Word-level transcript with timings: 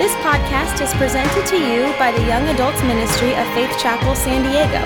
This 0.00 0.14
podcast 0.24 0.80
is 0.80 0.94
presented 0.94 1.44
to 1.48 1.58
you 1.58 1.92
by 1.98 2.10
the 2.10 2.22
Young 2.22 2.48
Adults 2.48 2.82
Ministry 2.84 3.34
of 3.34 3.46
Faith 3.52 3.78
Chapel 3.78 4.14
San 4.16 4.42
Diego. 4.42 4.80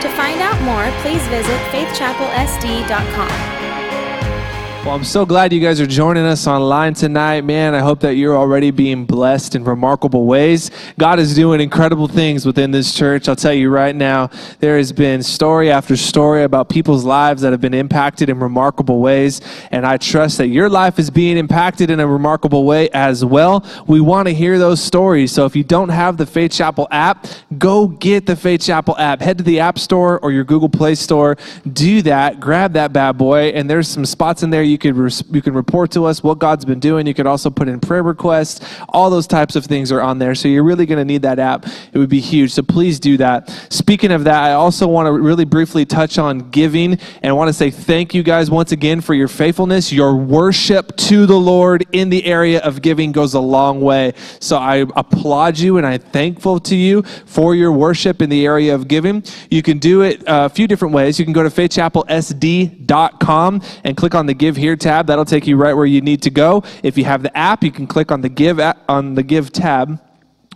To 0.00 0.08
find 0.16 0.40
out 0.40 0.60
more, 0.62 0.90
please 1.02 1.24
visit 1.28 1.60
faithchapelsd.com. 1.70 3.55
Well, 4.86 4.94
I'm 4.94 5.02
so 5.02 5.26
glad 5.26 5.52
you 5.52 5.58
guys 5.58 5.80
are 5.80 5.86
joining 5.86 6.22
us 6.22 6.46
online 6.46 6.94
tonight. 6.94 7.40
Man, 7.40 7.74
I 7.74 7.80
hope 7.80 7.98
that 8.02 8.14
you're 8.14 8.36
already 8.36 8.70
being 8.70 9.04
blessed 9.04 9.56
in 9.56 9.64
remarkable 9.64 10.26
ways. 10.26 10.70
God 10.96 11.18
is 11.18 11.34
doing 11.34 11.60
incredible 11.60 12.06
things 12.06 12.46
within 12.46 12.70
this 12.70 12.94
church. 12.94 13.28
I'll 13.28 13.34
tell 13.34 13.52
you 13.52 13.68
right 13.68 13.96
now, 13.96 14.30
there 14.60 14.76
has 14.76 14.92
been 14.92 15.24
story 15.24 15.72
after 15.72 15.96
story 15.96 16.44
about 16.44 16.68
people's 16.68 17.04
lives 17.04 17.42
that 17.42 17.50
have 17.50 17.60
been 17.60 17.74
impacted 17.74 18.28
in 18.28 18.38
remarkable 18.38 19.00
ways. 19.00 19.40
And 19.72 19.84
I 19.84 19.96
trust 19.96 20.38
that 20.38 20.46
your 20.46 20.68
life 20.68 21.00
is 21.00 21.10
being 21.10 21.36
impacted 21.36 21.90
in 21.90 21.98
a 21.98 22.06
remarkable 22.06 22.64
way 22.64 22.88
as 22.90 23.24
well. 23.24 23.66
We 23.88 24.00
want 24.00 24.28
to 24.28 24.34
hear 24.34 24.56
those 24.56 24.80
stories. 24.80 25.32
So 25.32 25.46
if 25.46 25.56
you 25.56 25.64
don't 25.64 25.88
have 25.88 26.16
the 26.16 26.26
Faith 26.26 26.52
Chapel 26.52 26.86
app, 26.92 27.26
go 27.58 27.88
get 27.88 28.26
the 28.26 28.36
Faith 28.36 28.60
Chapel 28.60 28.96
app. 28.98 29.20
Head 29.20 29.38
to 29.38 29.42
the 29.44 29.58
App 29.58 29.80
Store 29.80 30.20
or 30.20 30.30
your 30.30 30.44
Google 30.44 30.68
Play 30.68 30.94
Store. 30.94 31.36
Do 31.72 32.02
that. 32.02 32.38
Grab 32.38 32.74
that 32.74 32.92
bad 32.92 33.18
boy. 33.18 33.48
And 33.48 33.68
there's 33.68 33.88
some 33.88 34.06
spots 34.06 34.44
in 34.44 34.50
there 34.50 34.62
you 34.62 34.75
you 34.84 34.92
could 34.92 35.34
you 35.34 35.40
can 35.40 35.54
report 35.54 35.90
to 35.92 36.04
us 36.04 36.22
what 36.22 36.38
God's 36.38 36.64
been 36.64 36.80
doing. 36.80 37.06
You 37.06 37.14
could 37.14 37.26
also 37.26 37.48
put 37.48 37.68
in 37.68 37.80
prayer 37.80 38.02
requests. 38.02 38.60
All 38.90 39.08
those 39.08 39.26
types 39.26 39.56
of 39.56 39.64
things 39.64 39.90
are 39.90 40.02
on 40.02 40.18
there. 40.18 40.34
So 40.34 40.48
you're 40.48 40.64
really 40.64 40.84
going 40.84 40.98
to 40.98 41.04
need 41.04 41.22
that 41.22 41.38
app. 41.38 41.66
It 41.92 41.98
would 41.98 42.10
be 42.10 42.20
huge. 42.20 42.52
So 42.52 42.62
please 42.62 43.00
do 43.00 43.16
that. 43.16 43.48
Speaking 43.70 44.12
of 44.12 44.24
that, 44.24 44.42
I 44.42 44.52
also 44.52 44.86
want 44.86 45.06
to 45.06 45.12
really 45.12 45.44
briefly 45.44 45.86
touch 45.86 46.18
on 46.18 46.50
giving 46.50 46.98
and 47.22 47.36
want 47.36 47.48
to 47.48 47.52
say 47.52 47.70
thank 47.70 48.12
you 48.12 48.22
guys 48.22 48.50
once 48.50 48.72
again 48.72 49.00
for 49.00 49.14
your 49.14 49.28
faithfulness. 49.28 49.92
Your 49.92 50.16
worship 50.16 50.96
to 50.96 51.26
the 51.26 51.38
Lord 51.38 51.86
in 51.92 52.10
the 52.10 52.24
area 52.26 52.60
of 52.60 52.82
giving 52.82 53.12
goes 53.12 53.34
a 53.34 53.40
long 53.40 53.80
way. 53.80 54.12
So 54.40 54.58
I 54.58 54.84
applaud 54.96 55.58
you 55.58 55.78
and 55.78 55.86
I'm 55.86 56.00
thankful 56.00 56.60
to 56.60 56.76
you 56.76 57.02
for 57.24 57.54
your 57.54 57.72
worship 57.72 58.20
in 58.20 58.28
the 58.28 58.44
area 58.44 58.74
of 58.74 58.88
giving. 58.88 59.24
You 59.50 59.62
can 59.62 59.78
do 59.78 60.02
it 60.02 60.26
uh, 60.28 60.48
a 60.50 60.54
few 60.54 60.66
different 60.66 60.92
ways. 60.92 61.18
You 61.18 61.24
can 61.24 61.32
go 61.32 61.42
to 61.42 61.48
faithchapelsd.com 61.48 63.62
and 63.84 63.96
click 63.96 64.14
on 64.14 64.26
the 64.26 64.34
give 64.34 64.56
here 64.56 64.65
here 64.66 64.76
tab. 64.76 65.06
That'll 65.06 65.24
take 65.24 65.46
you 65.46 65.56
right 65.56 65.74
where 65.74 65.86
you 65.86 66.00
need 66.00 66.22
to 66.22 66.30
go. 66.30 66.64
If 66.82 66.98
you 66.98 67.04
have 67.04 67.22
the 67.22 67.36
app, 67.36 67.62
you 67.62 67.70
can 67.70 67.86
click 67.86 68.10
on 68.10 68.20
the 68.20 68.28
give 68.28 68.58
on 68.88 69.14
the 69.14 69.22
give 69.22 69.52
tab 69.52 70.00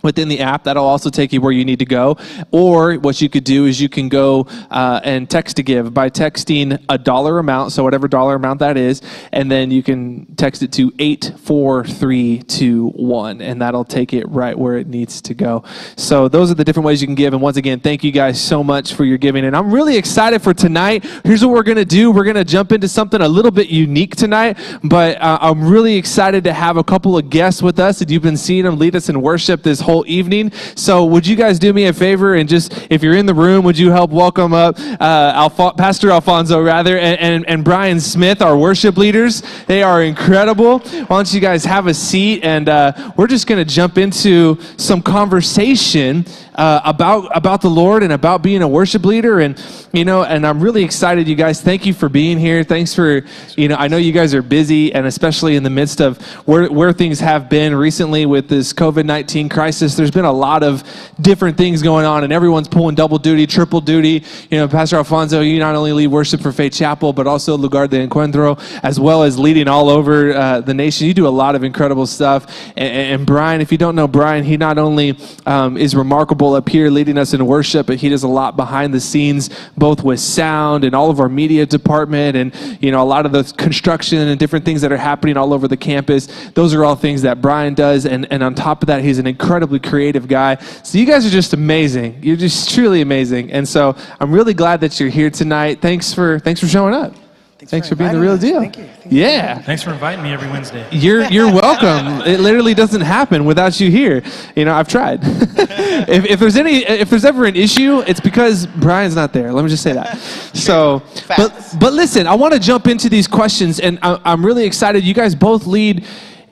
within 0.03 0.27
the 0.27 0.39
app 0.39 0.63
that'll 0.63 0.85
also 0.85 1.09
take 1.09 1.33
you 1.33 1.41
where 1.41 1.51
you 1.51 1.65
need 1.65 1.79
to 1.79 1.85
go. 1.85 2.17
Or 2.51 2.93
what 2.95 3.19
you 3.21 3.29
could 3.29 3.43
do 3.43 3.65
is 3.65 3.81
you 3.81 3.89
can 3.89 4.09
go 4.09 4.47
uh, 4.69 5.01
and 5.03 5.27
text 5.29 5.57
to 5.57 5.63
give. 5.63 5.93
By 5.93 6.09
texting 6.09 6.81
a 6.89 6.97
dollar 6.97 7.39
amount 7.39 7.71
so 7.71 7.83
whatever 7.83 8.07
dollar 8.07 8.35
amount 8.35 8.59
that 8.59 8.77
is 8.77 9.01
and 9.31 9.49
then 9.51 9.71
you 9.71 9.81
can 9.83 10.35
text 10.35 10.63
it 10.63 10.71
to 10.73 10.91
84321 10.99 13.41
and 13.41 13.61
that'll 13.61 13.85
take 13.85 14.13
it 14.13 14.27
right 14.29 14.57
where 14.57 14.77
it 14.77 14.87
needs 14.87 15.21
to 15.21 15.33
go. 15.33 15.63
So 15.95 16.27
those 16.27 16.51
are 16.51 16.55
the 16.55 16.63
different 16.63 16.85
ways 16.85 17.01
you 17.01 17.07
can 17.07 17.15
give. 17.15 17.33
And 17.33 17.41
once 17.41 17.57
again 17.57 17.79
thank 17.79 18.03
you 18.03 18.11
guys 18.11 18.39
so 18.41 18.63
much 18.63 18.93
for 18.93 19.05
your 19.05 19.17
giving. 19.17 19.45
And 19.45 19.55
i'm 19.55 19.73
really 19.73 19.97
excited 19.97 20.41
for 20.41 20.53
tonight. 20.53 21.03
Here's 21.23 21.43
what 21.43 21.53
we're 21.53 21.63
going 21.63 21.77
to 21.77 21.85
do. 21.85 22.11
We're 22.11 22.23
going 22.23 22.35
to 22.35 22.45
jump 22.45 22.71
into 22.71 22.87
something 22.87 23.21
a 23.21 23.27
little 23.27 23.51
bit 23.51 23.69
unique 23.69 24.15
tonight 24.15 24.57
but 24.83 25.21
uh, 25.21 25.37
i'm 25.41 25.69
really 25.69 25.95
excited 25.95 26.43
to 26.43 26.53
have 26.53 26.77
a 26.77 26.83
couple 26.83 27.17
of 27.17 27.29
guests 27.29 27.61
with 27.61 27.79
us. 27.79 28.01
And 28.01 28.11
you've 28.11 28.21
been 28.21 28.37
seeing 28.37 28.63
them 28.63 28.77
lead 28.77 28.95
us 28.95 29.09
in 29.09 29.21
worship 29.21 29.63
this 29.63 29.79
whole 29.79 29.90
whole 29.91 30.05
evening. 30.07 30.51
So, 30.75 31.05
would 31.05 31.27
you 31.27 31.35
guys 31.35 31.59
do 31.59 31.73
me 31.73 31.85
a 31.85 31.93
favor 31.93 32.35
and 32.35 32.47
just, 32.47 32.87
if 32.89 33.03
you're 33.03 33.17
in 33.17 33.25
the 33.25 33.33
room, 33.33 33.65
would 33.65 33.77
you 33.77 33.91
help 33.91 34.11
welcome 34.11 34.53
up 34.53 34.75
uh, 34.79 35.49
Pastor 35.73 36.11
Alfonso, 36.11 36.61
rather, 36.61 36.97
and, 36.97 37.19
and, 37.19 37.49
and 37.49 37.65
Brian 37.65 37.99
Smith, 37.99 38.41
our 38.41 38.57
worship 38.57 38.95
leaders? 38.97 39.43
They 39.67 39.83
are 39.83 40.03
incredible. 40.03 40.79
Why 40.79 41.17
don't 41.17 41.33
you 41.33 41.41
guys 41.41 41.65
have 41.65 41.87
a 41.87 41.93
seat? 41.93 42.43
And 42.43 42.69
uh, 42.69 43.11
we're 43.17 43.27
just 43.27 43.47
going 43.47 43.59
to 43.65 43.69
jump 43.69 43.97
into 43.97 44.57
some 44.77 45.01
conversation 45.01 46.25
uh, 46.61 46.81
about 46.85 47.35
about 47.35 47.61
the 47.61 47.69
Lord 47.69 48.03
and 48.03 48.13
about 48.13 48.43
being 48.43 48.61
a 48.61 48.67
worship 48.67 49.03
leader, 49.05 49.39
and 49.39 49.59
you 49.93 50.05
know, 50.05 50.23
and 50.23 50.45
I'm 50.45 50.61
really 50.61 50.83
excited. 50.83 51.27
You 51.27 51.35
guys, 51.35 51.61
thank 51.61 51.87
you 51.87 51.93
for 51.93 52.09
being 52.09 52.37
here. 52.37 52.63
Thanks 52.63 52.93
for 52.93 53.23
you 53.55 53.67
know, 53.69 53.75
I 53.75 53.87
know 53.87 53.97
you 53.97 54.11
guys 54.11 54.35
are 54.35 54.43
busy, 54.43 54.93
and 54.93 55.07
especially 55.07 55.55
in 55.55 55.63
the 55.63 55.69
midst 55.69 56.01
of 56.01 56.21
where 56.45 56.69
where 56.69 56.93
things 56.93 57.19
have 57.19 57.49
been 57.49 57.73
recently 57.73 58.25
with 58.25 58.47
this 58.47 58.73
COVID 58.73 59.05
nineteen 59.05 59.49
crisis. 59.49 59.80
There's 59.81 60.11
been 60.11 60.25
a 60.25 60.31
lot 60.31 60.63
of 60.63 60.83
different 61.19 61.57
things 61.57 61.81
going 61.81 62.05
on, 62.05 62.23
and 62.23 62.31
everyone's 62.31 62.67
pulling 62.67 62.95
double 62.95 63.17
duty, 63.17 63.47
triple 63.47 63.81
duty. 63.81 64.23
You 64.49 64.57
know, 64.59 64.67
Pastor 64.67 64.97
Alfonso, 64.97 65.41
you 65.41 65.59
not 65.59 65.75
only 65.75 65.91
lead 65.91 66.07
worship 66.07 66.41
for 66.41 66.51
Faith 66.51 66.73
Chapel, 66.73 67.13
but 67.13 67.27
also 67.27 67.57
Lugar 67.57 67.87
de 67.87 68.07
Encuentro, 68.07 68.59
as 68.83 68.99
well 68.99 69.23
as 69.23 69.39
leading 69.39 69.67
all 69.67 69.89
over 69.89 70.33
uh, 70.33 70.61
the 70.61 70.73
nation. 70.73 71.07
You 71.07 71.13
do 71.13 71.27
a 71.27 71.29
lot 71.29 71.55
of 71.55 71.63
incredible 71.63 72.05
stuff. 72.05 72.45
And, 72.77 73.19
and 73.19 73.25
Brian, 73.25 73.61
if 73.61 73.71
you 73.71 73.77
don't 73.77 73.95
know 73.95 74.07
Brian, 74.07 74.43
he 74.43 74.57
not 74.57 74.77
only 74.77 75.17
um, 75.45 75.77
is 75.77 75.95
remarkable 75.95 76.53
up 76.53 76.69
here 76.69 76.89
leading 76.89 77.17
us 77.17 77.33
in 77.33 77.45
worship, 77.45 77.87
but 77.87 77.97
he 77.97 78.09
does 78.09 78.23
a 78.23 78.27
lot 78.27 78.55
behind 78.55 78.93
the 78.93 78.99
scenes, 78.99 79.49
both 79.77 80.03
with 80.03 80.19
sound 80.19 80.83
and 80.83 80.93
all 80.93 81.09
of 81.09 81.19
our 81.19 81.29
media 81.29 81.65
department 81.65 82.37
and, 82.37 82.77
you 82.81 82.91
know, 82.91 83.01
a 83.01 83.05
lot 83.05 83.25
of 83.25 83.31
the 83.31 83.43
construction 83.57 84.19
and 84.19 84.39
different 84.39 84.65
things 84.65 84.81
that 84.81 84.91
are 84.91 84.97
happening 84.97 85.37
all 85.37 85.53
over 85.53 85.67
the 85.67 85.77
campus. 85.77 86.27
Those 86.51 86.73
are 86.73 86.85
all 86.85 86.95
things 86.95 87.21
that 87.23 87.41
Brian 87.41 87.73
does. 87.73 88.05
And, 88.05 88.31
and 88.31 88.43
on 88.43 88.55
top 88.55 88.83
of 88.83 88.87
that, 88.87 89.03
he's 89.03 89.17
an 89.17 89.27
incredibly 89.71 89.89
creative 89.89 90.27
guy. 90.27 90.55
So 90.83 90.97
you 90.97 91.05
guys 91.05 91.25
are 91.25 91.29
just 91.29 91.53
amazing. 91.53 92.19
You're 92.21 92.37
just 92.37 92.73
truly 92.73 93.01
amazing. 93.01 93.51
And 93.51 93.67
so 93.67 93.95
I'm 94.19 94.31
really 94.31 94.53
glad 94.53 94.81
that 94.81 94.99
you're 94.99 95.09
here 95.09 95.29
tonight. 95.29 95.81
Thanks 95.81 96.13
for, 96.13 96.39
thanks 96.39 96.59
for 96.59 96.67
showing 96.67 96.93
up. 96.93 97.13
Thanks, 97.57 97.69
Thanks 97.69 97.89
for, 97.89 97.95
for 97.95 97.99
being 97.99 98.13
the 98.13 98.19
real 98.19 98.33
us. 98.33 98.41
deal. 98.41 98.59
Thank 98.59 98.77
you. 98.77 98.85
Thank 98.85 99.13
yeah. 99.13 99.59
Thanks 99.61 99.83
for 99.83 99.91
inviting 99.91 100.23
me 100.23 100.33
every 100.33 100.49
Wednesday. 100.49 100.83
You're 100.91 101.25
you're 101.25 101.45
welcome. 101.45 102.27
it 102.27 102.39
literally 102.39 102.73
doesn't 102.73 103.01
happen 103.01 103.45
without 103.45 103.79
you 103.79 103.91
here. 103.91 104.23
You 104.55 104.65
know, 104.65 104.73
I've 104.73 104.87
tried. 104.87 105.19
if, 105.23 106.25
if 106.25 106.39
there's 106.39 106.55
any 106.55 106.77
if 106.77 107.11
there's 107.11 107.23
ever 107.23 107.45
an 107.45 107.55
issue, 107.55 107.99
it's 108.07 108.19
because 108.19 108.65
Brian's 108.65 109.15
not 109.15 109.31
there. 109.31 109.53
Let 109.53 109.61
me 109.61 109.69
just 109.69 109.83
say 109.83 109.93
that. 109.93 110.17
So, 110.17 111.03
but 111.37 111.75
but 111.79 111.93
listen, 111.93 112.25
I 112.25 112.33
want 112.33 112.55
to 112.55 112.59
jump 112.59 112.87
into 112.87 113.09
these 113.09 113.27
questions, 113.27 113.79
and 113.79 113.99
I, 114.01 114.19
I'm 114.25 114.43
really 114.43 114.65
excited. 114.65 115.03
You 115.03 115.13
guys 115.13 115.35
both 115.35 115.67
lead. 115.67 116.03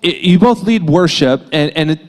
You 0.03 0.38
both 0.38 0.62
lead 0.62 0.88
worship, 0.88 1.41
and 1.51 1.75
and. 1.75 2.09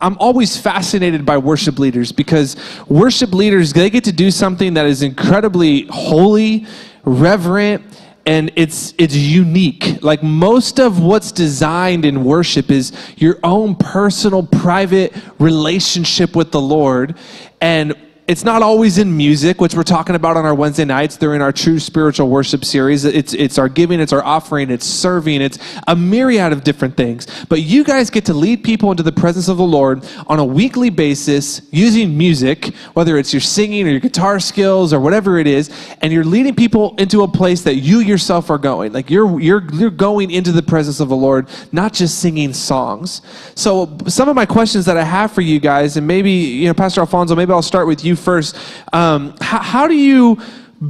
I'm 0.00 0.16
always 0.18 0.56
fascinated 0.56 1.26
by 1.26 1.38
worship 1.38 1.78
leaders 1.78 2.12
because 2.12 2.56
worship 2.88 3.32
leaders 3.34 3.72
they 3.72 3.90
get 3.90 4.04
to 4.04 4.12
do 4.12 4.30
something 4.30 4.74
that 4.74 4.86
is 4.86 5.02
incredibly 5.02 5.86
holy, 5.86 6.66
reverent, 7.04 7.82
and 8.26 8.52
it's 8.54 8.94
it's 8.96 9.16
unique. 9.16 10.02
Like 10.02 10.22
most 10.22 10.78
of 10.78 11.00
what's 11.00 11.32
designed 11.32 12.04
in 12.04 12.24
worship 12.24 12.70
is 12.70 12.92
your 13.16 13.38
own 13.42 13.74
personal 13.74 14.44
private 14.44 15.12
relationship 15.40 16.36
with 16.36 16.52
the 16.52 16.60
lord 16.60 17.16
and 17.60 17.94
it's 18.28 18.42
not 18.42 18.60
always 18.60 18.98
in 18.98 19.16
music, 19.16 19.60
which 19.60 19.74
we're 19.74 19.84
talking 19.84 20.16
about 20.16 20.36
on 20.36 20.44
our 20.44 20.54
Wednesday 20.54 20.84
nights 20.84 21.16
during 21.16 21.40
our 21.40 21.52
true 21.52 21.78
spiritual 21.78 22.28
worship 22.28 22.64
series. 22.64 23.04
It's, 23.04 23.32
it's 23.34 23.56
our 23.56 23.68
giving, 23.68 24.00
it's 24.00 24.12
our 24.12 24.24
offering, 24.24 24.68
it's 24.68 24.84
serving, 24.84 25.40
it's 25.40 25.60
a 25.86 25.94
myriad 25.94 26.52
of 26.52 26.64
different 26.64 26.96
things. 26.96 27.28
But 27.48 27.62
you 27.62 27.84
guys 27.84 28.10
get 28.10 28.24
to 28.24 28.34
lead 28.34 28.64
people 28.64 28.90
into 28.90 29.04
the 29.04 29.12
presence 29.12 29.46
of 29.46 29.58
the 29.58 29.64
Lord 29.64 30.04
on 30.26 30.40
a 30.40 30.44
weekly 30.44 30.90
basis 30.90 31.62
using 31.70 32.18
music, 32.18 32.74
whether 32.94 33.16
it's 33.16 33.32
your 33.32 33.40
singing 33.40 33.86
or 33.86 33.90
your 33.92 34.00
guitar 34.00 34.40
skills 34.40 34.92
or 34.92 34.98
whatever 34.98 35.38
it 35.38 35.46
is, 35.46 35.70
and 36.02 36.12
you're 36.12 36.24
leading 36.24 36.56
people 36.56 36.96
into 36.98 37.22
a 37.22 37.28
place 37.28 37.62
that 37.62 37.76
you 37.76 38.00
yourself 38.00 38.50
are 38.50 38.58
going. 38.58 38.92
Like 38.92 39.08
you're, 39.08 39.40
you're, 39.40 39.72
you're 39.72 39.88
going 39.88 40.32
into 40.32 40.50
the 40.50 40.62
presence 40.62 40.98
of 40.98 41.08
the 41.08 41.16
Lord, 41.16 41.48
not 41.70 41.92
just 41.92 42.18
singing 42.18 42.52
songs. 42.54 43.22
So 43.54 43.96
some 44.08 44.28
of 44.28 44.34
my 44.34 44.46
questions 44.46 44.84
that 44.86 44.96
I 44.96 45.04
have 45.04 45.30
for 45.30 45.42
you 45.42 45.60
guys, 45.60 45.96
and 45.96 46.08
maybe, 46.08 46.32
you 46.32 46.66
know, 46.66 46.74
Pastor 46.74 47.02
Alfonso, 47.02 47.36
maybe 47.36 47.52
I'll 47.52 47.62
start 47.62 47.86
with 47.86 48.04
you 48.04 48.15
first. 48.16 48.56
Um, 48.92 49.34
how, 49.40 49.60
how 49.60 49.88
do 49.88 49.94
you 49.94 50.38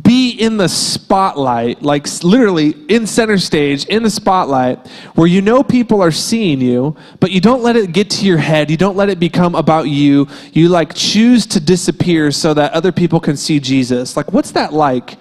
be 0.03 0.31
in 0.31 0.57
the 0.57 0.69
spotlight, 0.69 1.81
like 1.83 2.07
literally 2.25 2.71
in 2.89 3.07
center 3.07 3.39
stage, 3.39 3.85
in 3.87 4.03
the 4.03 4.11
spotlight, 4.11 4.85
where 5.15 5.29
you 5.29 5.41
know 5.41 5.63
people 5.63 6.03
are 6.03 6.11
seeing 6.11 6.61
you, 6.61 6.97
but 7.21 7.31
you 7.31 7.41
don't 7.41 7.63
let 7.63 7.77
it 7.77 7.93
get 7.93 8.11
to 8.11 8.27
your 8.27 8.39
head. 8.39 8.71
You 8.71 8.77
don't 8.77 8.97
let 8.97 9.09
it 9.09 9.21
become 9.21 9.55
about 9.55 9.89
you. 9.89 10.27
You 10.53 10.69
like 10.69 10.95
choose 10.95 11.47
to 11.47 11.61
disappear 11.61 12.33
so 12.33 12.53
that 12.55 12.73
other 12.73 12.91
people 12.91 13.21
can 13.21 13.37
see 13.37 13.61
Jesus. 13.61 14.17
Like, 14.17 14.33
what's 14.33 14.51
that 14.53 14.73
like 14.73 15.19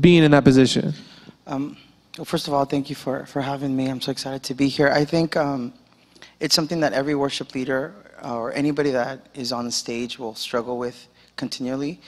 being 0.00 0.24
in 0.24 0.32
that 0.32 0.42
position? 0.44 0.94
Um, 1.46 1.76
well, 2.16 2.24
first 2.24 2.48
of 2.48 2.54
all, 2.54 2.64
thank 2.64 2.90
you 2.90 2.96
for, 2.96 3.24
for 3.26 3.40
having 3.40 3.76
me. 3.76 3.86
I'm 3.86 4.00
so 4.00 4.10
excited 4.10 4.42
to 4.44 4.54
be 4.54 4.68
here. 4.68 4.88
I 4.88 5.04
think 5.04 5.36
um, 5.36 5.72
it's 6.40 6.54
something 6.54 6.80
that 6.80 6.92
every 6.92 7.14
worship 7.14 7.54
leader 7.54 7.94
or 8.24 8.52
anybody 8.52 8.90
that 8.90 9.28
is 9.34 9.52
on 9.52 9.64
the 9.64 9.70
stage 9.70 10.18
will 10.18 10.34
struggle 10.34 10.76
with 10.76 11.06
continually 11.38 12.00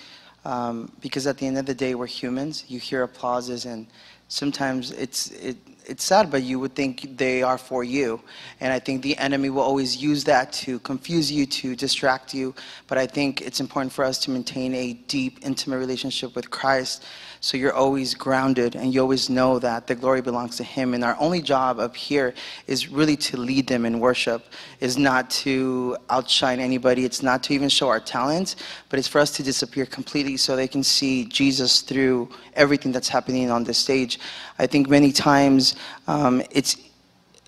um, 0.45 0.91
because 1.01 1.27
at 1.27 1.39
the 1.39 1.47
end 1.47 1.59
of 1.59 1.67
the 1.67 1.75
day, 1.75 1.95
we're 1.95 2.07
humans. 2.07 2.65
You 2.69 2.79
hear 2.79 3.03
applauses, 3.03 3.67
and 3.67 3.87
sometimes 4.29 4.91
it's 4.93 5.31
it, 5.33 5.57
it's 5.87 6.05
sad, 6.05 6.31
but 6.31 6.43
you 6.43 6.59
would 6.61 6.75
think 6.75 7.17
they 7.19 7.43
are 7.43 7.59
for 7.59 7.83
you. 7.85 8.21
And 8.61 8.73
I 8.73 8.79
think 8.79 9.03
the 9.03 9.17
enemy 9.19 9.51
will 9.51 9.63
always 9.63 9.97
use 9.97 10.25
that 10.25 10.53
to 10.65 10.79
confuse 10.81 11.31
you, 11.33 11.47
to 11.47 11.75
distract 11.75 12.33
you. 12.33 12.55
But 12.87 12.97
I 12.97 13.07
think 13.07 13.43
it's 13.43 13.61
important 13.61 13.93
for 13.93 14.05
us 14.05 14.19
to 14.21 14.31
maintain 14.31 14.75
a 14.75 14.93
deep, 14.93 15.41
intimate 15.43 15.79
relationship 15.79 16.37
with 16.37 16.49
Christ 16.51 17.05
so 17.43 17.57
you're 17.57 17.73
always 17.73 18.15
grounded 18.15 18.77
and 18.77 18.93
you 18.93 19.01
always 19.01 19.31
know 19.31 19.59
that 19.59 19.87
the 19.87 19.95
glory 19.95 20.21
belongs 20.21 20.57
to 20.59 20.65
Him. 20.65 20.93
And 20.93 21.03
our 21.03 21.17
only 21.19 21.41
job 21.41 21.79
up 21.79 21.97
here 21.97 22.35
is 22.67 22.89
really 22.89 23.17
to 23.17 23.39
lead 23.39 23.67
them 23.67 23.87
in 23.87 23.99
worship, 23.99 24.45
is 24.81 24.99
not 24.99 25.31
to 25.31 25.97
outshine 26.11 26.61
anybody. 26.61 27.07
It's 27.07 27.23
not 27.23 27.43
to 27.45 27.55
even 27.55 27.71
show 27.71 27.89
our 27.89 27.99
talents, 27.99 28.57
but 28.91 28.99
it's 28.99 29.09
for 29.09 29.21
us 29.21 29.31
to 29.33 29.43
disappear 29.43 29.87
completely 29.87 30.37
so 30.37 30.55
they 30.55 30.69
can 30.69 30.85
see 30.85 31.25
Jesus 31.25 31.81
through 31.81 32.29
everything 32.55 32.93
that's 32.93 33.09
happening 33.09 33.51
on 33.51 33.65
this 33.65 33.79
stage. 33.79 34.21
I 34.59 34.67
think 34.67 34.91
many 34.91 35.11
times 35.11 35.77
um, 36.09 36.43
it's 36.51 36.77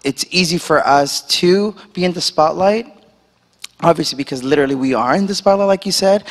it's 0.04 0.24
easy 0.30 0.58
for 0.58 0.84
us 0.84 1.24
to 1.40 1.76
be 1.92 2.04
in 2.04 2.12
the 2.12 2.20
spotlight 2.20 3.01
obviously 3.82 4.16
because 4.16 4.42
literally 4.42 4.74
we 4.74 4.94
are 4.94 5.14
in 5.14 5.26
the 5.26 5.34
spotlight 5.34 5.66
like 5.66 5.84
you 5.84 5.92
said 5.92 6.24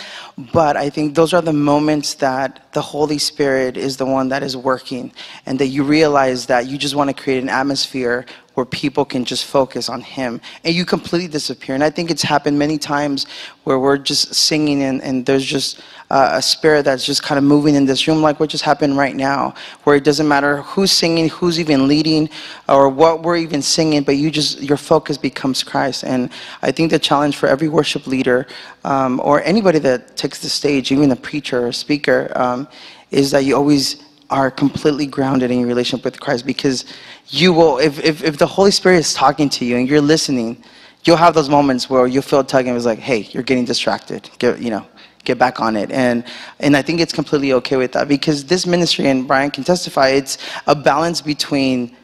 but 0.54 0.78
i 0.78 0.90
think 0.90 1.16
those 1.16 1.34
are 1.34 1.42
the 1.42 1.54
moments 1.54 2.16
that 2.16 2.72
the 2.74 2.82
holy 2.82 3.18
spirit 3.18 3.78
is 3.78 3.98
the 3.98 4.06
one 4.06 4.30
that 4.30 4.42
is 4.44 4.56
working 4.56 5.12
and 5.46 5.60
that 5.60 5.68
you 5.68 5.84
realize 5.84 6.46
that 6.46 6.68
you 6.68 6.78
just 6.78 6.96
want 6.96 7.10
to 7.10 7.24
create 7.24 7.42
an 7.44 7.50
atmosphere 7.50 8.26
where 8.56 8.66
people 8.66 9.06
can 9.06 9.24
just 9.24 9.46
focus 9.46 9.88
on 9.88 10.02
him 10.02 10.42
and 10.64 10.76
you 10.76 10.86
completely 10.86 11.28
disappear. 11.28 11.76
And 11.76 11.84
i 11.84 11.90
think 11.90 12.12
it's 12.12 12.22
happened 12.22 12.58
many 12.58 12.78
times 12.78 13.26
where 13.64 13.80
we're 13.80 13.98
just 13.98 14.34
singing 14.34 14.84
and, 14.84 15.02
and 15.02 15.26
there's 15.26 15.46
just 15.46 15.82
uh, 16.10 16.32
a 16.34 16.42
spirit 16.42 16.84
that's 16.84 17.06
just 17.06 17.24
kind 17.24 17.38
of 17.38 17.44
moving 17.44 17.76
in 17.76 17.86
this 17.86 18.08
room 18.08 18.22
like 18.22 18.40
what 18.40 18.50
just 18.50 18.64
happened 18.64 18.98
right 18.98 19.16
now 19.16 19.54
where 19.84 19.96
it 19.96 20.04
doesn't 20.04 20.28
matter 20.28 20.58
who's 20.64 20.92
singing 20.92 21.30
who's 21.30 21.60
even 21.60 21.88
leading 21.88 22.30
or 22.68 22.90
what 22.90 23.24
we're 23.24 23.38
even 23.38 23.62
singing 23.62 24.04
but 24.04 24.18
you 24.18 24.30
just 24.30 24.62
your 24.62 24.78
focus 24.78 25.18
becomes 25.18 25.64
christ. 25.64 26.04
And 26.04 26.30
i 26.62 26.72
think 26.72 26.92
the 26.92 27.00
challenge 27.00 27.38
for 27.38 27.48
every 27.48 27.70
worship 27.70 28.08
leader 28.08 28.48
um, 28.84 29.22
or 29.24 29.42
anybody 29.44 29.80
that 29.80 30.18
takes 30.18 30.40
the 30.40 30.50
stage 30.50 30.92
even 30.92 31.12
a 31.12 31.16
preacher 31.16 31.68
or 31.68 31.72
speaker 31.72 32.32
um, 32.36 32.68
is 33.12 33.32
that 33.32 33.46
you 33.46 33.56
always 33.56 34.04
are 34.32 34.50
completely 34.50 35.06
grounded 35.06 35.52
in 35.52 35.60
your 35.60 35.68
relationship 35.68 36.06
with 36.06 36.20
Christ 36.20 36.46
because 36.46 36.86
you 37.28 37.54
will, 37.54 37.78
if, 37.78 38.04
if, 38.04 38.24
if 38.24 38.38
the 38.38 38.48
Holy 38.48 38.72
Spirit 38.72 38.98
is 38.98 39.14
talking 39.14 39.50
to 39.50 39.66
you 39.66 39.78
and 39.78 39.88
you're 39.88 40.02
listening, 40.02 40.64
you'll 41.04 41.18
have 41.18 41.34
those 41.34 41.50
moments 41.50 41.90
where 41.90 42.08
you 42.08 42.22
feel 42.22 42.44
tugging. 42.44 42.76
It's 42.76 42.86
like, 42.86 43.00
hey, 43.00 43.28
you're 43.32 43.44
getting 43.44 43.66
distracted. 43.66 44.30
Get, 44.40 44.60
you 44.60 44.70
know, 44.70 44.88
get 45.24 45.38
back 45.38 45.60
on 45.60 45.76
it. 45.76 45.92
And, 45.92 46.24
and 46.60 46.76
I 46.76 46.82
think 46.82 47.00
it's 47.00 47.14
completely 47.14 47.54
okay 47.54 47.78
with 47.78 47.92
that 47.92 48.08
because 48.08 48.46
this 48.46 48.66
ministry, 48.66 49.08
and 49.08 49.28
Brian 49.28 49.52
can 49.52 49.64
testify, 49.64 50.10
it's 50.10 50.38
a 50.68 50.76
balance 50.76 51.22
between 51.22 51.96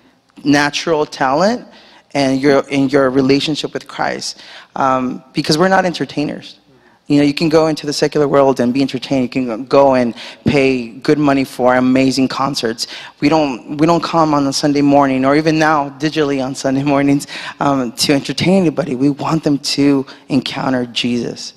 natural 0.43 1.05
talent 1.05 1.67
and 2.13 2.41
your, 2.41 2.67
in 2.69 2.89
your 2.89 3.09
relationship 3.09 3.73
with 3.73 3.87
Christ. 3.87 4.41
Um, 4.75 5.23
because 5.33 5.57
we're 5.57 5.67
not 5.67 5.85
entertainers. 5.85 6.59
You 7.07 7.17
know, 7.17 7.23
you 7.23 7.33
can 7.33 7.47
go 7.47 7.67
into 7.67 7.85
the 7.85 7.93
secular 7.93 8.27
world 8.27 8.59
and 8.59 8.73
be 8.73 8.81
entertained. 8.81 9.23
You 9.23 9.29
can 9.29 9.65
go 9.65 9.95
and 9.95 10.13
pay 10.45 10.89
good 10.89 11.17
money 11.17 11.45
for 11.45 11.75
amazing 11.75 12.27
concerts. 12.27 12.87
We 13.21 13.29
don't, 13.29 13.77
we 13.77 13.87
don't 13.87 14.03
come 14.03 14.33
on 14.33 14.45
a 14.45 14.51
Sunday 14.53 14.81
morning, 14.81 15.23
or 15.23 15.35
even 15.37 15.57
now, 15.57 15.89
digitally 15.89 16.43
on 16.43 16.53
Sunday 16.53 16.83
mornings, 16.93 17.25
um, 17.61 17.93
to 17.93 18.13
entertain 18.13 18.61
anybody. 18.61 18.95
We 18.95 19.09
want 19.09 19.43
them 19.45 19.57
to 19.59 20.05
encounter 20.27 20.85
Jesus. 20.85 21.53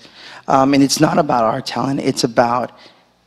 Um, 0.46 0.72
and 0.72 0.84
it's 0.84 1.00
not 1.00 1.18
about 1.18 1.44
our 1.44 1.60
talent, 1.60 2.00
it's 2.00 2.24
about 2.24 2.72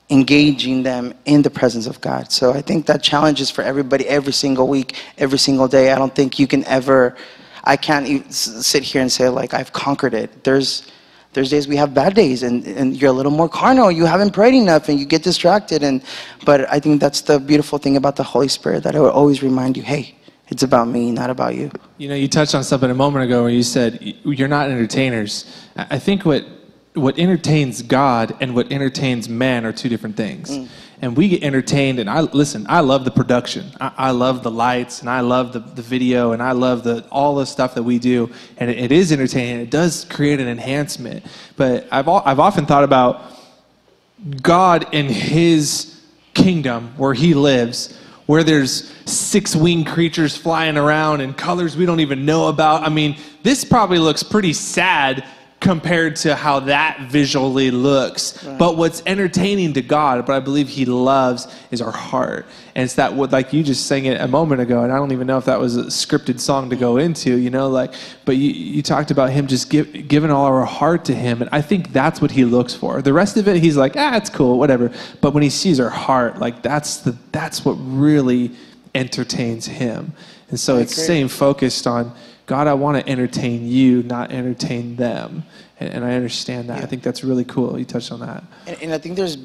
engaging 0.09 0.83
them 0.83 1.13
in 1.25 1.41
the 1.41 1.49
presence 1.49 1.87
of 1.87 1.99
God. 2.01 2.31
So 2.31 2.53
I 2.53 2.61
think 2.61 2.85
that 2.85 3.03
challenge 3.03 3.41
is 3.41 3.49
for 3.49 3.63
everybody 3.63 4.07
every 4.07 4.33
single 4.33 4.67
week, 4.67 5.01
every 5.17 5.39
single 5.39 5.67
day. 5.67 5.91
I 5.91 5.97
don't 5.97 6.13
think 6.13 6.39
you 6.39 6.47
can 6.47 6.63
ever, 6.65 7.17
I 7.63 7.75
can't 7.75 8.33
sit 8.33 8.83
here 8.83 9.01
and 9.01 9.11
say, 9.11 9.27
like, 9.27 9.53
I've 9.53 9.73
conquered 9.73 10.13
it. 10.13 10.43
There's, 10.43 10.89
there's 11.33 11.49
days 11.49 11.67
we 11.67 11.75
have 11.75 11.93
bad 11.93 12.13
days 12.13 12.43
and, 12.43 12.65
and 12.65 12.99
you're 12.99 13.09
a 13.09 13.13
little 13.13 13.31
more 13.31 13.49
carnal. 13.49 13.91
You 13.91 14.05
haven't 14.05 14.31
prayed 14.31 14.53
enough 14.53 14.89
and 14.89 14.99
you 14.99 15.05
get 15.05 15.23
distracted 15.23 15.83
and 15.83 16.01
but 16.45 16.71
i 16.71 16.79
think 16.79 16.99
that's 16.99 17.21
the 17.21 17.39
beautiful 17.39 17.77
thing 17.77 17.97
about 17.97 18.15
the 18.15 18.23
holy 18.23 18.47
spirit 18.47 18.83
that 18.83 18.95
it 18.95 18.99
will 18.99 19.11
always 19.11 19.41
remind 19.43 19.77
you 19.77 19.83
hey 19.83 20.15
it's 20.49 20.63
about 20.63 20.87
me 20.87 21.11
not 21.11 21.29
about 21.29 21.55
you. 21.55 21.71
You 21.97 22.09
know 22.09 22.15
you 22.15 22.27
touched 22.27 22.53
on 22.53 22.63
something 22.63 22.91
a 22.91 22.93
moment 22.93 23.25
ago 23.25 23.43
where 23.43 23.51
you 23.51 23.63
said 23.63 23.99
you're 24.23 24.47
not 24.47 24.69
entertainers. 24.69 25.45
I 25.75 25.99
think 25.99 26.25
what 26.25 26.45
what 26.93 27.17
entertains 27.17 27.81
god 27.81 28.35
and 28.39 28.53
what 28.53 28.71
entertains 28.71 29.27
man 29.27 29.65
are 29.65 29.73
two 29.73 29.89
different 29.89 30.15
things. 30.15 30.51
Mm 30.51 30.67
and 31.03 31.17
we 31.17 31.27
get 31.27 31.43
entertained 31.43 31.99
and 31.99 32.09
i 32.09 32.21
listen 32.21 32.65
i 32.69 32.79
love 32.79 33.03
the 33.03 33.11
production. 33.11 33.69
I, 33.81 33.91
I 33.97 34.11
love 34.11 34.41
the 34.41 34.49
lights 34.49 35.01
and 35.01 35.09
i 35.09 35.19
love 35.19 35.51
the, 35.51 35.59
the 35.59 35.81
video 35.81 36.31
and 36.31 36.41
i 36.41 36.53
love 36.53 36.83
the 36.83 37.05
all 37.11 37.35
the 37.35 37.45
stuff 37.45 37.75
that 37.75 37.83
we 37.83 37.99
do 37.99 38.31
and 38.57 38.69
it, 38.69 38.77
it 38.77 38.91
is 38.91 39.11
entertaining 39.11 39.61
it 39.61 39.69
does 39.69 40.05
create 40.05 40.39
an 40.39 40.47
enhancement. 40.47 41.25
But 41.57 41.87
i've, 41.91 42.07
I've 42.07 42.39
often 42.39 42.65
thought 42.65 42.85
about 42.85 43.21
god 44.41 44.93
in 44.93 45.07
his 45.07 46.01
kingdom 46.33 46.93
where 46.95 47.13
he 47.13 47.33
lives 47.33 47.99
where 48.25 48.43
there's 48.43 48.89
six 49.05 49.53
winged 49.53 49.87
creatures 49.87 50.37
flying 50.37 50.77
around 50.77 51.19
and 51.19 51.37
colors 51.37 51.75
we 51.75 51.85
don't 51.85 51.99
even 51.99 52.25
know 52.25 52.47
about. 52.47 52.83
I 52.83 52.89
mean 52.89 53.17
this 53.43 53.65
probably 53.65 53.99
looks 53.99 54.23
pretty 54.23 54.53
sad 54.53 55.25
compared 55.63 56.17
to 56.17 56.35
how 56.35 56.59
that 56.59 56.99
visually 57.09 57.71
looks. 57.71 58.43
Right. 58.43 58.59
But 58.59 58.75
what's 58.75 59.01
entertaining 59.05 59.73
to 59.73 59.81
God, 59.81 60.25
but 60.25 60.33
I 60.33 60.41
believe 60.41 60.67
He 60.67 60.83
loves, 60.83 61.47
is 61.71 61.81
our 61.81 61.91
heart. 61.91 62.45
And 62.75 62.83
it's 62.83 62.95
that 62.95 63.13
what 63.13 63.31
like 63.31 63.53
you 63.53 63.63
just 63.63 63.87
sang 63.87 64.05
it 64.05 64.19
a 64.19 64.27
moment 64.27 64.59
ago, 64.59 64.83
and 64.83 64.91
I 64.91 64.97
don't 64.97 65.13
even 65.13 65.25
know 65.25 65.37
if 65.37 65.45
that 65.45 65.59
was 65.59 65.77
a 65.77 65.83
scripted 65.85 66.41
song 66.41 66.69
to 66.69 66.75
go 66.75 66.97
into, 66.97 67.37
you 67.37 67.49
know, 67.49 67.69
like 67.69 67.93
but 68.25 68.35
you, 68.35 68.51
you 68.51 68.81
talked 68.81 69.09
about 69.09 69.29
him 69.29 69.47
just 69.47 69.69
give, 69.69 70.07
giving 70.09 70.31
all 70.31 70.45
our 70.45 70.65
heart 70.65 71.05
to 71.05 71.15
him, 71.15 71.41
and 71.41 71.49
I 71.53 71.61
think 71.61 71.93
that's 71.93 72.19
what 72.21 72.31
he 72.31 72.43
looks 72.43 72.73
for. 72.73 73.01
The 73.01 73.13
rest 73.13 73.37
of 73.37 73.47
it, 73.47 73.63
he's 73.63 73.77
like, 73.77 73.95
ah, 73.95 74.17
it's 74.17 74.29
cool, 74.29 74.59
whatever. 74.59 74.91
But 75.21 75.33
when 75.33 75.43
he 75.43 75.49
sees 75.49 75.79
our 75.79 75.89
heart, 75.89 76.39
like 76.39 76.61
that's 76.61 76.97
the 76.97 77.15
that's 77.31 77.63
what 77.63 77.75
really 77.75 78.51
entertains 78.93 79.65
him. 79.65 80.13
And 80.49 80.59
so 80.59 80.77
it's 80.77 81.01
staying 81.01 81.29
focused 81.29 81.87
on 81.87 82.13
God, 82.45 82.67
I 82.67 82.73
want 82.73 82.97
to 82.97 83.11
entertain 83.11 83.67
you, 83.67 84.03
not 84.03 84.31
entertain 84.31 84.95
them. 84.95 85.43
And, 85.79 85.93
and 85.93 86.05
I 86.05 86.13
understand 86.15 86.69
that. 86.69 86.79
Yeah. 86.79 86.83
I 86.83 86.87
think 86.87 87.03
that's 87.03 87.23
really 87.23 87.45
cool. 87.45 87.79
You 87.79 87.85
touched 87.85 88.11
on 88.11 88.19
that. 88.19 88.43
And, 88.67 88.81
and 88.81 88.93
I 88.93 88.97
think 88.97 89.15
there's 89.15 89.37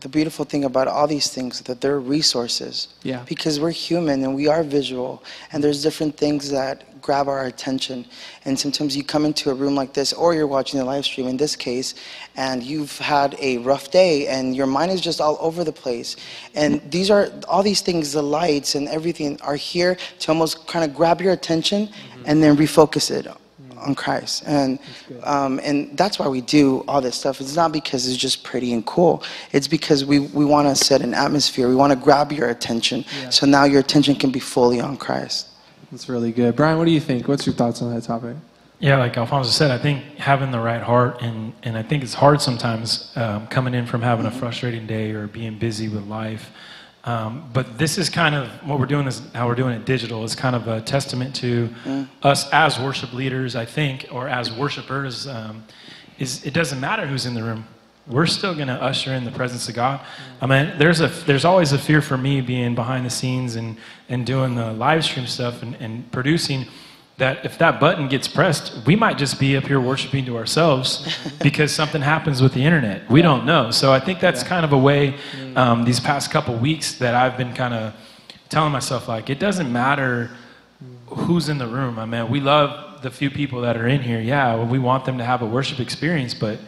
the 0.00 0.08
beautiful 0.08 0.44
thing 0.44 0.64
about 0.64 0.86
all 0.86 1.06
these 1.06 1.28
things 1.32 1.62
that 1.62 1.80
they're 1.80 2.00
resources. 2.00 2.88
Yeah. 3.02 3.24
Because 3.26 3.58
we're 3.58 3.70
human 3.70 4.22
and 4.22 4.34
we 4.34 4.48
are 4.48 4.62
visual, 4.62 5.22
and 5.52 5.64
there's 5.64 5.82
different 5.82 6.16
things 6.16 6.50
that 6.50 6.93
grab 7.04 7.28
our 7.28 7.44
attention. 7.44 8.06
And 8.46 8.58
sometimes 8.58 8.96
you 8.96 9.04
come 9.04 9.26
into 9.26 9.50
a 9.50 9.54
room 9.54 9.74
like 9.74 9.92
this, 9.92 10.12
or 10.14 10.34
you're 10.34 10.52
watching 10.58 10.80
a 10.80 10.84
live 10.84 11.04
stream 11.04 11.28
in 11.28 11.36
this 11.36 11.54
case, 11.54 11.94
and 12.34 12.62
you've 12.62 12.96
had 12.98 13.36
a 13.40 13.58
rough 13.58 13.90
day, 13.90 14.26
and 14.26 14.56
your 14.56 14.66
mind 14.66 14.90
is 14.90 15.02
just 15.02 15.20
all 15.20 15.36
over 15.38 15.64
the 15.64 15.76
place. 15.84 16.16
And 16.54 16.80
these 16.90 17.10
are 17.10 17.30
all 17.46 17.62
these 17.62 17.82
things, 17.82 18.12
the 18.12 18.22
lights 18.22 18.74
and 18.74 18.88
everything, 18.88 19.38
are 19.42 19.56
here 19.56 19.98
to 20.20 20.32
almost 20.32 20.66
kind 20.66 20.82
of 20.82 20.96
grab 20.96 21.20
your 21.20 21.34
attention 21.34 21.88
mm-hmm. 21.88 22.22
and 22.24 22.42
then 22.42 22.56
refocus 22.56 23.10
it 23.10 23.26
on 23.76 23.94
Christ. 23.94 24.42
And, 24.46 24.78
um, 25.24 25.60
and 25.62 25.96
that's 25.98 26.18
why 26.18 26.28
we 26.28 26.40
do 26.40 26.84
all 26.88 27.02
this 27.02 27.16
stuff. 27.16 27.38
It's 27.42 27.54
not 27.54 27.70
because 27.70 28.08
it's 28.08 28.16
just 28.16 28.42
pretty 28.42 28.72
and 28.72 28.84
cool. 28.86 29.22
It's 29.52 29.68
because 29.68 30.06
we, 30.06 30.20
we 30.20 30.46
want 30.46 30.66
to 30.68 30.74
set 30.74 31.02
an 31.02 31.12
atmosphere. 31.12 31.68
We 31.68 31.74
want 31.74 31.92
to 31.92 31.98
grab 31.98 32.32
your 32.32 32.48
attention. 32.48 33.04
Yeah. 33.04 33.28
So 33.28 33.44
now 33.44 33.64
your 33.64 33.80
attention 33.80 34.14
can 34.14 34.30
be 34.30 34.40
fully 34.40 34.80
on 34.80 34.96
Christ. 34.96 35.48
That's 35.90 36.08
really 36.08 36.32
good. 36.32 36.56
Brian, 36.56 36.78
what 36.78 36.86
do 36.86 36.90
you 36.90 37.00
think? 37.00 37.28
What's 37.28 37.46
your 37.46 37.54
thoughts 37.54 37.82
on 37.82 37.94
that 37.94 38.02
topic? 38.02 38.36
Yeah, 38.80 38.98
like 38.98 39.16
Alfonso 39.16 39.50
said, 39.50 39.70
I 39.70 39.78
think 39.78 40.02
having 40.16 40.50
the 40.50 40.60
right 40.60 40.82
heart, 40.82 41.22
and, 41.22 41.52
and 41.62 41.76
I 41.76 41.82
think 41.82 42.02
it's 42.02 42.14
hard 42.14 42.40
sometimes 42.40 43.12
um, 43.16 43.46
coming 43.46 43.72
in 43.72 43.86
from 43.86 44.02
having 44.02 44.26
a 44.26 44.30
frustrating 44.30 44.86
day 44.86 45.12
or 45.12 45.26
being 45.26 45.58
busy 45.58 45.88
with 45.88 46.04
life. 46.04 46.50
Um, 47.04 47.48
but 47.52 47.78
this 47.78 47.98
is 47.98 48.08
kind 48.08 48.34
of 48.34 48.48
what 48.66 48.78
we're 48.78 48.86
doing 48.86 49.06
is 49.06 49.20
how 49.34 49.46
we're 49.46 49.54
doing 49.54 49.74
it 49.74 49.84
digital 49.84 50.24
is 50.24 50.34
kind 50.34 50.56
of 50.56 50.68
a 50.68 50.80
testament 50.80 51.34
to 51.36 51.68
mm. 51.84 52.08
us 52.22 52.50
as 52.50 52.78
worship 52.80 53.12
leaders, 53.12 53.54
I 53.56 53.66
think, 53.66 54.06
or 54.10 54.26
as 54.26 54.50
worshipers. 54.50 55.26
Um, 55.26 55.64
is 56.18 56.44
it 56.44 56.54
doesn't 56.54 56.80
matter 56.80 57.06
who's 57.06 57.26
in 57.26 57.34
the 57.34 57.42
room. 57.42 57.66
We're 58.06 58.26
still 58.26 58.54
going 58.54 58.68
to 58.68 58.74
usher 58.74 59.14
in 59.14 59.24
the 59.24 59.30
presence 59.30 59.68
of 59.68 59.74
God. 59.74 60.00
I 60.40 60.46
mean, 60.46 60.74
there's 60.78 61.00
a 61.00 61.08
there's 61.08 61.44
always 61.44 61.72
a 61.72 61.78
fear 61.78 62.02
for 62.02 62.18
me 62.18 62.40
being 62.40 62.74
behind 62.74 63.06
the 63.06 63.10
scenes 63.10 63.56
and 63.56 63.76
and 64.08 64.26
doing 64.26 64.54
the 64.54 64.72
live 64.72 65.04
stream 65.04 65.26
stuff 65.26 65.62
and, 65.62 65.74
and 65.76 66.10
producing 66.12 66.66
that 67.16 67.44
if 67.44 67.58
that 67.58 67.78
button 67.78 68.08
gets 68.08 68.26
pressed, 68.26 68.74
we 68.86 68.96
might 68.96 69.16
just 69.16 69.38
be 69.38 69.56
up 69.56 69.64
here 69.64 69.80
worshiping 69.80 70.24
to 70.24 70.36
ourselves 70.36 71.06
because 71.42 71.72
something 71.72 72.02
happens 72.02 72.42
with 72.42 72.52
the 72.54 72.64
internet. 72.64 73.08
We 73.08 73.22
don't 73.22 73.46
know. 73.46 73.70
So 73.70 73.92
I 73.92 74.00
think 74.00 74.18
that's 74.20 74.42
kind 74.42 74.64
of 74.64 74.72
a 74.72 74.78
way 74.78 75.14
mm. 75.38 75.56
um, 75.56 75.84
these 75.84 76.00
past 76.00 76.30
couple 76.32 76.56
weeks 76.56 76.94
that 76.98 77.14
I've 77.14 77.36
been 77.36 77.54
kind 77.54 77.72
of 77.72 77.94
telling 78.48 78.72
myself, 78.72 79.06
like, 79.08 79.30
it 79.30 79.38
doesn't 79.38 79.72
matter 79.72 80.30
who's 81.06 81.48
in 81.48 81.58
the 81.58 81.68
room. 81.68 81.98
I 81.98 82.04
mean, 82.06 82.28
we 82.28 82.40
love 82.40 83.02
the 83.02 83.10
few 83.10 83.30
people 83.30 83.60
that 83.60 83.76
are 83.76 83.86
in 83.86 84.00
here. 84.00 84.20
Yeah, 84.20 84.64
we 84.64 84.78
want 84.80 85.04
them 85.04 85.18
to 85.18 85.24
have 85.24 85.42
a 85.42 85.46
worship 85.46 85.78
experience, 85.78 86.34
but 86.34 86.58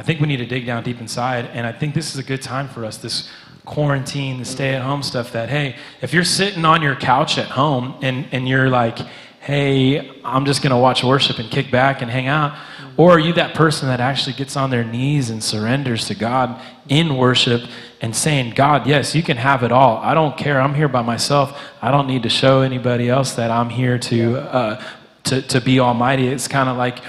I 0.00 0.02
think 0.02 0.18
we 0.18 0.26
need 0.26 0.38
to 0.38 0.46
dig 0.46 0.64
down 0.64 0.82
deep 0.82 0.98
inside. 0.98 1.44
And 1.52 1.66
I 1.66 1.72
think 1.72 1.94
this 1.94 2.14
is 2.14 2.18
a 2.18 2.22
good 2.22 2.40
time 2.40 2.68
for 2.68 2.86
us, 2.86 2.96
this 2.96 3.28
quarantine, 3.66 4.38
the 4.38 4.46
stay 4.46 4.72
at 4.72 4.80
home 4.80 5.02
stuff 5.02 5.30
that, 5.32 5.50
hey, 5.50 5.76
if 6.00 6.14
you're 6.14 6.24
sitting 6.24 6.64
on 6.64 6.80
your 6.80 6.96
couch 6.96 7.36
at 7.36 7.48
home 7.48 7.94
and, 8.00 8.26
and 8.32 8.48
you're 8.48 8.70
like, 8.70 8.98
hey, 9.40 10.10
I'm 10.24 10.46
just 10.46 10.62
going 10.62 10.70
to 10.70 10.78
watch 10.78 11.04
worship 11.04 11.38
and 11.38 11.50
kick 11.50 11.70
back 11.70 12.00
and 12.00 12.10
hang 12.10 12.28
out, 12.28 12.58
or 12.96 13.10
are 13.10 13.18
you 13.18 13.34
that 13.34 13.54
person 13.54 13.88
that 13.88 14.00
actually 14.00 14.32
gets 14.36 14.56
on 14.56 14.70
their 14.70 14.84
knees 14.84 15.28
and 15.28 15.44
surrenders 15.44 16.06
to 16.06 16.14
God 16.14 16.58
in 16.88 17.18
worship 17.18 17.60
and 18.00 18.16
saying, 18.16 18.54
God, 18.54 18.86
yes, 18.86 19.14
you 19.14 19.22
can 19.22 19.36
have 19.36 19.62
it 19.62 19.70
all. 19.70 19.98
I 19.98 20.14
don't 20.14 20.38
care. 20.38 20.62
I'm 20.62 20.74
here 20.74 20.88
by 20.88 21.02
myself. 21.02 21.60
I 21.82 21.90
don't 21.90 22.06
need 22.06 22.22
to 22.22 22.30
show 22.30 22.62
anybody 22.62 23.10
else 23.10 23.34
that 23.34 23.50
I'm 23.50 23.68
here 23.68 23.98
to, 23.98 24.38
uh, 24.38 24.84
to, 25.24 25.42
to 25.42 25.60
be 25.60 25.78
almighty. 25.78 26.28
It's 26.28 26.48
kind 26.48 26.70
of 26.70 26.78
like, 26.78 27.00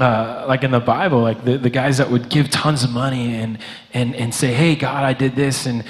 uh, 0.00 0.46
like 0.48 0.64
in 0.64 0.70
the 0.70 0.80
Bible, 0.80 1.20
like 1.20 1.44
the, 1.44 1.58
the 1.58 1.70
guys 1.70 1.98
that 1.98 2.10
would 2.10 2.28
give 2.30 2.48
tons 2.50 2.82
of 2.82 2.90
money 2.90 3.34
and, 3.34 3.58
and, 3.92 4.14
and 4.16 4.34
say, 4.34 4.54
hey, 4.54 4.74
God, 4.74 5.04
I 5.04 5.12
did 5.12 5.36
this, 5.36 5.66
and, 5.66 5.84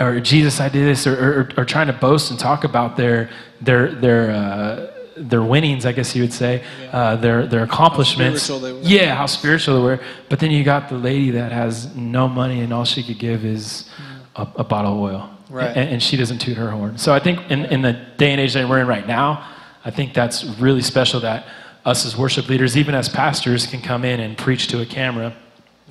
or 0.00 0.20
Jesus, 0.20 0.60
I 0.60 0.68
did 0.68 0.86
this, 0.86 1.06
or, 1.06 1.14
or, 1.14 1.50
or 1.56 1.64
trying 1.64 1.86
to 1.86 1.94
boast 1.94 2.30
and 2.30 2.38
talk 2.38 2.64
about 2.64 2.96
their, 2.96 3.30
their, 3.60 3.90
their, 3.90 4.30
uh, 4.30 4.90
their 5.16 5.42
winnings, 5.42 5.86
I 5.86 5.92
guess 5.92 6.14
you 6.14 6.22
would 6.22 6.32
say, 6.32 6.62
uh, 6.92 7.16
their, 7.16 7.46
their 7.46 7.62
accomplishments. 7.62 8.48
How 8.48 8.58
spiritual 8.58 8.60
they 8.60 8.72
were. 8.72 9.02
Yeah, 9.02 9.14
how 9.14 9.26
spiritual 9.26 9.76
they 9.76 9.82
were. 9.82 10.00
But 10.28 10.40
then 10.40 10.50
you 10.50 10.62
got 10.64 10.88
the 10.88 10.98
lady 10.98 11.30
that 11.30 11.52
has 11.52 11.94
no 11.96 12.28
money 12.28 12.60
and 12.60 12.72
all 12.72 12.84
she 12.84 13.02
could 13.02 13.18
give 13.18 13.44
is 13.44 13.88
a, 14.36 14.46
a 14.56 14.64
bottle 14.64 14.92
of 14.92 14.98
oil. 14.98 15.30
Right. 15.48 15.76
And, 15.76 15.88
and 15.88 16.02
she 16.02 16.16
doesn't 16.16 16.38
toot 16.38 16.56
her 16.56 16.70
horn. 16.70 16.98
So 16.98 17.14
I 17.14 17.20
think 17.20 17.38
in, 17.50 17.64
in 17.66 17.82
the 17.82 17.92
day 18.18 18.32
and 18.32 18.40
age 18.40 18.54
that 18.54 18.68
we're 18.68 18.80
in 18.80 18.88
right 18.88 19.06
now, 19.06 19.48
I 19.84 19.90
think 19.90 20.14
that's 20.14 20.44
really 20.58 20.82
special 20.82 21.20
that 21.20 21.46
us 21.84 22.06
as 22.06 22.16
worship 22.16 22.48
leaders, 22.48 22.76
even 22.76 22.94
as 22.94 23.08
pastors, 23.08 23.66
can 23.66 23.80
come 23.80 24.04
in 24.04 24.20
and 24.20 24.38
preach 24.38 24.68
to 24.68 24.80
a 24.80 24.86
camera, 24.86 25.34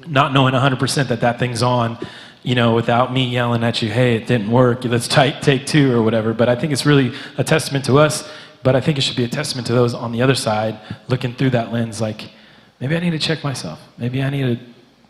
not 0.07 0.33
knowing 0.33 0.53
100% 0.53 1.07
that 1.07 1.21
that 1.21 1.39
thing's 1.39 1.61
on, 1.61 1.97
you 2.41 2.55
know, 2.55 2.73
without 2.73 3.13
me 3.13 3.25
yelling 3.29 3.63
at 3.63 3.81
you, 3.81 3.89
hey, 3.89 4.15
it 4.15 4.27
didn't 4.27 4.51
work, 4.51 4.83
let's 4.85 5.07
take, 5.07 5.41
take 5.41 5.65
two 5.65 5.95
or 5.95 6.01
whatever. 6.01 6.33
But 6.33 6.49
I 6.49 6.55
think 6.55 6.73
it's 6.73 6.85
really 6.85 7.13
a 7.37 7.43
testament 7.43 7.85
to 7.85 7.99
us, 7.99 8.29
but 8.63 8.75
I 8.75 8.81
think 8.81 8.97
it 8.97 9.01
should 9.01 9.15
be 9.15 9.23
a 9.23 9.29
testament 9.29 9.67
to 9.67 9.73
those 9.73 9.93
on 9.93 10.11
the 10.11 10.21
other 10.21 10.35
side 10.35 10.79
looking 11.07 11.33
through 11.35 11.51
that 11.51 11.71
lens 11.71 12.01
like, 12.01 12.31
maybe 12.79 12.95
I 12.95 12.99
need 12.99 13.11
to 13.11 13.19
check 13.19 13.43
myself. 13.43 13.79
Maybe 13.97 14.21
I 14.21 14.29
need 14.29 14.57
to 14.57 14.65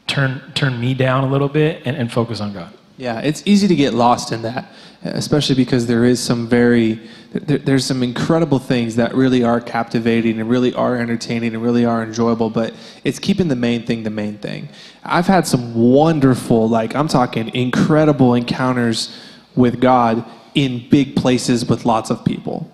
turn, 0.05 0.41
turn 0.53 0.79
me 0.79 0.93
down 0.93 1.23
a 1.23 1.27
little 1.27 1.49
bit 1.49 1.81
and, 1.85 1.95
and 1.95 2.11
focus 2.11 2.39
on 2.39 2.53
God. 2.53 2.73
Yeah, 2.97 3.19
it's 3.21 3.41
easy 3.45 3.67
to 3.67 3.75
get 3.75 3.95
lost 3.95 4.31
in 4.31 4.43
that, 4.43 4.71
especially 5.03 5.55
because 5.55 5.87
there 5.87 6.05
is 6.05 6.21
some 6.21 6.47
very, 6.47 6.99
there, 7.31 7.57
there's 7.57 7.85
some 7.85 8.03
incredible 8.03 8.59
things 8.59 8.95
that 8.97 9.15
really 9.15 9.43
are 9.43 9.59
captivating 9.59 10.39
and 10.39 10.47
really 10.47 10.73
are 10.75 10.95
entertaining 10.95 11.55
and 11.55 11.63
really 11.63 11.85
are 11.85 12.03
enjoyable, 12.03 12.51
but 12.51 12.73
it's 13.03 13.17
keeping 13.17 13.47
the 13.47 13.55
main 13.55 13.83
thing 13.83 14.03
the 14.03 14.11
main 14.11 14.37
thing. 14.37 14.69
I've 15.03 15.25
had 15.25 15.47
some 15.47 15.73
wonderful, 15.73 16.69
like, 16.69 16.95
I'm 16.95 17.07
talking 17.07 17.53
incredible 17.55 18.35
encounters 18.35 19.17
with 19.55 19.81
God 19.81 20.23
in 20.53 20.87
big 20.89 21.15
places 21.15 21.65
with 21.65 21.85
lots 21.85 22.11
of 22.11 22.23
people. 22.23 22.71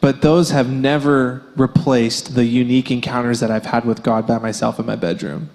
But 0.00 0.20
those 0.20 0.50
have 0.50 0.68
never 0.68 1.42
replaced 1.56 2.34
the 2.34 2.44
unique 2.44 2.90
encounters 2.90 3.40
that 3.40 3.50
I've 3.52 3.66
had 3.66 3.84
with 3.84 4.02
God 4.02 4.26
by 4.26 4.38
myself 4.38 4.80
in 4.80 4.86
my 4.86 4.96
bedroom. 4.96 5.50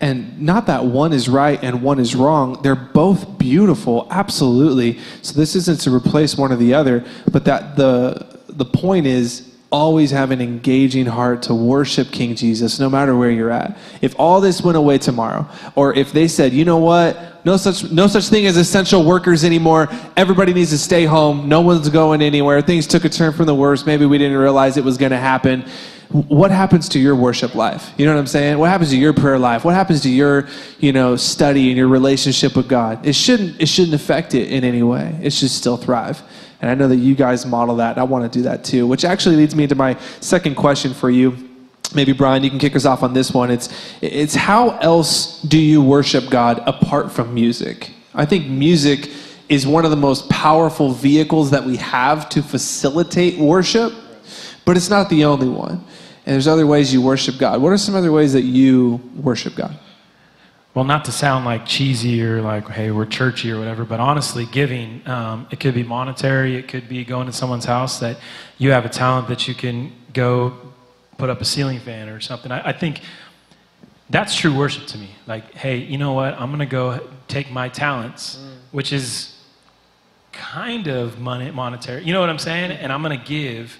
And 0.00 0.40
not 0.40 0.66
that 0.66 0.84
one 0.84 1.12
is 1.12 1.28
right 1.28 1.58
and 1.62 1.82
one 1.82 1.98
is 1.98 2.14
wrong. 2.14 2.60
They're 2.62 2.76
both 2.76 3.38
beautiful, 3.38 4.06
absolutely. 4.10 4.98
So 5.22 5.38
this 5.38 5.56
isn't 5.56 5.80
to 5.80 5.94
replace 5.94 6.36
one 6.36 6.52
or 6.52 6.56
the 6.56 6.74
other, 6.74 7.04
but 7.32 7.44
that 7.46 7.76
the 7.76 8.26
the 8.48 8.64
point 8.64 9.06
is 9.06 9.48
always 9.70 10.10
have 10.10 10.30
an 10.30 10.40
engaging 10.40 11.04
heart 11.04 11.42
to 11.42 11.54
worship 11.54 12.10
King 12.10 12.34
Jesus 12.34 12.80
no 12.80 12.88
matter 12.88 13.14
where 13.16 13.30
you're 13.30 13.50
at. 13.50 13.76
If 14.00 14.14
all 14.18 14.40
this 14.40 14.62
went 14.62 14.78
away 14.78 14.98
tomorrow, 14.98 15.46
or 15.74 15.94
if 15.94 16.12
they 16.12 16.28
said, 16.28 16.52
"You 16.52 16.64
know 16.64 16.78
what? 16.78 17.44
No 17.44 17.56
such 17.56 17.90
no 17.90 18.06
such 18.06 18.28
thing 18.28 18.46
as 18.46 18.56
essential 18.56 19.04
workers 19.04 19.44
anymore. 19.44 19.88
Everybody 20.16 20.54
needs 20.54 20.70
to 20.70 20.78
stay 20.78 21.04
home. 21.04 21.48
No 21.48 21.60
one's 21.60 21.88
going 21.88 22.22
anywhere. 22.22 22.60
Things 22.62 22.86
took 22.86 23.04
a 23.04 23.08
turn 23.08 23.32
from 23.32 23.46
the 23.46 23.54
worst. 23.54 23.84
Maybe 23.84 24.06
we 24.06 24.16
didn't 24.16 24.38
realize 24.38 24.76
it 24.76 24.84
was 24.84 24.96
going 24.96 25.12
to 25.12 25.18
happen." 25.18 25.64
What 26.10 26.50
happens 26.50 26.88
to 26.90 26.98
your 26.98 27.14
worship 27.14 27.54
life? 27.54 27.92
You 27.98 28.06
know 28.06 28.14
what 28.14 28.20
I'm 28.20 28.26
saying? 28.26 28.58
What 28.58 28.70
happens 28.70 28.90
to 28.90 28.96
your 28.96 29.12
prayer 29.12 29.38
life? 29.38 29.64
What 29.64 29.74
happens 29.74 30.00
to 30.02 30.10
your, 30.10 30.48
you 30.78 30.90
know, 30.90 31.16
study 31.16 31.68
and 31.68 31.76
your 31.76 31.88
relationship 31.88 32.56
with 32.56 32.66
God? 32.66 33.04
It 33.06 33.14
shouldn't 33.14 33.60
it 33.60 33.66
shouldn't 33.66 33.94
affect 33.94 34.34
it 34.34 34.50
in 34.50 34.64
any 34.64 34.82
way. 34.82 35.18
It 35.22 35.32
should 35.34 35.50
still 35.50 35.76
thrive. 35.76 36.22
And 36.62 36.70
I 36.70 36.74
know 36.74 36.88
that 36.88 36.96
you 36.96 37.14
guys 37.14 37.44
model 37.44 37.76
that. 37.76 37.98
I 37.98 38.04
want 38.04 38.30
to 38.30 38.38
do 38.38 38.42
that 38.44 38.64
too. 38.64 38.86
Which 38.86 39.04
actually 39.04 39.36
leads 39.36 39.54
me 39.54 39.64
into 39.64 39.74
my 39.74 39.98
second 40.20 40.54
question 40.54 40.94
for 40.94 41.10
you. 41.10 41.36
Maybe 41.94 42.12
Brian, 42.12 42.42
you 42.42 42.50
can 42.50 42.58
kick 42.58 42.74
us 42.74 42.86
off 42.86 43.02
on 43.02 43.12
this 43.12 43.32
one. 43.32 43.50
It's 43.50 43.68
it's 44.00 44.34
how 44.34 44.78
else 44.78 45.42
do 45.42 45.58
you 45.58 45.82
worship 45.82 46.30
God 46.30 46.62
apart 46.66 47.12
from 47.12 47.34
music? 47.34 47.92
I 48.14 48.24
think 48.24 48.46
music 48.46 49.10
is 49.50 49.66
one 49.66 49.84
of 49.84 49.90
the 49.90 49.96
most 49.96 50.28
powerful 50.30 50.90
vehicles 50.92 51.50
that 51.50 51.64
we 51.64 51.76
have 51.76 52.30
to 52.30 52.42
facilitate 52.42 53.38
worship, 53.38 53.92
but 54.64 54.76
it's 54.76 54.90
not 54.90 55.10
the 55.10 55.26
only 55.26 55.48
one 55.48 55.84
and 56.28 56.34
there's 56.34 56.46
other 56.46 56.66
ways 56.66 56.92
you 56.92 57.00
worship 57.00 57.38
God. 57.38 57.62
What 57.62 57.72
are 57.72 57.78
some 57.78 57.94
other 57.94 58.12
ways 58.12 58.34
that 58.34 58.42
you 58.42 59.00
worship 59.16 59.54
God? 59.54 59.78
Well, 60.74 60.84
not 60.84 61.06
to 61.06 61.10
sound 61.10 61.46
like 61.46 61.64
cheesy 61.64 62.22
or 62.22 62.42
like, 62.42 62.68
hey, 62.68 62.90
we're 62.90 63.06
churchy 63.06 63.50
or 63.50 63.58
whatever, 63.58 63.86
but 63.86 63.98
honestly, 63.98 64.44
giving, 64.44 65.00
um, 65.08 65.48
it 65.50 65.58
could 65.58 65.72
be 65.72 65.82
monetary, 65.82 66.56
it 66.56 66.68
could 66.68 66.86
be 66.86 67.02
going 67.02 67.28
to 67.28 67.32
someone's 67.32 67.64
house 67.64 67.98
that 68.00 68.18
you 68.58 68.72
have 68.72 68.84
a 68.84 68.90
talent 68.90 69.28
that 69.28 69.48
you 69.48 69.54
can 69.54 69.90
go 70.12 70.54
put 71.16 71.30
up 71.30 71.40
a 71.40 71.46
ceiling 71.46 71.80
fan 71.80 72.10
or 72.10 72.20
something. 72.20 72.52
I, 72.52 72.68
I 72.68 72.72
think 72.74 73.00
that's 74.10 74.36
true 74.36 74.54
worship 74.54 74.86
to 74.88 74.98
me. 74.98 75.08
Like, 75.26 75.54
hey, 75.54 75.78
you 75.78 75.96
know 75.96 76.12
what? 76.12 76.34
I'm 76.34 76.50
going 76.50 76.58
to 76.58 76.66
go 76.66 77.08
take 77.26 77.50
my 77.50 77.70
talents, 77.70 78.36
mm. 78.36 78.54
which 78.70 78.92
is 78.92 79.34
kind 80.32 80.88
of 80.88 81.18
money, 81.18 81.50
monetary. 81.50 82.04
You 82.04 82.12
know 82.12 82.20
what 82.20 82.28
I'm 82.28 82.38
saying? 82.38 82.72
And 82.72 82.92
I'm 82.92 83.02
going 83.02 83.18
to 83.18 83.26
give 83.26 83.78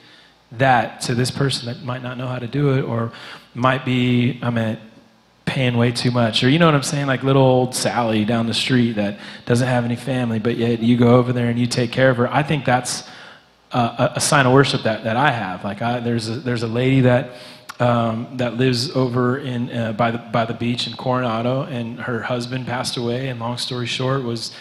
that 0.53 1.01
to 1.03 1.15
this 1.15 1.31
person 1.31 1.67
that 1.67 1.85
might 1.85 2.03
not 2.03 2.17
know 2.17 2.27
how 2.27 2.39
to 2.39 2.47
do 2.47 2.79
it 2.79 2.83
or 2.83 3.13
might 3.55 3.85
be, 3.85 4.39
I 4.43 4.51
mean, 4.51 4.79
paying 5.45 5.77
way 5.77 5.93
too 5.93 6.11
much. 6.11 6.45
Or 6.45 6.49
you 6.49 6.59
know 6.59 6.67
what 6.67 6.75
I'm 6.75 6.83
saying? 6.83 7.07
Like 7.07 7.23
little 7.23 7.43
old 7.43 7.75
Sally 7.75 8.25
down 8.25 8.47
the 8.47 8.55
street 8.55 8.93
that 8.93 9.19
doesn't 9.47 9.67
have 9.67 9.85
any 9.85 9.97
family, 9.97 10.39
but 10.39 10.57
yet 10.57 10.81
you 10.81 10.97
go 10.97 11.17
over 11.17 11.33
there 11.33 11.49
and 11.49 11.59
you 11.59 11.67
take 11.67 11.91
care 11.91 12.11
of 12.11 12.17
her. 12.19 12.33
I 12.33 12.43
think 12.43 12.65
that's 12.65 13.09
a, 13.73 14.13
a 14.17 14.21
sign 14.21 14.47
of 14.47 14.53
worship 14.53 14.83
that, 14.83 15.05
that 15.05 15.17
I 15.17 15.31
have. 15.31 15.65
Like 15.65 15.83
I, 15.83 16.01
there's, 16.01 16.29
a, 16.29 16.33
there's 16.33 16.63
a 16.63 16.69
lady 16.69 17.03
that, 17.03 17.33
um, 17.81 18.37
that 18.37 18.57
lives 18.57 18.91
over 18.91 19.39
in, 19.39 19.71
uh, 19.71 19.93
by, 19.93 20.11
the, 20.11 20.19
by 20.19 20.45
the 20.45 20.55
beach 20.55 20.87
in 20.87 20.95
Coronado 20.95 21.63
and 21.63 22.01
her 22.01 22.23
husband 22.23 22.67
passed 22.67 22.97
away. 22.97 23.29
And 23.29 23.41
long 23.41 23.59
story 23.59 23.87
short 23.87 24.25
was 24.25 24.53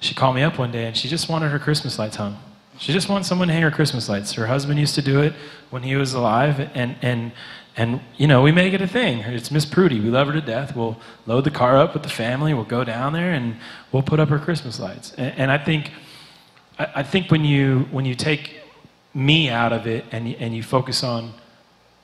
she 0.00 0.14
called 0.14 0.34
me 0.34 0.42
up 0.42 0.58
one 0.58 0.72
day 0.72 0.86
and 0.86 0.96
she 0.96 1.08
just 1.08 1.28
wanted 1.28 1.50
her 1.50 1.58
Christmas 1.58 1.98
lights 1.98 2.16
hung. 2.16 2.38
She 2.82 2.92
just 2.92 3.08
wants 3.08 3.28
someone 3.28 3.46
to 3.46 3.54
hang 3.54 3.62
her 3.62 3.70
Christmas 3.70 4.08
lights. 4.08 4.32
Her 4.32 4.48
husband 4.48 4.80
used 4.80 4.96
to 4.96 5.02
do 5.02 5.20
it 5.22 5.34
when 5.70 5.84
he 5.84 5.94
was 5.94 6.14
alive, 6.14 6.58
and 6.74 6.96
and 7.00 7.30
and 7.76 8.00
you 8.16 8.26
know 8.26 8.42
we 8.42 8.50
make 8.50 8.72
it 8.72 8.82
a 8.82 8.88
thing. 8.88 9.20
It's 9.20 9.52
Miss 9.52 9.64
Prudy. 9.64 10.00
We 10.00 10.10
love 10.10 10.26
her 10.26 10.32
to 10.32 10.40
death. 10.40 10.74
We'll 10.74 10.98
load 11.24 11.44
the 11.44 11.52
car 11.52 11.76
up 11.76 11.94
with 11.94 12.02
the 12.02 12.08
family. 12.08 12.54
We'll 12.54 12.64
go 12.64 12.82
down 12.82 13.12
there 13.12 13.34
and 13.34 13.54
we'll 13.92 14.02
put 14.02 14.18
up 14.18 14.30
her 14.30 14.38
Christmas 14.40 14.80
lights. 14.80 15.12
And, 15.12 15.38
and 15.38 15.52
I 15.52 15.58
think 15.58 15.92
I, 16.76 16.88
I 16.96 17.02
think 17.04 17.30
when 17.30 17.44
you 17.44 17.86
when 17.92 18.04
you 18.04 18.16
take 18.16 18.62
me 19.14 19.48
out 19.48 19.72
of 19.72 19.86
it 19.86 20.04
and 20.10 20.26
and 20.34 20.52
you 20.52 20.64
focus 20.64 21.04
on 21.04 21.34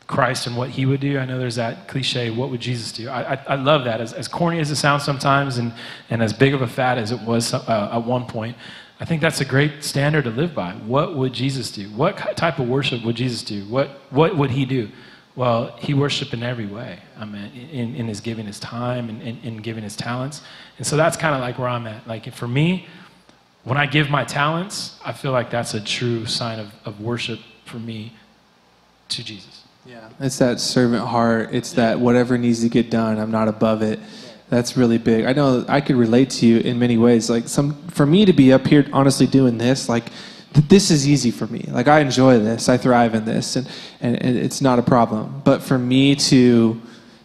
Christ 0.06 0.46
and 0.46 0.56
what 0.56 0.70
he 0.70 0.86
would 0.86 1.00
do. 1.00 1.18
I 1.18 1.24
know 1.24 1.40
there's 1.40 1.56
that 1.56 1.88
cliche, 1.88 2.30
what 2.30 2.50
would 2.50 2.60
Jesus 2.60 2.92
do? 2.92 3.10
I, 3.10 3.34
I, 3.34 3.44
I, 3.48 3.54
love 3.56 3.84
that. 3.84 4.00
As, 4.00 4.14
as 4.14 4.26
corny 4.26 4.58
as 4.58 4.70
it 4.70 4.76
sounds 4.76 5.04
sometimes 5.04 5.58
and, 5.58 5.70
and 6.08 6.22
as 6.22 6.32
big 6.32 6.54
of 6.54 6.62
a 6.62 6.66
fad 6.66 6.96
as 6.96 7.12
it 7.12 7.20
was 7.20 7.52
uh, 7.52 7.90
at 7.92 8.06
one 8.06 8.24
point, 8.24 8.56
I 9.00 9.04
think 9.04 9.22
that's 9.22 9.40
a 9.40 9.44
great 9.44 9.84
standard 9.84 10.24
to 10.24 10.30
live 10.30 10.54
by. 10.54 10.72
What 10.72 11.14
would 11.14 11.32
Jesus 11.32 11.70
do? 11.70 11.88
What 11.90 12.16
type 12.36 12.58
of 12.58 12.68
worship 12.68 13.04
would 13.04 13.16
Jesus 13.16 13.42
do? 13.42 13.64
What, 13.66 13.90
what 14.10 14.36
would 14.36 14.50
he 14.50 14.64
do? 14.64 14.90
Well, 15.36 15.76
he 15.78 15.94
worshiped 15.94 16.34
in 16.34 16.42
every 16.42 16.66
way. 16.66 16.98
I 17.16 17.24
mean, 17.24 17.52
in, 17.70 17.94
in 17.94 18.08
his 18.08 18.20
giving 18.20 18.46
his 18.46 18.58
time 18.58 19.08
and 19.08 19.22
in, 19.22 19.38
in 19.44 19.56
giving 19.58 19.84
his 19.84 19.94
talents. 19.94 20.42
And 20.78 20.86
so 20.86 20.96
that's 20.96 21.16
kind 21.16 21.32
of 21.32 21.40
like 21.40 21.60
where 21.60 21.68
I'm 21.68 21.86
at. 21.86 22.08
Like 22.08 22.32
for 22.34 22.48
me, 22.48 22.86
when 23.62 23.78
I 23.78 23.86
give 23.86 24.10
my 24.10 24.24
talents, 24.24 24.98
I 25.04 25.12
feel 25.12 25.30
like 25.30 25.48
that's 25.48 25.74
a 25.74 25.80
true 25.80 26.26
sign 26.26 26.58
of, 26.58 26.72
of 26.84 27.00
worship 27.00 27.38
for 27.66 27.78
me 27.78 28.14
to 29.10 29.22
Jesus. 29.22 29.62
Yeah, 29.86 30.08
it's 30.20 30.38
that 30.38 30.58
servant 30.58 31.06
heart. 31.06 31.50
It's 31.52 31.72
that 31.74 32.00
whatever 32.00 32.36
needs 32.36 32.60
to 32.62 32.68
get 32.68 32.90
done, 32.90 33.18
I'm 33.18 33.30
not 33.30 33.46
above 33.46 33.80
it. 33.82 34.00
That's 34.50 34.76
really 34.76 34.98
big. 34.98 35.26
I 35.26 35.32
know 35.32 35.64
I 35.68 35.80
could 35.80 35.96
relate 35.96 36.30
to 36.30 36.46
you 36.46 36.58
in 36.60 36.78
many 36.78 36.96
ways. 36.96 37.28
Like 37.28 37.48
some, 37.48 37.74
for 37.88 38.06
me 38.06 38.24
to 38.24 38.32
be 38.32 38.52
up 38.52 38.66
here, 38.66 38.86
honestly 38.92 39.26
doing 39.26 39.58
this, 39.58 39.88
like 39.88 40.10
this 40.52 40.90
is 40.90 41.06
easy 41.06 41.30
for 41.30 41.46
me. 41.46 41.66
Like 41.68 41.88
I 41.88 42.00
enjoy 42.00 42.38
this, 42.38 42.68
I 42.68 42.78
thrive 42.78 43.14
in 43.14 43.24
this, 43.24 43.56
and, 43.56 43.68
and, 44.00 44.20
and 44.22 44.36
it's 44.36 44.60
not 44.60 44.78
a 44.78 44.82
problem. 44.82 45.42
But 45.44 45.62
for 45.62 45.78
me 45.78 46.14
to 46.16 46.80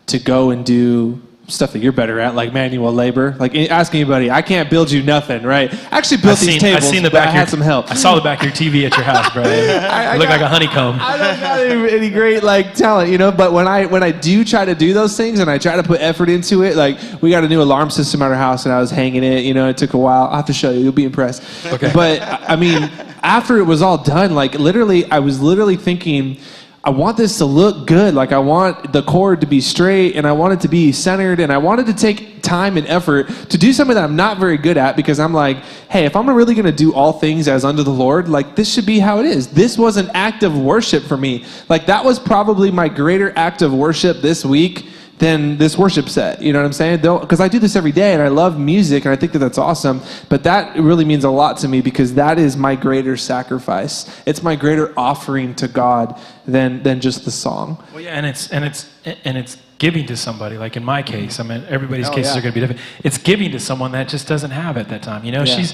to 0.08 0.20
go 0.20 0.50
and 0.50 0.66
do 0.66 1.22
stuff 1.48 1.74
that 1.74 1.80
you're 1.80 1.92
better 1.92 2.20
at, 2.22 2.36
like 2.36 2.54
manual 2.54 2.94
labor. 2.94 3.36
Like 3.38 3.54
ask 3.56 3.94
anybody, 3.94 4.32
I 4.32 4.42
can't 4.42 4.70
build 4.70 4.90
you 4.90 5.04
nothing, 5.04 5.44
right? 5.44 5.74
I 5.92 5.98
actually 5.98 6.18
built 6.22 6.34
I've 6.34 6.40
these 6.40 6.50
seen, 6.52 6.60
tables, 6.62 6.84
I've 6.86 6.90
seen 6.90 7.04
the 7.04 7.10
back 7.10 7.28
I 7.28 7.30
of 7.30 7.34
your- 7.34 7.40
had 7.42 7.50
some 7.50 7.60
help. 7.62 7.92
I 7.92 7.96
saw 7.96 8.16
the 8.16 8.22
back 8.22 8.40
of 8.40 8.46
your 8.46 8.54
TV 8.54 8.86
at 8.86 8.96
your 8.96 9.04
house, 9.06 9.32
bro. 9.34 9.44
I 9.44 10.16
look 10.18 10.30
like 10.30 10.40
a 10.42 10.48
honeycomb. 10.48 10.98
I 11.02 11.18
don't 11.18 11.40
got 11.42 11.60
any, 11.60 11.92
any 11.92 12.10
great 12.10 12.44
like 12.44 12.76
talent, 12.76 13.10
you 13.12 13.18
know. 13.18 13.32
But 13.32 13.52
when 13.52 13.68
I 13.68 13.86
when 13.88 14.04
I 14.04 14.12
do 14.12 14.46
try 14.46 14.64
to 14.64 14.74
do 14.74 14.94
those 14.94 15.18
things 15.18 15.40
and 15.40 15.50
I 15.50 15.58
try 15.58 15.76
to 15.76 15.84
put 15.84 16.00
effort 16.00 16.30
into 16.30 16.64
it, 16.64 16.78
like 16.78 16.98
we 17.22 17.30
got 17.30 17.44
a 17.44 17.50
new 17.50 17.62
alarm 17.62 17.90
system 17.90 18.22
at 18.22 18.32
our 18.32 18.36
house 18.38 18.66
and 18.66 18.74
I 18.74 18.80
was 18.80 18.90
hanging 18.92 19.24
it, 19.24 19.44
you 19.44 19.54
know. 19.54 19.68
It 19.68 19.78
took 19.78 19.94
a 19.94 19.98
while. 19.98 20.28
I'll 20.28 20.38
have 20.38 20.46
to 20.46 20.54
show 20.54 20.72
you. 20.72 20.80
You'll 20.80 20.92
be 20.94 21.04
impressed. 21.06 21.44
Okay. 21.66 21.92
But 21.94 22.22
I 22.22 22.56
mean, 22.56 22.84
after 23.22 23.58
it 23.58 23.64
was 23.64 23.82
all 23.82 23.98
done, 23.98 24.34
like 24.34 24.56
literally, 24.56 25.10
I 25.12 25.20
was 25.20 25.42
literally 25.42 25.76
thinking. 25.76 26.38
I 26.86 26.90
want 26.90 27.16
this 27.16 27.38
to 27.38 27.46
look 27.46 27.88
good. 27.88 28.14
Like 28.14 28.34
I 28.34 28.40
want 28.40 28.92
the 28.92 29.04
cord 29.04 29.40
to 29.42 29.48
be 29.48 29.62
straight 29.62 30.18
and 30.18 30.28
I 30.28 30.34
want 30.34 30.54
it 30.54 30.62
to 30.62 30.68
be 30.68 30.92
centered 30.92 31.40
and 31.40 31.50
I 31.52 31.58
wanted 31.58 31.86
to 31.86 31.94
take 31.94 32.42
time 32.42 32.76
and 32.76 32.86
effort 32.88 33.30
to 33.52 33.58
do 33.58 33.72
something 33.72 33.96
that 33.96 34.04
I'm 34.04 34.18
not 34.18 34.38
very 34.38 34.58
good 34.58 34.76
at 34.76 34.98
because 34.98 35.18
I'm 35.18 35.34
like, 35.34 35.64
hey, 35.90 36.04
if 36.04 36.14
I'm 36.14 36.30
really 36.30 36.56
going 36.56 36.66
to 36.66 36.74
do 36.74 36.94
all 36.94 37.14
things 37.14 37.48
as 37.48 37.64
unto 37.64 37.84
the 37.84 37.90
Lord, 37.90 38.28
like 38.28 38.58
this 38.58 38.74
should 38.74 38.86
be 38.86 39.00
how 39.00 39.20
it 39.20 39.26
is. 39.26 39.48
This 39.48 39.78
was 39.78 39.96
an 39.96 40.12
act 40.14 40.44
of 40.44 40.58
worship 40.58 41.04
for 41.04 41.16
me. 41.16 41.46
Like 41.70 41.86
that 41.86 42.04
was 42.04 42.20
probably 42.20 42.70
my 42.70 42.90
greater 42.90 43.32
act 43.38 43.62
of 43.62 43.74
worship 43.74 44.18
this 44.18 44.44
week 44.44 44.86
than 45.20 45.58
this 45.58 45.78
worship 45.78 46.10
set. 46.10 46.42
You 46.42 46.52
know 46.54 46.60
what 46.60 46.66
I'm 46.66 46.74
saying? 46.74 46.98
Because 47.02 47.40
I 47.40 47.48
do 47.48 47.60
this 47.60 47.76
every 47.76 47.92
day 47.92 48.14
and 48.14 48.22
I 48.22 48.28
love 48.30 48.60
music 48.60 49.06
and 49.06 49.14
I 49.14 49.16
think 49.16 49.32
that 49.34 49.40
that's 49.40 49.58
awesome. 49.58 50.02
But 50.28 50.44
that 50.44 50.76
really 50.78 51.06
means 51.06 51.24
a 51.24 51.30
lot 51.30 51.58
to 51.60 51.68
me 51.68 51.82
because 51.82 52.16
that 52.16 52.40
is 52.40 52.58
my 52.58 52.76
greater 52.76 53.16
sacrifice. 53.16 54.22
It's 54.26 54.42
my 54.44 54.56
greater 54.56 54.94
offering 54.98 55.56
to 55.56 55.68
God 55.68 56.20
than 56.48 56.84
than 56.84 57.00
just 57.00 57.26
the 57.26 57.32
song. 57.32 57.82
Well, 57.94 58.02
yeah, 58.02 58.16
and 58.18 58.26
it's 58.26 58.50
and 58.52 58.66
it's 58.66 58.90
and 59.24 59.38
it's 59.38 59.58
giving 59.78 60.06
to 60.08 60.18
somebody. 60.18 60.58
Like 60.58 60.76
in 60.78 60.84
my 60.84 61.04
case, 61.04 61.40
I 61.40 61.44
mean, 61.44 61.64
everybody's 61.70 62.10
Oh, 62.10 62.14
cases 62.14 62.34
yeah. 62.34 62.40
are 62.40 62.42
going 62.42 62.54
to 62.54 62.60
be 62.60 62.68
different. 62.68 62.82
It's 63.04 63.18
giving 63.18 63.52
to 63.52 63.60
someone 63.60 63.92
that 63.92 64.08
just 64.08 64.28
doesn't 64.28 64.52
have 64.52 64.78
at 64.78 64.90
that 64.90 65.04
time. 65.04 65.24
You 65.26 65.32
know, 65.32 65.44
Yeah. 65.44 65.56
she's 65.56 65.74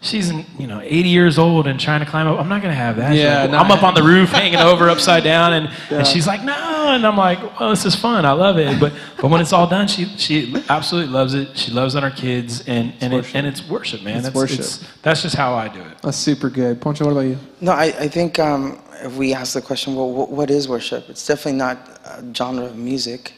she's 0.00 0.32
you 0.32 0.66
know 0.66 0.80
80 0.80 1.08
years 1.08 1.38
old 1.38 1.66
and 1.66 1.78
trying 1.78 2.00
to 2.00 2.06
climb 2.06 2.26
up. 2.26 2.38
I'm 2.38 2.48
not 2.48 2.62
going 2.62 2.72
to 2.72 2.78
have 2.80 2.96
that. 2.96 3.14
Yeah, 3.14 3.42
like, 3.42 3.50
not 3.50 3.66
I'm 3.66 3.72
up 3.72 3.82
on 3.82 3.94
the 3.94 4.02
roof, 4.02 4.30
hanging 4.30 4.58
over 4.60 4.88
upside 4.88 5.24
down, 5.24 5.52
and 5.52 5.70
Yeah. 5.90 5.98
and 5.98 6.06
she's 6.06 6.26
like, 6.26 6.42
no, 6.44 6.92
and 6.92 7.06
I'm 7.06 7.16
like, 7.16 7.40
well, 7.58 7.70
this 7.70 7.84
is 7.84 7.94
fun. 7.94 8.24
I 8.24 8.32
love 8.32 8.58
it. 8.58 8.78
But 8.78 8.92
but 9.20 9.30
when 9.30 9.40
it's 9.40 9.52
all 9.52 9.66
done, 9.66 9.88
she 9.88 10.04
she 10.16 10.54
absolutely 10.68 11.12
loves 11.12 11.34
it. 11.34 11.56
She 11.56 11.70
loves 11.72 11.94
on 11.96 12.02
her 12.02 12.10
kids, 12.10 12.62
and 12.66 12.92
and 13.00 13.12
it, 13.14 13.34
and 13.34 13.46
it's 13.46 13.66
worship, 13.68 14.02
man. 14.02 14.16
It's 14.18 14.26
that's 14.26 14.36
worship. 14.36 14.88
that's 15.02 15.22
just 15.22 15.34
how 15.34 15.54
I 15.54 15.68
do 15.68 15.80
it. 15.80 15.98
That's 16.02 16.16
super 16.16 16.50
good. 16.50 16.80
Poncho, 16.80 17.04
what 17.04 17.12
about 17.12 17.20
you? 17.22 17.38
No, 17.60 17.72
I, 17.72 17.84
I 17.86 18.08
think 18.08 18.38
um, 18.38 18.78
if 19.02 19.16
we 19.16 19.34
ask 19.34 19.54
the 19.54 19.62
question, 19.62 19.94
well, 19.96 20.10
what, 20.12 20.30
what 20.30 20.50
is 20.50 20.68
worship? 20.68 21.08
It's 21.08 21.26
definitely 21.26 21.58
not 21.58 21.76
a 22.04 22.24
genre 22.34 22.64
of 22.64 22.76
music. 22.76 23.32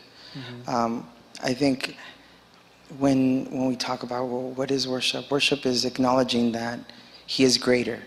Um, 0.69 1.09
I 1.43 1.55
think 1.55 1.97
when 2.99 3.47
when 3.51 3.67
we 3.67 3.77
talk 3.77 4.03
about 4.03 4.27
well, 4.29 4.51
what 4.51 4.71
is 4.71 4.87
worship? 4.89 5.31
Worship 5.31 5.67
is 5.67 5.85
acknowledging 5.85 6.53
that 6.53 6.79
He 7.27 7.45
is 7.45 7.59
greater, 7.59 8.01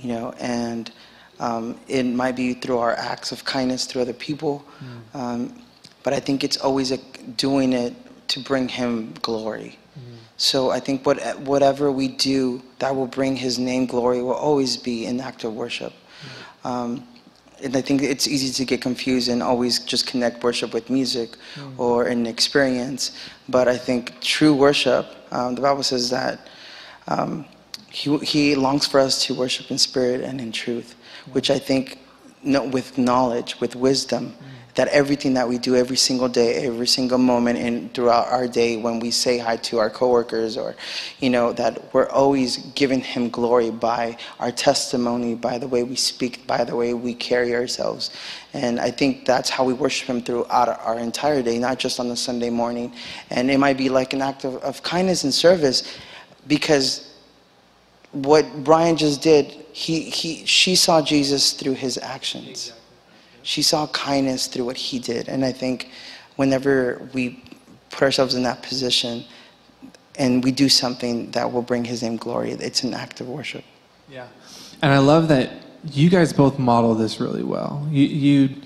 you 0.00 0.08
know, 0.12 0.34
and 0.38 0.90
um, 1.38 1.78
it 1.88 2.04
might 2.04 2.36
be 2.36 2.52
through 2.54 2.78
our 2.78 2.94
acts 2.94 3.32
of 3.32 3.44
kindness 3.44 3.86
to 3.88 4.00
other 4.00 4.12
people, 4.12 4.64
um, 5.14 5.62
but 6.02 6.12
I 6.12 6.20
think 6.20 6.44
it's 6.44 6.58
always 6.58 6.90
a, 6.92 6.98
doing 7.36 7.72
it 7.72 7.94
to 8.28 8.40
bring 8.40 8.68
Him 8.68 9.14
glory. 9.22 9.78
So 10.36 10.70
I 10.70 10.80
think 10.80 11.04
what, 11.04 11.18
whatever 11.40 11.92
we 11.92 12.08
do 12.08 12.62
that 12.78 12.94
will 12.96 13.06
bring 13.06 13.36
His 13.36 13.58
name 13.58 13.86
glory 13.86 14.22
will 14.22 14.32
always 14.32 14.76
be 14.76 15.04
an 15.06 15.20
act 15.20 15.44
of 15.44 15.54
worship. 15.54 15.92
Um, 16.64 17.06
and 17.62 17.76
I 17.76 17.80
think 17.80 18.02
it's 18.02 18.26
easy 18.26 18.52
to 18.52 18.64
get 18.64 18.80
confused 18.80 19.28
and 19.28 19.42
always 19.42 19.78
just 19.80 20.06
connect 20.06 20.42
worship 20.42 20.72
with 20.72 20.90
music 20.90 21.36
or 21.78 22.06
an 22.06 22.26
experience. 22.26 23.12
But 23.48 23.68
I 23.68 23.76
think 23.76 24.20
true 24.20 24.54
worship, 24.54 25.06
um, 25.30 25.54
the 25.54 25.60
Bible 25.60 25.82
says 25.82 26.10
that 26.10 26.48
um, 27.08 27.44
he, 27.90 28.16
he 28.18 28.54
longs 28.54 28.86
for 28.86 29.00
us 29.00 29.24
to 29.26 29.34
worship 29.34 29.70
in 29.70 29.78
spirit 29.78 30.20
and 30.22 30.40
in 30.40 30.52
truth, 30.52 30.94
which 31.32 31.50
I 31.50 31.58
think 31.58 31.98
no, 32.42 32.66
with 32.66 32.96
knowledge, 32.96 33.60
with 33.60 33.76
wisdom, 33.76 34.34
that 34.74 34.88
everything 34.88 35.34
that 35.34 35.48
we 35.48 35.58
do 35.58 35.74
every 35.74 35.96
single 35.96 36.28
day, 36.28 36.66
every 36.66 36.86
single 36.86 37.18
moment 37.18 37.58
and 37.58 37.92
throughout 37.92 38.28
our 38.28 38.46
day 38.46 38.76
when 38.76 39.00
we 39.00 39.10
say 39.10 39.38
hi 39.38 39.56
to 39.56 39.78
our 39.78 39.90
coworkers 39.90 40.56
or, 40.56 40.76
you 41.18 41.30
know, 41.30 41.52
that 41.52 41.92
we're 41.92 42.08
always 42.08 42.58
giving 42.74 43.00
him 43.00 43.30
glory 43.30 43.70
by 43.70 44.16
our 44.38 44.52
testimony, 44.52 45.34
by 45.34 45.58
the 45.58 45.66
way 45.66 45.82
we 45.82 45.96
speak, 45.96 46.46
by 46.46 46.64
the 46.64 46.74
way 46.74 46.94
we 46.94 47.14
carry 47.14 47.54
ourselves. 47.54 48.10
And 48.52 48.80
I 48.80 48.90
think 48.90 49.24
that's 49.24 49.50
how 49.50 49.64
we 49.64 49.72
worship 49.72 50.08
him 50.08 50.22
throughout 50.22 50.68
our, 50.68 50.98
entire 50.98 51.42
day, 51.42 51.58
not 51.58 51.78
just 51.78 51.98
on 51.98 52.08
the 52.08 52.16
Sunday 52.16 52.50
morning. 52.50 52.92
And 53.30 53.50
it 53.50 53.58
might 53.58 53.78
be 53.78 53.88
like 53.88 54.12
an 54.12 54.22
act 54.22 54.44
of, 54.44 54.56
of 54.56 54.82
kindness 54.82 55.24
and 55.24 55.32
service 55.32 55.98
because 56.46 57.10
what 58.12 58.64
Brian 58.64 58.96
just 58.96 59.22
did, 59.22 59.46
he, 59.72 60.02
he, 60.02 60.44
she 60.46 60.74
saw 60.74 61.00
Jesus 61.00 61.52
through 61.52 61.74
his 61.74 61.96
actions. 61.98 62.72
She 63.42 63.62
saw 63.62 63.86
kindness 63.88 64.46
through 64.46 64.64
what 64.64 64.76
he 64.76 64.98
did. 64.98 65.28
And 65.28 65.44
I 65.44 65.52
think 65.52 65.90
whenever 66.36 67.08
we 67.12 67.42
put 67.90 68.02
ourselves 68.02 68.34
in 68.34 68.42
that 68.44 68.62
position 68.62 69.24
and 70.16 70.44
we 70.44 70.52
do 70.52 70.68
something 70.68 71.30
that 71.32 71.50
will 71.52 71.62
bring 71.62 71.84
his 71.84 72.02
name 72.02 72.16
glory, 72.16 72.52
it's 72.52 72.82
an 72.82 72.94
act 72.94 73.20
of 73.20 73.28
worship. 73.28 73.64
Yeah. 74.08 74.28
And 74.82 74.92
I 74.92 74.98
love 74.98 75.28
that 75.28 75.50
you 75.84 76.10
guys 76.10 76.32
both 76.32 76.58
model 76.58 76.94
this 76.94 77.20
really 77.20 77.42
well. 77.42 77.86
You, 77.90 78.04
you 78.04 78.56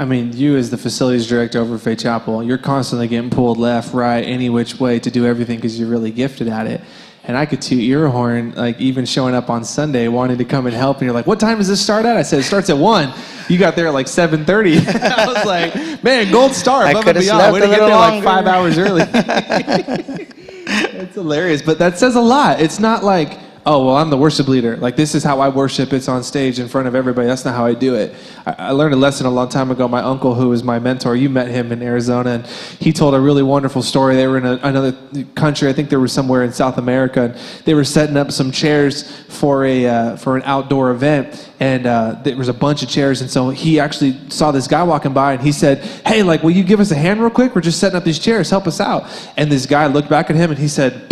I 0.00 0.04
mean, 0.04 0.32
you 0.32 0.56
as 0.56 0.70
the 0.70 0.78
facilities 0.78 1.26
director 1.26 1.58
over 1.58 1.76
Faith 1.76 2.00
Chapel, 2.00 2.42
you're 2.44 2.56
constantly 2.56 3.08
getting 3.08 3.30
pulled 3.30 3.58
left, 3.58 3.92
right, 3.92 4.20
any 4.20 4.48
which 4.48 4.78
way 4.78 5.00
to 5.00 5.10
do 5.10 5.26
everything 5.26 5.56
because 5.56 5.78
you're 5.78 5.88
really 5.88 6.12
gifted 6.12 6.46
at 6.46 6.68
it. 6.68 6.80
And 7.28 7.36
I 7.36 7.44
could 7.44 7.60
toot 7.60 7.82
your 7.82 8.08
horn, 8.08 8.54
like 8.56 8.80
even 8.80 9.04
showing 9.04 9.34
up 9.34 9.50
on 9.50 9.62
Sunday, 9.62 10.08
wanting 10.08 10.38
to 10.38 10.46
come 10.46 10.66
and 10.66 10.74
help. 10.74 10.96
And 10.96 11.04
you're 11.04 11.14
like, 11.14 11.26
"What 11.26 11.38
time 11.38 11.58
does 11.58 11.68
this 11.68 11.80
start 11.80 12.06
at?" 12.06 12.16
I 12.16 12.22
said, 12.22 12.40
"It 12.40 12.44
starts 12.44 12.70
at 12.70 12.78
one." 12.78 13.12
You 13.50 13.58
got 13.58 13.76
there 13.76 13.86
at 13.86 13.92
like 13.92 14.06
7:30. 14.06 14.78
I 15.02 15.26
was 15.26 15.44
like, 15.44 16.02
"Man, 16.02 16.32
gold 16.32 16.54
star 16.54 16.82
I 16.84 16.94
coulda 16.94 17.12
beyond." 17.20 17.26
slept 17.26 17.52
Way 17.52 17.60
to 17.60 17.66
get 17.66 17.80
there 17.80 17.96
like 17.96 18.24
five 18.24 18.46
hours 18.46 18.78
early. 18.78 19.04
It's 20.68 21.14
hilarious, 21.14 21.62
but 21.62 21.78
that 21.78 21.98
says 21.98 22.14
a 22.16 22.20
lot. 22.20 22.60
It's 22.60 22.78
not 22.78 23.02
like, 23.02 23.38
oh, 23.66 23.86
well, 23.86 23.96
I'm 23.96 24.10
the 24.10 24.16
worship 24.16 24.48
leader. 24.48 24.76
Like, 24.76 24.96
this 24.96 25.14
is 25.14 25.22
how 25.22 25.40
I 25.40 25.48
worship. 25.48 25.92
It's 25.92 26.08
on 26.08 26.22
stage 26.22 26.58
in 26.58 26.68
front 26.68 26.88
of 26.88 26.94
everybody. 26.94 27.26
That's 27.26 27.44
not 27.44 27.54
how 27.54 27.66
I 27.66 27.74
do 27.74 27.94
it. 27.94 28.14
I, 28.46 28.54
I 28.58 28.70
learned 28.70 28.94
a 28.94 28.96
lesson 28.96 29.26
a 29.26 29.30
long 29.30 29.48
time 29.48 29.70
ago. 29.70 29.86
My 29.88 30.00
uncle, 30.00 30.34
who 30.34 30.48
was 30.48 30.64
my 30.64 30.78
mentor, 30.78 31.14
you 31.16 31.28
met 31.28 31.48
him 31.48 31.72
in 31.72 31.82
Arizona, 31.82 32.30
and 32.30 32.46
he 32.46 32.92
told 32.92 33.14
a 33.14 33.20
really 33.20 33.42
wonderful 33.42 33.82
story. 33.82 34.16
They 34.16 34.26
were 34.26 34.38
in 34.38 34.46
a, 34.46 34.58
another 34.62 34.92
country. 35.34 35.68
I 35.68 35.72
think 35.72 35.90
they 35.90 35.96
were 35.96 36.08
somewhere 36.08 36.42
in 36.44 36.52
South 36.52 36.78
America, 36.78 37.24
and 37.24 37.34
they 37.64 37.74
were 37.74 37.84
setting 37.84 38.16
up 38.16 38.32
some 38.32 38.50
chairs 38.50 39.10
for 39.28 39.64
a 39.64 39.86
uh, 39.86 40.16
for 40.16 40.36
an 40.36 40.42
outdoor 40.44 40.90
event, 40.90 41.50
and 41.60 41.86
uh, 41.86 42.20
there 42.24 42.36
was 42.36 42.48
a 42.48 42.54
bunch 42.54 42.82
of 42.82 42.88
chairs. 42.88 43.20
And 43.20 43.30
so 43.30 43.50
he 43.50 43.80
actually 43.80 44.16
saw 44.30 44.50
this 44.50 44.66
guy 44.66 44.82
walking 44.82 45.12
by, 45.12 45.34
and 45.34 45.42
he 45.42 45.52
said, 45.52 45.78
"Hey, 46.06 46.22
like, 46.22 46.42
will 46.42 46.50
you 46.50 46.64
give 46.64 46.80
us 46.80 46.90
a 46.90 46.96
hand 46.96 47.20
real 47.20 47.30
quick? 47.30 47.54
We're 47.54 47.60
just 47.60 47.80
setting 47.80 47.96
up 47.96 48.04
these 48.04 48.18
chairs. 48.18 48.50
Help 48.50 48.66
us 48.66 48.80
out." 48.80 49.04
And 49.36 49.50
this 49.50 49.66
guy 49.66 49.86
looked 49.86 50.08
back 50.08 50.30
at 50.30 50.36
him, 50.36 50.50
and 50.50 50.58
he 50.58 50.68
said, 50.68 51.06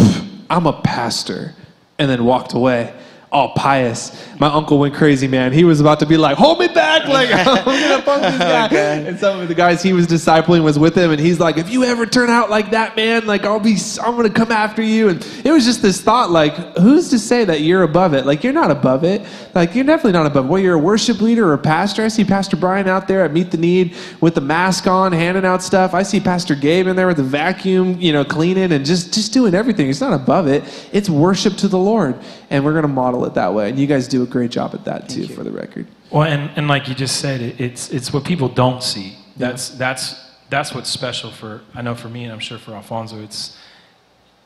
"I'm 0.48 0.66
a 0.66 0.80
pastor," 0.80 1.54
and 1.98 2.10
then 2.10 2.24
walked 2.24 2.54
away. 2.54 2.94
All 3.32 3.54
pious. 3.54 4.10
My 4.38 4.48
uncle 4.48 4.78
went 4.78 4.94
crazy, 4.94 5.26
man. 5.28 5.52
He 5.52 5.64
was 5.64 5.80
about 5.80 6.00
to 6.00 6.06
be 6.06 6.16
like, 6.18 6.36
"Hold 6.36 6.58
me 6.58 6.68
back!" 6.68 7.08
Like 7.08 7.30
I'm 7.32 7.64
gonna 7.64 8.02
punk 8.02 8.22
this 8.22 8.38
guy. 8.38 8.66
And 8.68 9.18
some 9.18 9.40
of 9.40 9.48
the 9.48 9.54
guys 9.54 9.82
he 9.82 9.92
was 9.94 10.06
discipling 10.06 10.62
was 10.62 10.78
with 10.78 10.94
him, 10.94 11.10
and 11.10 11.18
he's 11.18 11.40
like, 11.40 11.56
"If 11.56 11.70
you 11.70 11.84
ever 11.84 12.04
turn 12.04 12.28
out 12.28 12.50
like 12.50 12.70
that, 12.72 12.96
man, 12.96 13.26
like 13.26 13.44
I'll 13.44 13.60
be, 13.60 13.76
I'm 14.02 14.14
gonna 14.14 14.28
come 14.28 14.52
after 14.52 14.82
you." 14.82 15.08
And 15.08 15.26
it 15.42 15.50
was 15.50 15.64
just 15.64 15.80
this 15.80 16.02
thought, 16.02 16.30
like, 16.30 16.54
who's 16.76 17.08
to 17.10 17.18
say 17.18 17.44
that 17.46 17.62
you're 17.62 17.82
above 17.82 18.12
it? 18.12 18.26
Like 18.26 18.44
you're 18.44 18.52
not 18.52 18.70
above 18.70 19.04
it. 19.04 19.22
Like 19.54 19.74
you're 19.74 19.84
definitely 19.84 20.12
not 20.12 20.26
above. 20.26 20.44
it. 20.44 20.48
Well, 20.48 20.60
you're 20.60 20.74
a 20.74 20.78
worship 20.78 21.20
leader 21.22 21.48
or 21.48 21.54
a 21.54 21.58
pastor. 21.58 22.04
I 22.04 22.08
see 22.08 22.24
Pastor 22.24 22.56
Brian 22.58 22.88
out 22.88 23.08
there 23.08 23.24
at 23.24 23.32
Meet 23.32 23.52
the 23.52 23.56
Need 23.56 23.94
with 24.20 24.34
the 24.34 24.42
mask 24.42 24.86
on, 24.86 25.12
handing 25.12 25.46
out 25.46 25.62
stuff. 25.62 25.94
I 25.94 26.02
see 26.02 26.20
Pastor 26.20 26.54
Gabe 26.54 26.88
in 26.88 26.96
there 26.96 27.06
with 27.06 27.16
the 27.16 27.22
vacuum, 27.22 27.98
you 28.00 28.12
know, 28.12 28.24
cleaning 28.24 28.72
and 28.72 28.84
just 28.84 29.14
just 29.14 29.32
doing 29.32 29.54
everything. 29.54 29.88
It's 29.88 30.02
not 30.02 30.12
above 30.12 30.46
it. 30.46 30.62
It's 30.92 31.08
worship 31.08 31.54
to 31.58 31.68
the 31.68 31.78
Lord, 31.78 32.16
and 32.50 32.62
we're 32.64 32.74
gonna 32.74 32.88
model 32.88 33.24
it 33.24 33.32
that 33.34 33.54
way. 33.54 33.70
And 33.70 33.78
you 33.78 33.86
guys 33.86 34.06
do 34.06 34.25
a 34.28 34.30
great 34.30 34.50
job 34.50 34.74
at 34.74 34.84
that 34.84 35.08
too, 35.08 35.26
for 35.26 35.44
the 35.44 35.50
record. 35.50 35.86
Well, 36.10 36.24
and, 36.24 36.50
and 36.56 36.68
like 36.68 36.88
you 36.88 36.94
just 36.94 37.20
said, 37.20 37.40
it, 37.40 37.60
it's 37.60 37.90
it's 37.90 38.12
what 38.12 38.24
people 38.24 38.48
don't 38.48 38.82
see. 38.82 39.16
That's 39.36 39.70
that's 39.70 40.24
that's 40.50 40.74
what's 40.74 40.90
special 40.90 41.30
for 41.30 41.62
I 41.74 41.82
know 41.82 41.94
for 41.94 42.08
me, 42.08 42.24
and 42.24 42.32
I'm 42.32 42.38
sure 42.40 42.58
for 42.58 42.72
Alfonso. 42.72 43.22
It's 43.22 43.56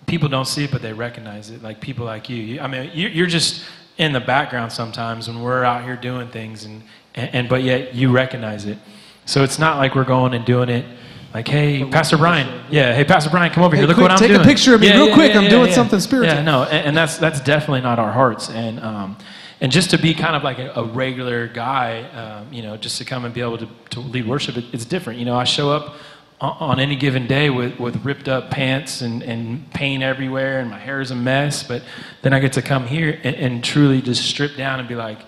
people 0.06 0.28
don't 0.28 0.46
see 0.46 0.64
it, 0.64 0.70
but 0.70 0.82
they 0.82 0.92
recognize 0.92 1.50
it. 1.50 1.62
Like 1.62 1.80
people 1.80 2.04
like 2.06 2.28
you. 2.28 2.36
you 2.36 2.60
I 2.60 2.66
mean, 2.66 2.90
you, 2.94 3.08
you're 3.08 3.26
just 3.26 3.64
in 3.98 4.12
the 4.12 4.20
background 4.20 4.72
sometimes 4.72 5.28
when 5.28 5.42
we're 5.42 5.64
out 5.64 5.84
here 5.84 5.96
doing 5.96 6.28
things, 6.28 6.64
and, 6.64 6.82
and 7.14 7.34
and 7.34 7.48
but 7.48 7.62
yet 7.62 7.94
you 7.94 8.10
recognize 8.10 8.66
it. 8.66 8.78
So 9.26 9.44
it's 9.44 9.58
not 9.58 9.76
like 9.76 9.94
we're 9.94 10.04
going 10.04 10.34
and 10.34 10.44
doing 10.44 10.68
it. 10.68 10.84
Like, 11.32 11.46
hey, 11.46 11.84
Pastor 11.84 12.16
Brian. 12.16 12.64
Yeah, 12.70 12.92
hey, 12.92 13.04
Pastor 13.04 13.30
Brian, 13.30 13.52
come 13.52 13.62
over 13.62 13.76
Hey, 13.76 13.82
here. 13.82 13.86
Look 13.86 13.98
quick, 13.98 14.02
what 14.02 14.10
I'm 14.10 14.18
doing, 14.18 14.32
take 14.32 14.40
a 14.40 14.44
picture 14.44 14.74
of 14.74 14.80
me 14.80 14.90
real 14.90 15.14
quick. 15.14 15.36
I'm 15.36 15.48
doing 15.48 15.72
something 15.72 16.00
spiritual. 16.00 16.34
Yeah, 16.34 16.42
no, 16.42 16.64
and, 16.64 16.88
and 16.88 16.96
that's 16.96 17.18
that's 17.18 17.40
definitely 17.40 17.82
not 17.82 18.00
our 18.00 18.10
hearts. 18.10 18.50
And 18.50 18.80
um, 18.80 19.16
and 19.60 19.70
just 19.70 19.90
to 19.90 19.98
be 19.98 20.14
kind 20.14 20.34
of 20.34 20.42
like 20.42 20.58
a, 20.58 20.72
a 20.76 20.84
regular 20.84 21.46
guy, 21.46 22.02
um, 22.10 22.52
you 22.52 22.62
know, 22.62 22.76
just 22.76 22.98
to 22.98 23.04
come 23.04 23.24
and 23.24 23.34
be 23.34 23.40
able 23.40 23.58
to, 23.58 23.68
to 23.90 24.00
lead 24.00 24.26
worship, 24.26 24.56
it, 24.56 24.64
it's 24.72 24.84
different. 24.84 25.18
You 25.18 25.26
know, 25.26 25.36
I 25.36 25.44
show 25.44 25.70
up 25.70 25.96
on 26.40 26.80
any 26.80 26.96
given 26.96 27.26
day 27.26 27.50
with, 27.50 27.78
with 27.78 28.02
ripped 28.02 28.26
up 28.26 28.50
pants 28.50 29.02
and, 29.02 29.22
and 29.22 29.70
pain 29.74 30.02
everywhere 30.02 30.60
and 30.60 30.70
my 30.70 30.78
hair 30.78 31.02
is 31.02 31.10
a 31.10 31.14
mess. 31.14 31.62
But 31.62 31.82
then 32.22 32.32
I 32.32 32.40
get 32.40 32.54
to 32.54 32.62
come 32.62 32.86
here 32.86 33.20
and, 33.22 33.36
and 33.36 33.64
truly 33.64 34.00
just 34.00 34.24
strip 34.24 34.56
down 34.56 34.80
and 34.80 34.88
be 34.88 34.94
like, 34.94 35.18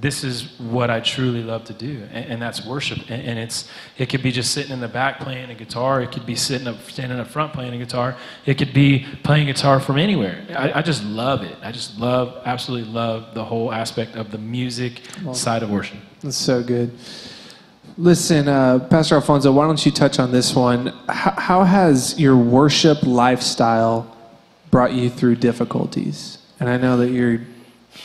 this 0.00 0.22
is 0.22 0.58
what 0.58 0.90
I 0.90 1.00
truly 1.00 1.42
love 1.42 1.64
to 1.64 1.72
do, 1.72 2.06
and, 2.12 2.32
and 2.32 2.42
that's 2.42 2.64
worship. 2.64 2.98
And, 3.08 3.22
and, 3.22 3.38
it's 3.38 3.68
it 3.96 4.08
could 4.08 4.22
be 4.22 4.30
just 4.30 4.52
sitting 4.52 4.72
in 4.72 4.80
the 4.80 4.88
back 4.88 5.18
playing 5.18 5.50
a 5.50 5.54
guitar. 5.54 6.00
It 6.02 6.12
could 6.12 6.26
be 6.26 6.36
sitting 6.36 6.66
up, 6.66 6.76
standing 6.88 7.18
up 7.18 7.28
front 7.28 7.52
playing 7.52 7.74
a 7.74 7.78
guitar. 7.78 8.16
It 8.46 8.58
could 8.58 8.72
be 8.72 9.06
playing 9.22 9.46
guitar 9.46 9.80
from 9.80 9.98
anywhere. 9.98 10.44
I, 10.50 10.78
I 10.78 10.82
just 10.82 11.02
love 11.04 11.42
it. 11.42 11.56
I 11.62 11.72
just 11.72 11.98
love, 11.98 12.42
absolutely 12.44 12.92
love 12.92 13.34
the 13.34 13.44
whole 13.44 13.72
aspect 13.72 14.14
of 14.14 14.30
the 14.30 14.38
music 14.38 15.00
well, 15.24 15.34
side 15.34 15.62
of 15.62 15.70
worship. 15.70 15.98
That's 16.20 16.36
so 16.36 16.62
good. 16.62 16.96
Listen, 17.96 18.46
uh, 18.46 18.78
Pastor 18.78 19.16
Alfonso, 19.16 19.50
why 19.50 19.66
don't 19.66 19.84
you 19.84 19.90
touch 19.90 20.20
on 20.20 20.30
this 20.30 20.54
one? 20.54 20.94
How, 21.08 21.32
how 21.32 21.64
has 21.64 22.18
your 22.20 22.36
worship 22.36 23.02
lifestyle 23.02 24.16
brought 24.70 24.92
you 24.92 25.10
through 25.10 25.36
difficulties? 25.36 26.38
And 26.60 26.68
I 26.68 26.76
know 26.76 26.96
that 26.98 27.10
you're 27.10 27.40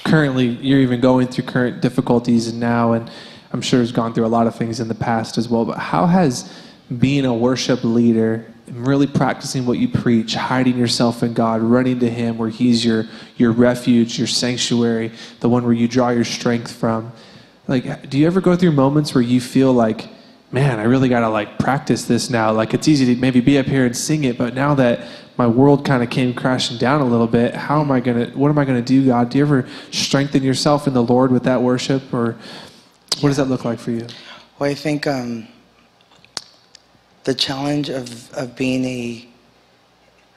currently, 0.04 0.48
you're 0.48 0.80
even 0.80 1.00
going 1.00 1.28
through 1.28 1.46
current 1.46 1.82
difficulties 1.82 2.52
now, 2.54 2.94
and 2.94 3.10
I'm 3.52 3.62
sure 3.62 3.80
has 3.80 3.92
gone 3.92 4.14
through 4.14 4.26
a 4.26 4.28
lot 4.28 4.48
of 4.48 4.56
things 4.56 4.80
in 4.80 4.88
the 4.88 4.96
past 4.96 5.38
as 5.38 5.48
well. 5.48 5.66
But 5.66 5.78
how 5.78 6.06
has 6.06 6.52
being 6.98 7.26
a 7.26 7.34
worship 7.34 7.84
leader 7.84 8.46
and 8.68 8.88
really 8.88 9.08
practicing 9.08 9.66
what 9.66 9.78
you 9.78 9.88
preach, 9.88 10.36
hiding 10.36 10.78
yourself 10.78 11.22
in 11.22 11.34
God, 11.34 11.62
running 11.62 12.00
to 12.00 12.10
Him 12.10 12.38
where 12.38 12.50
He's 12.50 12.84
your, 12.84 13.06
your 13.38 13.52
refuge, 13.52 14.18
your 14.18 14.28
sanctuary, 14.28 15.12
the 15.42 15.50
one 15.50 15.64
where 15.64 15.74
you 15.74 15.88
draw 15.88 16.10
your 16.10 16.24
strength 16.24 16.72
from, 16.72 17.12
like, 17.68 18.10
do 18.10 18.18
you 18.18 18.28
ever 18.28 18.42
go 18.42 18.56
through 18.56 18.72
moments 18.72 19.16
where 19.16 19.22
you 19.22 19.40
feel 19.40 19.72
like, 19.72 20.10
man, 20.52 20.80
I 20.80 20.84
really 20.84 21.10
got 21.10 21.22
to 21.22 21.30
like 21.30 21.58
practice 21.60 22.06
this 22.06 22.30
now? 22.30 22.52
Like, 22.52 22.74
it's 22.74 22.88
easy 22.88 23.14
to 23.14 23.20
maybe 23.20 23.40
be 23.40 23.58
up 23.58 23.66
here 23.66 23.86
and 23.86 23.96
sing 23.96 24.24
it, 24.26 24.38
but 24.38 24.54
now 24.54 24.76
that 24.76 25.08
my 25.38 25.48
world 25.48 25.84
kind 25.86 26.04
of 26.04 26.10
came 26.10 26.34
crashing 26.34 26.78
down 26.78 27.02
a 27.02 27.06
little 27.06 27.28
bit, 27.28 27.56
how 27.56 27.82
am 27.82 27.92
I 27.92 28.00
going 28.00 28.32
to, 28.32 28.38
what 28.38 28.50
am 28.50 28.58
I 28.58 28.66
going 28.66 28.84
to 28.84 28.86
do, 28.86 29.08
God? 29.08 29.30
Do 29.30 29.38
you 29.38 29.44
ever 29.44 29.68
strengthen 29.92 30.44
yourself 30.44 30.88
in 30.88 30.94
the 30.94 31.04
Lord 31.04 31.32
with 31.32 31.44
that 31.44 31.62
worship, 31.62 32.14
or 32.14 32.38
what 33.20 33.30
does 33.30 33.38
that 33.38 33.46
look 33.46 33.66
like 33.66 33.80
for 33.80 33.92
you? 33.92 34.06
Well, 34.60 34.70
I 34.70 34.76
think 34.76 35.08
um, 35.08 35.48
the 37.24 37.34
challenge 37.34 37.90
of, 37.90 38.32
of 38.34 38.56
being 38.56 38.86
a, 38.86 39.28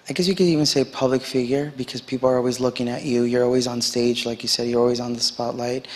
I 0.09 0.13
guess 0.13 0.27
you 0.27 0.35
could 0.35 0.47
even 0.47 0.67
say 0.67 0.85
public 0.85 1.23
figure 1.23 1.73
because 1.77 2.01
people 2.01 2.29
are 2.29 2.37
always 2.37 2.59
looking 2.59 2.89
at 2.89 3.05
you. 3.05 3.25
You're 3.25 3.45
always 3.45 3.67
on 3.67 3.83
stage, 3.83 4.25
like 4.25 4.43
you 4.43 4.49
said, 4.49 4.69
you're 4.69 4.81
always 4.81 5.01
on 5.01 5.13
the 5.13 5.21
spotlight. 5.21 5.89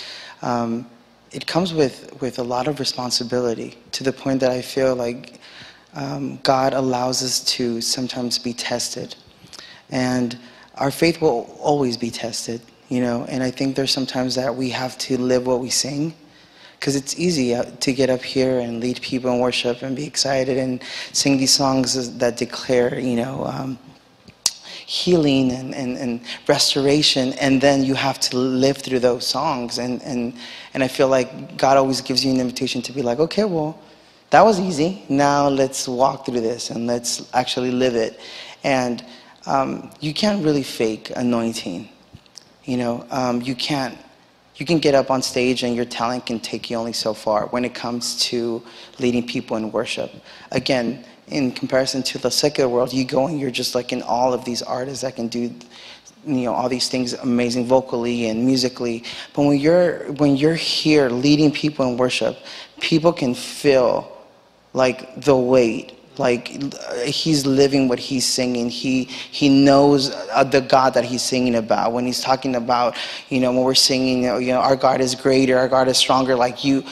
Um, 0.43 0.87
it 1.33 1.47
comes 1.47 1.73
with, 1.73 2.21
with 2.21 2.39
a 2.39 2.43
lot 2.43 2.67
of 2.67 2.81
responsibility 2.81 3.79
to 3.93 4.05
the 4.05 4.13
point 4.13 4.41
that 4.41 4.51
I 4.51 4.63
feel 4.63 4.95
like 4.95 5.40
um, 5.95 6.39
God 6.43 6.75
allows 6.75 7.23
us 7.23 7.41
to 7.57 7.81
sometimes 7.81 8.39
be 8.39 8.53
tested. 8.53 9.15
And 9.91 10.39
our 10.77 10.91
faith 10.91 11.21
will 11.21 11.57
always 11.61 11.97
be 11.97 12.11
tested, 12.11 12.61
you 12.89 13.01
know, 13.01 13.25
and 13.29 13.43
I 13.43 13.51
think 13.51 13.77
there's 13.77 13.91
sometimes 13.93 14.35
that 14.37 14.55
we 14.55 14.71
have 14.71 14.97
to 14.99 15.19
live 15.19 15.47
what 15.47 15.61
we 15.61 15.71
sing. 15.71 16.15
Because 16.79 16.97
it's 16.97 17.19
easy 17.19 17.55
uh, 17.55 17.65
to 17.81 17.93
get 17.93 18.09
up 18.09 18.23
here 18.23 18.59
and 18.61 18.81
lead 18.81 19.03
people 19.03 19.31
in 19.31 19.39
worship 19.39 19.83
and 19.83 19.95
be 19.95 20.07
excited 20.07 20.57
and 20.57 20.83
sing 21.13 21.37
these 21.37 21.53
songs 21.53 22.17
that 22.17 22.39
declare, 22.39 22.99
you 22.99 23.17
know, 23.17 23.45
um, 23.45 23.79
healing 24.91 25.53
and, 25.53 25.73
and, 25.73 25.97
and 25.99 26.21
restoration 26.49 27.33
and 27.35 27.61
then 27.61 27.85
you 27.85 27.95
have 27.95 28.19
to 28.19 28.37
live 28.37 28.79
through 28.79 28.99
those 28.99 29.25
songs 29.25 29.79
and, 29.79 30.03
and, 30.03 30.35
and 30.75 30.83
i 30.83 30.89
feel 30.89 31.07
like 31.07 31.57
god 31.57 31.77
always 31.77 32.01
gives 32.01 32.25
you 32.25 32.33
an 32.33 32.41
invitation 32.41 32.83
to 32.83 32.91
be 32.91 33.01
like 33.01 33.21
okay 33.21 33.45
well 33.45 33.79
that 34.31 34.43
was 34.45 34.61
easy. 34.61 35.03
Now 35.09 35.49
let's 35.49 35.89
walk 35.89 36.27
through 36.27 36.41
this 36.41 36.71
and 36.71 36.87
let's 36.87 37.29
actually 37.35 37.71
live 37.71 37.95
it. 37.95 38.21
And 38.65 39.05
um, 39.47 39.91
you 40.01 40.15
can't 40.15 40.45
really 40.45 40.63
fake 40.63 41.11
anointing 41.17 41.89
you 42.65 42.77
know? 42.77 43.05
Um, 43.11 43.43
you 43.43 43.55
can't 43.55 43.99
you 44.57 44.67
can 44.67 44.79
get 44.79 44.95
up 44.95 45.11
on 45.11 45.23
stage 45.23 45.63
and 45.63 45.75
your 45.75 45.87
talent 45.87 46.27
can 46.27 46.39
take 46.39 46.69
you 46.69 46.77
only 46.77 46.93
so 46.93 47.15
far 47.15 47.47
when 47.47 47.65
it 47.65 47.75
comes 47.75 48.21
to 48.29 48.63
leading 48.99 49.27
people 49.27 49.57
in 49.57 49.73
worship. 49.73 50.13
Again 50.53 51.05
in 51.29 51.53
comparison 51.53 52.03
to 52.03 52.19
the 52.19 52.31
secular 52.31 52.69
world, 52.69 52.93
you 52.93 53.05
go 53.05 53.27
and 53.27 53.41
you're 53.41 53.51
just 53.51 53.75
like 53.75 53.93
in 53.93 54.03
all 54.03 54.35
of 54.35 54.45
these 54.45 54.63
artists 54.63 55.03
that 55.03 55.17
can 55.17 55.29
do 55.29 55.55
you 56.27 56.45
know 56.45 56.53
all 56.53 56.69
these 56.69 56.89
things 56.89 57.15
amazing 57.15 57.67
vocally 57.67 58.29
and 58.29 58.45
musically. 58.45 59.05
But 59.35 59.43
when 59.43 59.59
you're 59.59 60.13
when 60.13 60.37
you're 60.37 60.55
here 60.55 61.09
leading 61.09 61.51
people 61.51 61.89
in 61.89 61.97
worship 61.97 62.39
people 62.81 63.13
can 63.13 63.35
feel 63.35 64.20
like 64.73 65.21
the 65.23 65.37
weight 65.37 66.01
like 66.21 66.49
he's 67.05 67.47
living 67.47 67.89
what 67.89 67.99
he's 67.99 68.27
singing. 68.27 68.69
He 68.69 69.05
he 69.05 69.49
knows 69.49 70.11
uh, 70.11 70.45
the 70.45 70.61
god 70.61 70.95
that 70.95 71.05
he's 71.05 71.23
singing 71.23 71.57
about. 71.57 71.93
When 71.93 72.05
he's 72.05 72.21
talking 72.21 72.57
about 72.57 72.97
you 73.31 73.41
know 73.41 73.51
when 73.53 73.65
we're 73.65 73.75
singing 73.75 74.25
you 74.25 74.53
know 74.53 74.61
our 74.61 74.77
god 74.77 75.01
is 75.01 75.15
greater 75.15 75.57
our 75.59 75.69
god 75.69 75.89
is 75.89 75.97
stronger 75.97 76.37
like 76.37 76.63
you 76.63 76.85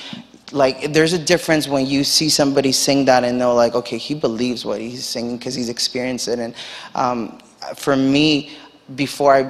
like 0.51 0.95
there's 0.95 1.13
a 1.13 1.19
difference 1.19 1.69
when 1.69 1.87
you 1.87 2.05
see 2.05 2.31
somebody 2.31 2.73
sing 2.73 3.05
that 3.05 3.23
and 3.23 3.39
know 3.39 3.55
like 3.55 3.75
okay 3.75 3.99
he 3.99 4.15
believes 4.15 4.65
what 4.65 4.81
he's 4.81 5.05
singing 5.05 5.37
because 5.37 5.55
he's 5.55 5.69
experienced 5.69 6.27
it. 6.29 6.39
And 6.39 6.55
um, 6.95 7.39
for 7.77 7.97
me 7.97 8.57
before 8.95 9.35
i 9.35 9.43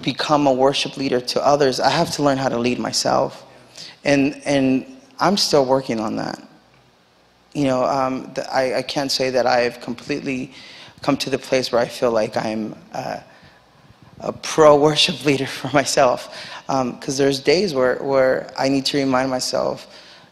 become 0.00 0.46
a 0.46 0.52
worship 0.52 0.96
leader 0.96 1.20
to 1.20 1.44
others 1.44 1.80
i 1.80 1.90
have 1.90 2.10
to 2.12 2.22
learn 2.22 2.38
how 2.38 2.48
to 2.48 2.56
lead 2.58 2.78
myself. 2.78 3.44
And 4.04 4.40
and 4.46 4.86
i'm 5.20 5.36
still 5.36 5.66
working 5.66 6.00
on 6.00 6.16
that 6.16 6.47
you 7.58 7.64
know 7.64 7.84
um, 7.84 8.32
I, 8.52 8.74
I 8.74 8.82
can't 8.82 9.10
say 9.10 9.30
that 9.30 9.46
i've 9.46 9.80
completely 9.80 10.52
come 11.02 11.16
to 11.18 11.30
the 11.30 11.38
place 11.38 11.72
where 11.72 11.80
i 11.80 11.88
feel 11.88 12.12
like 12.12 12.36
i'm 12.36 12.74
uh, 12.92 13.20
a 14.20 14.32
pro 14.32 14.76
worship 14.76 15.24
leader 15.28 15.46
for 15.46 15.70
myself. 15.72 16.20
Because 16.66 17.20
um, 17.20 17.24
there's 17.24 17.40
days 17.40 17.74
where, 17.74 17.96
where 18.02 18.52
i 18.58 18.68
need 18.68 18.84
to 18.86 18.98
remind 18.98 19.30
myself 19.30 19.86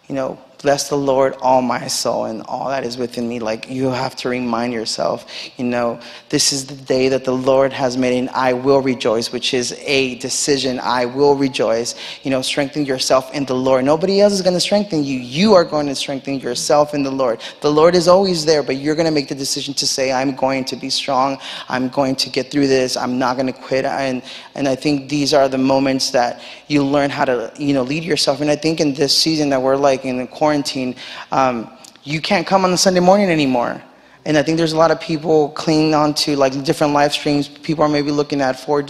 you 0.08 0.14
know, 0.14 0.38
bless 0.58 0.88
the 0.88 0.96
Lord, 0.96 1.34
all 1.40 1.62
my 1.62 1.86
soul, 1.86 2.24
and 2.26 2.42
all 2.42 2.68
that 2.68 2.84
is 2.84 2.96
within 2.96 3.28
me. 3.28 3.38
Like, 3.38 3.68
you 3.68 3.88
have 3.88 4.16
to 4.16 4.28
remind 4.28 4.72
yourself, 4.72 5.26
you 5.56 5.64
know, 5.64 6.00
this 6.28 6.52
is 6.52 6.66
the 6.66 6.74
day 6.74 7.08
that 7.08 7.24
the 7.24 7.32
Lord 7.32 7.72
has 7.72 7.96
made, 7.96 8.18
and 8.18 8.30
I 8.30 8.52
will 8.52 8.80
rejoice, 8.80 9.32
which 9.32 9.54
is 9.54 9.72
a 9.80 10.16
decision. 10.16 10.80
I 10.80 11.04
will 11.04 11.34
rejoice. 11.34 11.94
You 12.22 12.30
know, 12.30 12.42
strengthen 12.42 12.84
yourself 12.84 13.32
in 13.34 13.44
the 13.44 13.54
Lord. 13.54 13.84
Nobody 13.84 14.20
else 14.20 14.32
is 14.32 14.42
going 14.42 14.54
to 14.54 14.60
strengthen 14.60 15.04
you. 15.04 15.18
You 15.18 15.54
are 15.54 15.64
going 15.64 15.86
to 15.86 15.94
strengthen 15.94 16.40
yourself 16.40 16.94
in 16.94 17.02
the 17.02 17.10
Lord. 17.10 17.40
The 17.60 17.70
Lord 17.70 17.94
is 17.94 18.08
always 18.08 18.44
there, 18.44 18.62
but 18.62 18.76
you're 18.76 18.94
going 18.94 19.06
to 19.06 19.12
make 19.12 19.28
the 19.28 19.34
decision 19.34 19.74
to 19.74 19.86
say, 19.86 20.12
I'm 20.12 20.34
going 20.34 20.64
to 20.66 20.76
be 20.76 20.90
strong. 20.90 21.38
I'm 21.68 21.88
going 21.88 22.16
to 22.16 22.30
get 22.30 22.50
through 22.50 22.66
this. 22.68 22.96
I'm 22.96 23.18
not 23.18 23.36
going 23.36 23.46
to 23.46 23.52
quit. 23.52 23.84
And, 23.84 24.22
and 24.54 24.66
I 24.66 24.74
think 24.74 25.08
these 25.08 25.34
are 25.34 25.48
the 25.48 25.58
moments 25.58 26.10
that 26.10 26.40
you 26.68 26.84
learn 26.84 27.10
how 27.10 27.24
to, 27.24 27.52
you 27.58 27.74
know, 27.74 27.82
lead 27.82 28.04
yourself. 28.04 28.40
And 28.40 28.50
I 28.50 28.56
think 28.56 28.80
in 28.80 28.94
this 28.94 29.16
season 29.16 29.50
that 29.50 29.60
we're 29.60 29.76
like 29.76 30.04
in 30.04 30.16
the 30.18 30.26
quarantine, 30.46 30.94
um, 31.32 31.68
you 32.04 32.20
can't 32.20 32.46
come 32.46 32.64
on 32.64 32.70
the 32.70 32.78
Sunday 32.78 33.00
morning 33.00 33.30
anymore. 33.30 33.82
And 34.24 34.38
I 34.38 34.44
think 34.44 34.58
there's 34.58 34.74
a 34.74 34.76
lot 34.84 34.92
of 34.92 35.00
people 35.00 35.48
clinging 35.62 35.92
on 35.92 36.14
to 36.22 36.36
like 36.36 36.52
different 36.62 36.92
live 36.92 37.12
streams. 37.12 37.48
People 37.48 37.82
are 37.82 37.88
maybe 37.88 38.12
looking 38.12 38.40
at 38.40 38.54
four, 38.64 38.84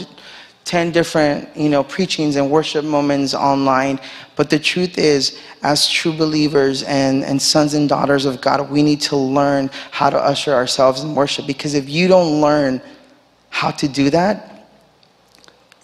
ten 0.67 0.93
different, 0.93 1.49
you 1.57 1.71
know, 1.71 1.83
preachings 1.83 2.37
and 2.37 2.51
worship 2.51 2.85
moments 2.85 3.33
online. 3.33 3.99
But 4.39 4.51
the 4.51 4.59
truth 4.59 4.99
is, 4.99 5.41
as 5.63 5.89
true 5.89 6.13
believers 6.13 6.83
and, 6.83 7.25
and 7.25 7.41
sons 7.41 7.73
and 7.73 7.89
daughters 7.89 8.27
of 8.27 8.43
God, 8.43 8.69
we 8.71 8.83
need 8.83 9.01
to 9.11 9.17
learn 9.17 9.71
how 9.93 10.11
to 10.11 10.19
usher 10.19 10.53
ourselves 10.53 11.03
in 11.05 11.15
worship. 11.15 11.47
Because 11.47 11.73
if 11.73 11.89
you 11.89 12.07
don't 12.07 12.43
learn 12.43 12.83
how 13.49 13.71
to 13.71 13.89
do 13.89 14.11
that, 14.11 14.37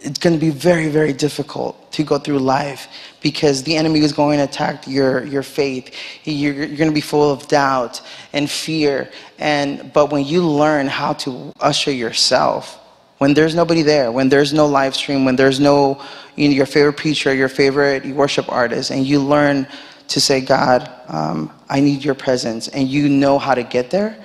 it's 0.05 0.19
going 0.19 0.35
to 0.35 0.41
be 0.41 0.51
very, 0.51 0.89
very 0.89 1.13
difficult 1.13 1.93
to 1.93 2.03
go 2.03 2.19
through 2.19 2.39
life 2.39 2.89
because 3.21 3.63
the 3.63 3.77
enemy 3.77 4.01
is 4.01 4.13
going 4.13 4.39
to 4.39 4.45
attack 4.45 4.87
your, 4.87 5.25
your 5.25 5.43
faith. 5.43 5.95
You're, 6.25 6.55
you're 6.55 6.77
going 6.77 6.91
to 6.91 6.95
be 6.95 7.01
full 7.01 7.31
of 7.31 7.47
doubt 7.49 8.01
and 8.33 8.51
fear. 8.51 9.11
And, 9.39 9.93
but 9.93 10.11
when 10.11 10.25
you 10.25 10.47
learn 10.47 10.89
how 10.89 11.13
to 11.25 11.53
usher 11.61 11.93
yourself, 11.93 12.79
when 13.19 13.35
there's 13.35 13.55
nobody 13.55 13.83
there, 13.83 14.11
when 14.11 14.29
there's 14.29 14.53
no 14.53 14.67
live 14.67 14.97
stream, 14.97 15.25
when 15.25 15.37
there's 15.37 15.61
no 15.61 16.03
you 16.37 16.49
know, 16.49 16.55
your 16.55 16.67
favorite 16.67 16.97
preacher, 16.97 17.33
your 17.33 17.49
favorite 17.49 18.05
worship 18.07 18.51
artist, 18.51 18.91
and 18.91 19.07
you 19.07 19.21
learn 19.21 19.67
to 20.09 20.21
say, 20.21 20.41
God, 20.41 20.91
um, 21.07 21.53
I 21.69 21.79
need 21.79 22.05
your 22.05 22.17
presence, 22.17 22.67
and 22.69 22.89
you 22.89 23.09
know 23.09 23.39
how 23.39 23.55
to 23.55 23.63
get 23.63 23.91
there, 23.91 24.17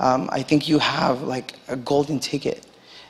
um, 0.00 0.28
I 0.32 0.42
think 0.42 0.68
you 0.68 0.78
have 0.80 1.22
like 1.22 1.54
a 1.68 1.76
golden 1.76 2.18
ticket 2.18 2.66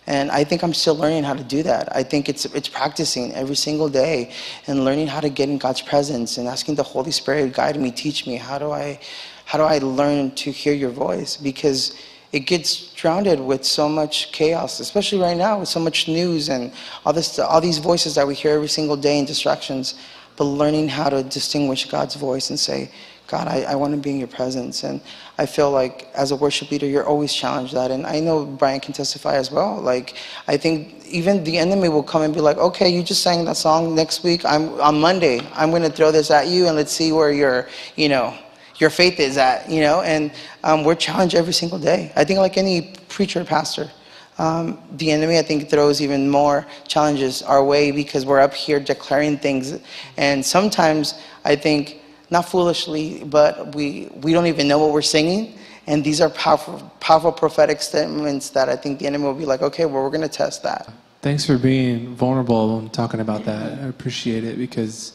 and 0.07 0.31
I 0.31 0.45
think 0.45 0.63
I'm 0.63 0.75
still 0.75 0.97
learning 0.97 1.25
how 1.25 1.35
to 1.35 1.45
do 1.45 1.63
that. 1.63 1.95
I 1.95 2.03
think 2.03 2.29
it's, 2.29 2.45
it's 2.47 2.69
practicing 2.69 3.33
every 3.35 3.55
single 3.55 3.89
day 3.89 4.33
and 4.67 4.85
learning 4.85 5.07
how 5.07 5.21
to 5.21 5.29
get 5.29 5.49
in 5.49 5.59
God's 5.59 5.83
presence 5.83 6.39
and 6.39 6.49
asking 6.49 6.75
the 6.77 6.83
Holy 6.83 7.11
Spirit 7.11 7.43
to 7.43 7.49
guide 7.49 7.79
me, 7.79 7.91
teach 7.91 8.27
me. 8.27 8.37
How 8.37 8.59
do 8.59 8.73
I, 8.73 8.99
how 9.45 9.59
do 9.59 9.65
I 9.65 9.79
learn 9.79 10.33
to 10.37 10.51
hear 10.51 10.73
your 10.73 10.91
voice? 10.91 11.37
Because 11.37 11.97
it 12.33 12.41
gets 12.41 12.93
drowned 12.95 13.47
with 13.47 13.65
so 13.65 13.89
much 13.89 14.33
chaos, 14.33 14.81
especially 14.81 15.19
right 15.19 15.37
now 15.37 15.61
with 15.61 15.69
so 15.69 15.81
much 15.81 16.09
news 16.09 16.49
and 16.49 16.73
all, 17.05 17.13
this, 17.13 17.39
all 17.39 17.61
these 17.61 17.79
voices 17.79 18.15
that 18.15 18.27
we 18.27 18.35
hear 18.35 18.53
every 18.53 18.69
single 18.69 18.97
day 18.97 19.19
and 19.19 19.27
distractions. 19.27 19.95
But 20.37 20.45
learning 20.45 20.89
how 20.89 21.11
to 21.11 21.23
distinguish 21.23 21.91
God's 21.91 22.15
voice 22.15 22.51
and 22.51 22.59
say, 22.59 22.91
God, 23.31 23.47
I, 23.47 23.63
I 23.63 23.75
want 23.77 23.95
to 23.95 24.01
be 24.01 24.11
in 24.11 24.19
your 24.19 24.29
presence. 24.29 24.83
And 24.83 25.01
I 25.39 25.47
feel 25.47 25.71
like 25.71 26.09
as 26.15 26.33
a 26.33 26.37
worship 26.37 26.71
leader, 26.71 26.87
you're 26.87 27.07
always 27.07 27.33
challenged 27.33 27.75
that. 27.75 27.93
And 27.93 28.05
I 28.05 28.19
know 28.19 28.45
Brian 28.45 28.81
can 28.81 28.93
testify 28.93 29.37
as 29.37 29.53
well. 29.53 29.81
Like, 29.81 30.17
I 30.49 30.57
think 30.57 31.07
even 31.07 31.45
the 31.45 31.57
enemy 31.57 31.89
will 31.89 32.03
come 32.03 32.23
and 32.23 32.35
be 32.35 32.41
like, 32.41 32.57
okay, 32.57 32.89
you 32.89 33.05
just 33.05 33.23
sang 33.23 33.45
that 33.45 33.57
song 33.57 33.95
next 33.95 34.25
week. 34.25 34.45
I'm, 34.45 34.81
on 34.81 35.01
Monday, 35.01 35.41
I'm 35.55 35.71
going 35.71 35.83
to 35.83 35.91
throw 35.91 36.11
this 36.11 36.31
at 36.33 36.49
you 36.49 36.67
and 36.67 36.77
let's 36.77 36.93
see 36.93 37.13
where 37.13 37.33
your, 37.33 37.69
you 37.95 38.09
know, 38.09 38.37
your 38.79 38.91
faith 38.91 39.21
is 39.21 39.37
at, 39.37 39.71
you 39.71 39.81
know? 39.81 40.01
And 40.01 40.33
um, 40.65 40.83
we're 40.83 40.97
challenged 40.97 41.37
every 41.37 41.53
single 41.53 41.79
day. 41.79 42.11
I 42.17 42.25
think 42.25 42.41
like 42.41 42.57
any 42.57 42.95
preacher, 43.09 43.45
pastor, 43.45 43.91
um, 44.39 44.79
the 44.93 45.13
enemy, 45.13 45.39
I 45.39 45.43
think, 45.43 45.69
throws 45.69 46.01
even 46.01 46.29
more 46.29 46.67
challenges 46.89 47.43
our 47.43 47.63
way 47.63 47.93
because 47.93 48.25
we're 48.25 48.41
up 48.41 48.55
here 48.55 48.81
declaring 48.81 49.39
things. 49.39 49.79
And 50.17 50.45
sometimes 50.45 51.15
I 51.45 51.55
think, 51.57 52.00
not 52.31 52.43
foolishly, 52.49 53.25
but 53.25 53.75
we, 53.75 54.09
we 54.23 54.33
don't 54.33 54.47
even 54.47 54.69
know 54.69 54.79
what 54.79 54.93
we're 54.93 55.03
singing. 55.03 55.59
And 55.87 56.05
these 56.05 56.21
are 56.21 56.31
powerful, 56.31 56.79
powerful 57.01 57.33
prophetic 57.33 57.83
statements 57.83 58.51
that 58.51 58.69
I 58.69 58.77
think 58.77 59.01
the 59.01 59.07
enemy 59.07 59.25
will 59.25 59.35
be 59.35 59.47
like, 59.47 59.63
okay, 59.63 59.87
well, 59.87 60.03
we're 60.03 60.11
going 60.11 60.21
to 60.23 60.29
test 60.29 60.63
that. 60.63 60.93
Thanks 61.23 61.45
for 61.45 61.59
being 61.59 62.15
vulnerable 62.15 62.79
and 62.79 62.93
talking 62.93 63.21
about 63.21 63.45
that. 63.45 63.79
I 63.79 63.87
appreciate 63.87 64.45
it 64.45 64.57
because 64.57 65.13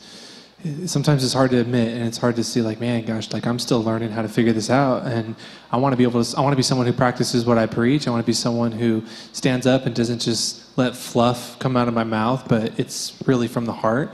sometimes 0.86 1.23
it's 1.23 1.34
hard 1.34 1.51
to 1.51 1.60
admit 1.60 1.89
and 1.95 2.08
it's 2.08 2.17
hard 2.17 2.36
to 2.36 2.43
see 2.43 2.62
like 2.62 2.80
man 2.80 3.06
gosh 3.06 3.32
like 3.32 3.45
i'm 3.45 3.60
still 3.60 3.84
learning 3.84 4.10
how 4.10 4.21
to 4.21 4.28
figure 4.28 4.51
this 4.51 4.69
out 4.69 5.06
and 5.06 5.36
i 5.71 5.78
want 5.78 5.93
to 5.93 5.97
be 5.97 6.04
able 6.04 6.23
to 6.23 6.38
i 6.38 6.41
want 6.41 6.51
to 6.51 6.58
be 6.58 6.63
someone 6.63 6.88
who 6.88 6.93
practices 6.93 7.45
what 7.45 7.58
i 7.58 7.67
preach 7.67 8.08
i 8.08 8.10
want 8.10 8.23
to 8.23 8.25
be 8.25 8.34
someone 8.34 8.71
who 8.71 9.04
stands 9.32 9.67
up 9.67 9.86
and 9.86 9.95
doesn't 9.95 10.19
just 10.19 10.75
let 10.78 10.95
fluff 10.95 11.60
come 11.60 11.78
out 11.78 11.88
of 11.88 11.93
my 11.93 12.04
mouth 12.04 12.47
but 12.47 12.78
it's 12.80 13.15
really 13.28 13.47
from 13.47 13.65
the 13.65 13.73
heart 13.73 14.12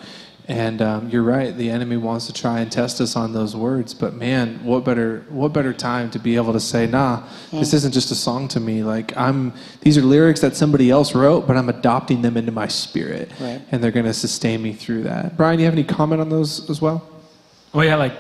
and 0.52 0.82
um, 0.82 1.10
you're 1.10 1.24
right. 1.24 1.56
The 1.56 1.70
enemy 1.70 1.96
wants 1.96 2.28
to 2.28 2.34
try 2.34 2.60
and 2.60 2.72
test 2.72 3.00
us 3.00 3.16
on 3.16 3.32
those 3.32 3.56
words. 3.56 3.94
But 3.94 4.14
man, 4.14 4.64
what 4.66 4.84
better 4.84 5.26
what 5.30 5.54
better 5.54 5.72
time 5.72 6.12
to 6.12 6.20
be 6.20 6.36
able 6.36 6.52
to 6.54 6.60
say, 6.60 6.88
"Nah, 6.88 7.24
this 7.52 7.74
isn't 7.74 7.94
just 7.94 8.12
a 8.12 8.16
song 8.16 8.48
to 8.50 8.60
me. 8.60 8.84
Like 8.84 9.16
I'm 9.16 9.54
these 9.80 9.98
are 9.98 10.02
lyrics 10.02 10.42
that 10.42 10.56
somebody 10.56 10.90
else 10.90 11.16
wrote, 11.16 11.48
but 11.48 11.56
I'm 11.56 11.70
adopting 11.70 12.22
them 12.22 12.36
into 12.36 12.52
my 12.52 12.68
spirit, 12.68 13.32
right. 13.40 13.62
and 13.72 13.82
they're 13.82 13.92
going 13.92 14.06
to 14.06 14.14
sustain 14.14 14.62
me 14.62 14.74
through 14.74 15.04
that." 15.04 15.38
Brian, 15.38 15.58
do 15.58 15.62
you 15.62 15.66
have 15.66 15.74
any 15.74 15.86
comment 15.86 16.20
on 16.20 16.30
those 16.30 16.70
as 16.70 16.82
well? 16.82 17.08
Well, 17.74 17.86
yeah, 17.86 17.96
like 17.96 18.14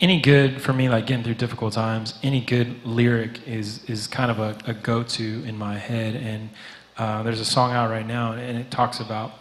any 0.00 0.20
good 0.20 0.62
for 0.62 0.72
me, 0.72 0.88
like 0.88 1.06
getting 1.06 1.24
through 1.24 1.34
difficult 1.34 1.74
times. 1.74 2.14
Any 2.22 2.40
good 2.40 2.84
lyric 2.86 3.46
is 3.46 3.84
is 3.84 4.06
kind 4.06 4.30
of 4.30 4.38
a, 4.38 4.56
a 4.66 4.72
go-to 4.72 5.44
in 5.44 5.58
my 5.58 5.76
head, 5.76 6.16
and 6.16 6.48
uh, 6.96 7.22
there's 7.22 7.40
a 7.40 7.44
song 7.44 7.72
out 7.72 7.90
right 7.90 8.06
now, 8.06 8.32
and 8.32 8.56
it 8.56 8.70
talks 8.70 9.00
about 9.00 9.32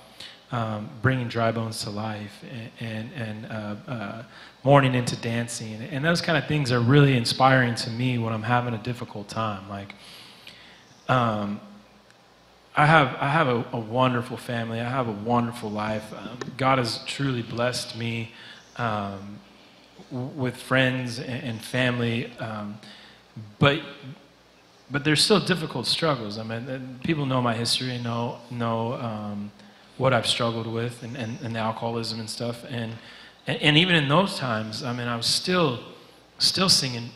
um, 0.52 0.90
bringing 1.02 1.28
dry 1.28 1.52
bones 1.52 1.84
to 1.84 1.90
life 1.90 2.44
and, 2.52 2.72
and, 2.80 3.14
and 3.14 3.46
uh, 3.46 3.92
uh, 3.92 4.24
mourning 4.64 4.96
into 4.96 5.16
dancing. 5.16 5.76
And 5.92 6.04
those 6.04 6.22
kind 6.22 6.38
of 6.38 6.48
things 6.48 6.72
are 6.72 6.80
really 6.80 7.16
inspiring 7.16 7.76
to 7.76 7.90
me 7.90 8.18
when 8.18 8.34
I'm 8.34 8.44
having 8.44 8.74
a 8.74 8.80
difficult 8.80 9.30
time. 9.30 9.70
Like, 9.70 9.94
um, 11.08 11.60
I 12.76 12.86
have, 12.86 13.16
I 13.20 13.30
have 13.30 13.48
a, 13.48 13.66
a, 13.74 13.80
wonderful 13.80 14.38
family. 14.38 14.80
I 14.80 14.90
have 14.90 15.08
a 15.08 15.12
wonderful 15.12 15.70
life. 15.70 16.14
Um, 16.14 16.40
God 16.56 16.78
has 16.78 17.04
truly 17.06 17.42
blessed 17.42 17.98
me 17.98 18.32
um, 18.78 19.40
with 20.12 20.56
friends 20.56 21.20
and, 21.20 21.44
and 21.44 21.62
family. 21.62 22.32
Um, 22.38 22.80
but 23.60 23.82
but 24.92 25.04
there's 25.04 25.24
still 25.24 25.40
difficult 25.40 25.86
struggles. 25.86 26.40
I 26.40 26.44
mean, 26.44 27.00
people 27.04 27.26
know 27.26 27.42
my 27.42 27.54
history, 27.54 27.98
know 28.00 28.40
know 28.50 28.94
um, 28.94 29.52
what 30.00 30.14
I've 30.14 30.26
struggled 30.26 30.66
with 30.66 31.04
and, 31.04 31.16
and, 31.18 31.38
and 31.44 31.54
the 31.54 31.60
alcoholism 31.60 32.20
and 32.20 32.30
stuff. 32.30 32.64
And, 32.70 32.94
and, 33.46 33.62
and, 33.62 33.78
even 33.78 33.96
in 33.96 34.08
those 34.08 34.38
times, 34.38 34.82
I 34.82 34.94
mean, 34.94 35.08
I 35.08 35.16
was 35.18 35.26
still, 35.26 35.80
still 36.38 36.70
singing, 36.70 37.10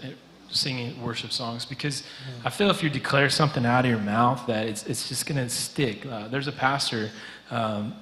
singing 0.51 1.01
worship 1.01 1.31
songs 1.31 1.65
because 1.65 2.03
I 2.43 2.49
feel 2.49 2.69
if 2.69 2.83
you 2.83 2.89
declare 2.89 3.29
something 3.29 3.65
out 3.65 3.85
of 3.85 3.89
your 3.89 4.01
mouth 4.01 4.45
that 4.47 4.67
it's, 4.67 4.85
it's 4.85 5.07
just 5.07 5.25
going 5.25 5.37
to 5.37 5.49
stick. 5.49 6.05
Uh, 6.05 6.27
there's 6.27 6.47
a 6.47 6.51
pastor 6.51 7.09
um, 7.51 7.95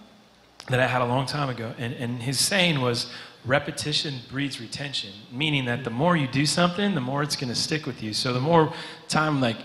that 0.68 0.80
I 0.80 0.88
had 0.88 1.04
a 1.04 1.06
long 1.06 1.28
time 1.28 1.50
ago, 1.50 1.74
and, 1.78 1.94
and 1.94 2.22
his 2.22 2.40
saying 2.40 2.82
was, 2.82 3.12
repetition 3.46 4.20
breeds 4.30 4.62
retention, 4.62 5.12
meaning 5.32 5.66
that 5.66 5.84
the 5.84 5.90
more 5.90 6.16
you 6.16 6.28
do 6.28 6.46
something, 6.46 6.94
the 6.94 7.02
more 7.02 7.24
it's 7.24 7.36
going 7.36 7.50
to 7.50 7.56
stick 7.56 7.86
with 7.86 8.04
you. 8.04 8.14
So 8.14 8.34
the 8.34 8.40
more 8.40 8.72
time, 9.08 9.42
like 9.42 9.58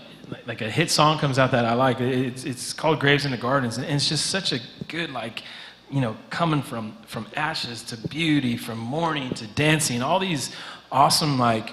like 0.45 0.61
a 0.61 0.69
hit 0.69 0.89
song 0.89 1.19
comes 1.19 1.39
out 1.39 1.51
that 1.51 1.65
I 1.65 1.73
like. 1.73 1.99
It's, 2.01 2.43
it's 2.43 2.73
called 2.73 2.99
Graves 2.99 3.25
in 3.25 3.31
the 3.31 3.37
Gardens, 3.37 3.77
and 3.77 3.85
it's 3.85 4.09
just 4.09 4.27
such 4.27 4.51
a 4.51 4.59
good 4.87 5.11
like, 5.11 5.43
you 5.89 6.01
know, 6.01 6.15
coming 6.29 6.61
from 6.61 6.95
from 7.07 7.27
ashes 7.35 7.83
to 7.83 7.97
beauty, 8.07 8.57
from 8.57 8.77
mourning 8.77 9.33
to 9.35 9.47
dancing, 9.47 10.01
all 10.01 10.19
these 10.19 10.55
awesome 10.91 11.39
like. 11.39 11.71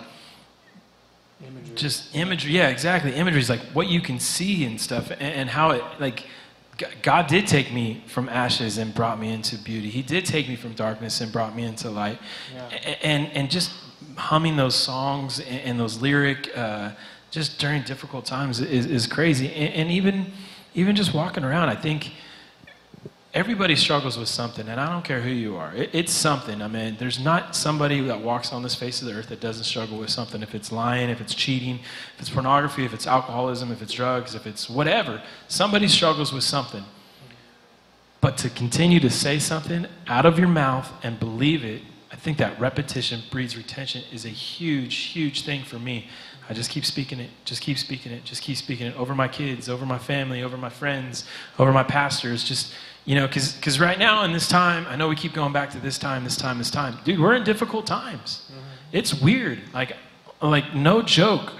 Imagery. 1.46 1.74
Just 1.74 2.14
imagery, 2.14 2.52
yeah, 2.52 2.68
exactly. 2.68 3.12
Imagery 3.12 3.40
is 3.40 3.50
like 3.50 3.60
what 3.74 3.88
you 3.88 4.00
can 4.00 4.18
see 4.18 4.64
and 4.64 4.80
stuff, 4.80 5.10
and, 5.10 5.20
and 5.20 5.50
how 5.50 5.72
it 5.72 5.82
like 5.98 6.24
God 7.02 7.26
did 7.26 7.46
take 7.46 7.72
me 7.72 8.02
from 8.06 8.28
ashes 8.28 8.78
and 8.78 8.94
brought 8.94 9.20
me 9.20 9.32
into 9.32 9.56
beauty. 9.58 9.90
He 9.90 10.02
did 10.02 10.24
take 10.24 10.48
me 10.48 10.56
from 10.56 10.72
darkness 10.72 11.20
and 11.20 11.32
brought 11.32 11.54
me 11.54 11.64
into 11.64 11.90
light. 11.90 12.18
Yeah. 12.52 12.96
And, 13.02 13.28
and 13.28 13.50
just 13.50 13.72
humming 14.16 14.56
those 14.56 14.74
songs 14.74 15.38
and, 15.40 15.60
and 15.60 15.80
those 15.80 16.00
lyric 16.00 16.50
uh, 16.56 16.92
just 17.34 17.58
during 17.58 17.82
difficult 17.82 18.24
times 18.24 18.60
is, 18.60 18.86
is 18.86 19.08
crazy. 19.08 19.52
And, 19.52 19.74
and, 19.74 19.90
even, 19.90 20.32
even 20.72 20.94
just 20.94 21.12
walking 21.12 21.42
around, 21.42 21.68
I 21.68 21.74
think 21.74 22.12
everybody 23.34 23.74
struggles 23.74 24.16
with 24.16 24.28
something, 24.28 24.68
and 24.68 24.80
I 24.80 24.88
don't 24.88 25.04
care 25.04 25.20
who 25.20 25.30
you 25.30 25.56
are. 25.56 25.74
It, 25.74 25.90
it's 25.92 26.12
something. 26.12 26.62
I 26.62 26.68
mean, 26.68 26.96
there's 26.96 27.18
not 27.18 27.56
somebody 27.56 28.00
that 28.02 28.20
walks 28.20 28.52
on 28.52 28.62
this 28.62 28.76
face 28.76 29.02
of 29.02 29.08
the 29.08 29.14
earth 29.14 29.30
that 29.30 29.40
doesn't 29.40 29.64
struggle 29.64 29.98
with 29.98 30.10
something. 30.10 30.42
If 30.42 30.54
it's 30.54 30.70
lying, 30.70 31.10
if 31.10 31.20
it's 31.20 31.34
cheating, 31.34 31.80
if 32.14 32.20
it's 32.20 32.30
pornography, 32.30 32.84
if 32.84 32.94
it's 32.94 33.08
alcoholism, 33.08 33.72
if 33.72 33.82
it's 33.82 33.92
drugs, 33.92 34.36
if 34.36 34.46
it's 34.46 34.70
whatever, 34.70 35.20
somebody 35.48 35.88
struggles 35.88 36.32
with 36.32 36.44
something. 36.44 36.84
But 38.20 38.38
to 38.38 38.48
continue 38.48 39.00
to 39.00 39.10
say 39.10 39.40
something 39.40 39.88
out 40.06 40.24
of 40.24 40.38
your 40.38 40.48
mouth 40.48 40.88
and 41.02 41.18
believe 41.18 41.64
it, 41.64 41.82
I 42.12 42.16
think 42.16 42.38
that 42.38 42.60
repetition 42.60 43.22
breeds 43.28 43.56
retention 43.56 44.04
is 44.12 44.24
a 44.24 44.28
huge, 44.28 44.94
huge 44.94 45.44
thing 45.44 45.64
for 45.64 45.80
me. 45.80 46.06
I 46.48 46.52
just 46.52 46.70
keep 46.70 46.84
speaking 46.84 47.20
it, 47.20 47.30
just 47.44 47.62
keep 47.62 47.78
speaking 47.78 48.12
it, 48.12 48.24
just 48.24 48.42
keep 48.42 48.56
speaking 48.56 48.86
it 48.86 48.96
over 48.96 49.14
my 49.14 49.28
kids, 49.28 49.68
over 49.68 49.86
my 49.86 49.98
family, 49.98 50.42
over 50.42 50.56
my 50.56 50.68
friends, 50.68 51.24
over 51.58 51.72
my 51.72 51.82
pastors. 51.82 52.44
Just, 52.44 52.74
you 53.06 53.14
know, 53.14 53.26
because 53.26 53.80
right 53.80 53.98
now 53.98 54.24
in 54.24 54.32
this 54.32 54.48
time, 54.48 54.86
I 54.88 54.96
know 54.96 55.08
we 55.08 55.16
keep 55.16 55.32
going 55.32 55.52
back 55.52 55.70
to 55.70 55.78
this 55.78 55.98
time, 55.98 56.22
this 56.24 56.36
time, 56.36 56.58
this 56.58 56.70
time. 56.70 56.98
Dude, 57.04 57.18
we're 57.18 57.34
in 57.34 57.44
difficult 57.44 57.86
times. 57.86 58.50
Mm-hmm. 58.50 58.60
It's 58.92 59.14
weird. 59.14 59.60
Like, 59.72 59.96
like, 60.42 60.74
no 60.74 61.00
joke. 61.02 61.52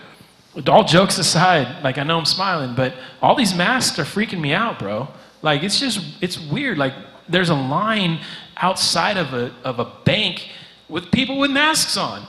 All 0.68 0.84
jokes 0.84 1.18
aside, 1.18 1.82
like, 1.82 1.98
I 1.98 2.04
know 2.04 2.18
I'm 2.18 2.26
smiling, 2.26 2.74
but 2.74 2.94
all 3.20 3.34
these 3.34 3.54
masks 3.54 3.98
are 3.98 4.04
freaking 4.04 4.40
me 4.40 4.52
out, 4.52 4.78
bro. 4.78 5.08
Like, 5.42 5.62
it's 5.62 5.80
just, 5.80 6.00
it's 6.20 6.38
weird. 6.38 6.78
Like, 6.78 6.92
there's 7.28 7.48
a 7.48 7.54
line 7.54 8.20
outside 8.56 9.16
of 9.16 9.32
a, 9.32 9.52
of 9.64 9.78
a 9.80 9.90
bank 10.04 10.50
with 10.88 11.10
people 11.10 11.38
with 11.38 11.50
masks 11.50 11.96
on. 11.96 12.26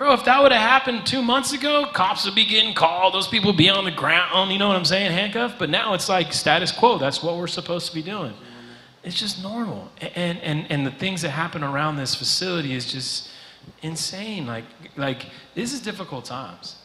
Bro, 0.00 0.14
if 0.14 0.24
that 0.24 0.42
would 0.42 0.50
have 0.50 0.62
happened 0.62 1.04
two 1.04 1.20
months 1.20 1.52
ago, 1.52 1.84
cops 1.92 2.24
would 2.24 2.34
be 2.34 2.46
getting 2.46 2.72
called. 2.72 3.12
Those 3.12 3.28
people 3.28 3.50
would 3.50 3.58
be 3.58 3.68
on 3.68 3.84
the 3.84 3.90
ground, 3.90 4.50
you 4.50 4.58
know 4.58 4.66
what 4.66 4.76
I'm 4.78 4.86
saying, 4.86 5.12
handcuffed. 5.12 5.58
But 5.58 5.68
now 5.68 5.92
it's 5.92 6.08
like 6.08 6.32
status 6.32 6.72
quo. 6.72 6.96
That's 6.96 7.22
what 7.22 7.36
we're 7.36 7.46
supposed 7.46 7.86
to 7.88 7.94
be 7.94 8.00
doing. 8.00 8.32
It's 9.04 9.20
just 9.20 9.42
normal. 9.42 9.90
And, 10.00 10.38
and, 10.38 10.66
and 10.72 10.86
the 10.86 10.90
things 10.90 11.20
that 11.20 11.28
happen 11.28 11.62
around 11.62 11.96
this 11.96 12.14
facility 12.14 12.72
is 12.72 12.90
just 12.90 13.28
insane. 13.82 14.46
Like, 14.46 14.64
like 14.96 15.26
this 15.54 15.74
is 15.74 15.82
difficult 15.82 16.24
times. 16.24 16.76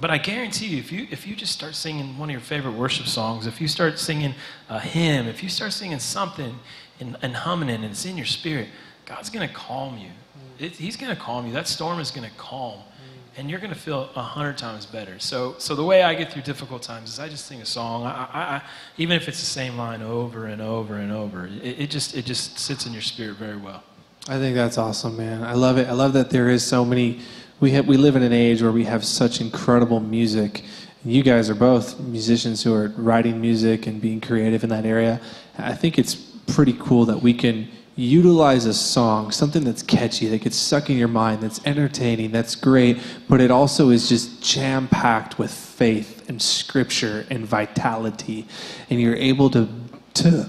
But 0.00 0.10
I 0.10 0.18
guarantee 0.18 0.66
you, 0.66 0.78
if 0.78 0.90
you, 0.90 1.06
if 1.12 1.28
you 1.28 1.36
just 1.36 1.52
start 1.52 1.76
singing 1.76 2.18
one 2.18 2.30
of 2.30 2.32
your 2.32 2.40
favorite 2.40 2.72
worship 2.72 3.06
songs, 3.06 3.46
if 3.46 3.60
you 3.60 3.68
start 3.68 3.96
singing 3.96 4.34
a 4.68 4.80
hymn, 4.80 5.28
if 5.28 5.40
you 5.40 5.48
start 5.48 5.72
singing 5.72 6.00
something 6.00 6.58
and, 6.98 7.16
and 7.22 7.36
humming 7.36 7.68
it 7.68 7.74
and 7.74 7.84
it's 7.84 8.04
in 8.04 8.16
your 8.16 8.26
spirit, 8.26 8.70
God's 9.06 9.30
going 9.30 9.48
to 9.48 9.54
calm 9.54 9.98
you 9.98 10.10
it, 10.58 10.72
he's 10.72 10.96
going 10.96 11.14
to 11.14 11.20
calm 11.20 11.46
you. 11.46 11.52
That 11.52 11.68
storm 11.68 12.00
is 12.00 12.10
going 12.10 12.28
to 12.28 12.36
calm, 12.36 12.78
mm. 12.78 13.38
and 13.38 13.50
you're 13.50 13.60
going 13.60 13.72
to 13.72 13.78
feel 13.78 14.10
a 14.14 14.22
hundred 14.22 14.58
times 14.58 14.86
better. 14.86 15.18
So, 15.18 15.54
so 15.58 15.74
the 15.74 15.84
way 15.84 16.02
I 16.02 16.14
get 16.14 16.32
through 16.32 16.42
difficult 16.42 16.82
times 16.82 17.10
is 17.12 17.18
I 17.18 17.28
just 17.28 17.46
sing 17.46 17.60
a 17.60 17.66
song. 17.66 18.04
I, 18.04 18.10
I, 18.10 18.40
I, 18.56 18.62
even 18.96 19.16
if 19.16 19.28
it's 19.28 19.40
the 19.40 19.46
same 19.46 19.76
line 19.76 20.02
over 20.02 20.46
and 20.46 20.62
over 20.62 20.96
and 20.96 21.12
over, 21.12 21.46
it, 21.46 21.80
it 21.80 21.90
just 21.90 22.16
it 22.16 22.24
just 22.24 22.58
sits 22.58 22.86
in 22.86 22.92
your 22.92 23.02
spirit 23.02 23.36
very 23.36 23.56
well. 23.56 23.82
I 24.26 24.38
think 24.38 24.54
that's 24.54 24.78
awesome, 24.78 25.16
man. 25.16 25.42
I 25.42 25.52
love 25.52 25.76
it. 25.76 25.88
I 25.88 25.92
love 25.92 26.14
that 26.14 26.30
there 26.30 26.48
is 26.48 26.64
so 26.64 26.84
many. 26.84 27.20
We 27.60 27.72
have 27.72 27.86
we 27.86 27.96
live 27.96 28.16
in 28.16 28.22
an 28.22 28.32
age 28.32 28.62
where 28.62 28.72
we 28.72 28.84
have 28.84 29.04
such 29.04 29.40
incredible 29.40 30.00
music. 30.00 30.64
You 31.04 31.22
guys 31.22 31.50
are 31.50 31.54
both 31.54 32.00
musicians 32.00 32.62
who 32.62 32.72
are 32.72 32.88
writing 32.96 33.38
music 33.38 33.86
and 33.86 34.00
being 34.00 34.22
creative 34.22 34.64
in 34.64 34.70
that 34.70 34.86
area. 34.86 35.20
I 35.58 35.74
think 35.74 35.98
it's 35.98 36.14
pretty 36.14 36.74
cool 36.80 37.04
that 37.06 37.20
we 37.20 37.34
can 37.34 37.68
utilize 37.96 38.66
a 38.66 38.74
song, 38.74 39.30
something 39.30 39.64
that's 39.64 39.82
catchy, 39.82 40.26
that 40.28 40.42
gets 40.42 40.56
stuck 40.56 40.90
in 40.90 40.96
your 40.96 41.08
mind, 41.08 41.42
that's 41.42 41.64
entertaining, 41.64 42.32
that's 42.32 42.56
great, 42.56 42.98
but 43.28 43.40
it 43.40 43.50
also 43.50 43.90
is 43.90 44.08
just 44.08 44.42
jam 44.42 44.88
packed 44.88 45.38
with 45.38 45.52
faith 45.52 46.28
and 46.28 46.42
scripture 46.42 47.24
and 47.30 47.46
vitality. 47.46 48.46
And 48.90 49.00
you're 49.00 49.16
able 49.16 49.48
to, 49.50 49.68
to 50.14 50.48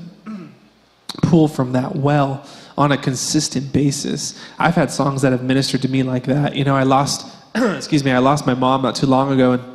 pull 1.22 1.48
from 1.48 1.74
that 1.74 1.96
well 1.96 2.46
on 2.78 2.92
a 2.92 2.98
consistent 2.98 3.72
basis. 3.72 4.40
I've 4.58 4.76
had 4.76 4.92
songs 4.92 5.22
that 5.22 5.32
have 5.32 5.44
ministered 5.44 5.82
to 5.84 5.88
me 5.88 6.04
like 6.04 6.26
that. 6.26 6.56
You 6.56 6.64
know, 6.64 6.76
I 6.76 6.84
lost, 6.84 7.32
excuse 7.56 8.04
me, 8.04 8.12
I 8.12 8.18
lost 8.18 8.46
my 8.46 8.54
mom 8.54 8.82
not 8.82 8.96
too 8.96 9.06
long 9.06 9.32
ago, 9.32 9.54
and 9.54 9.75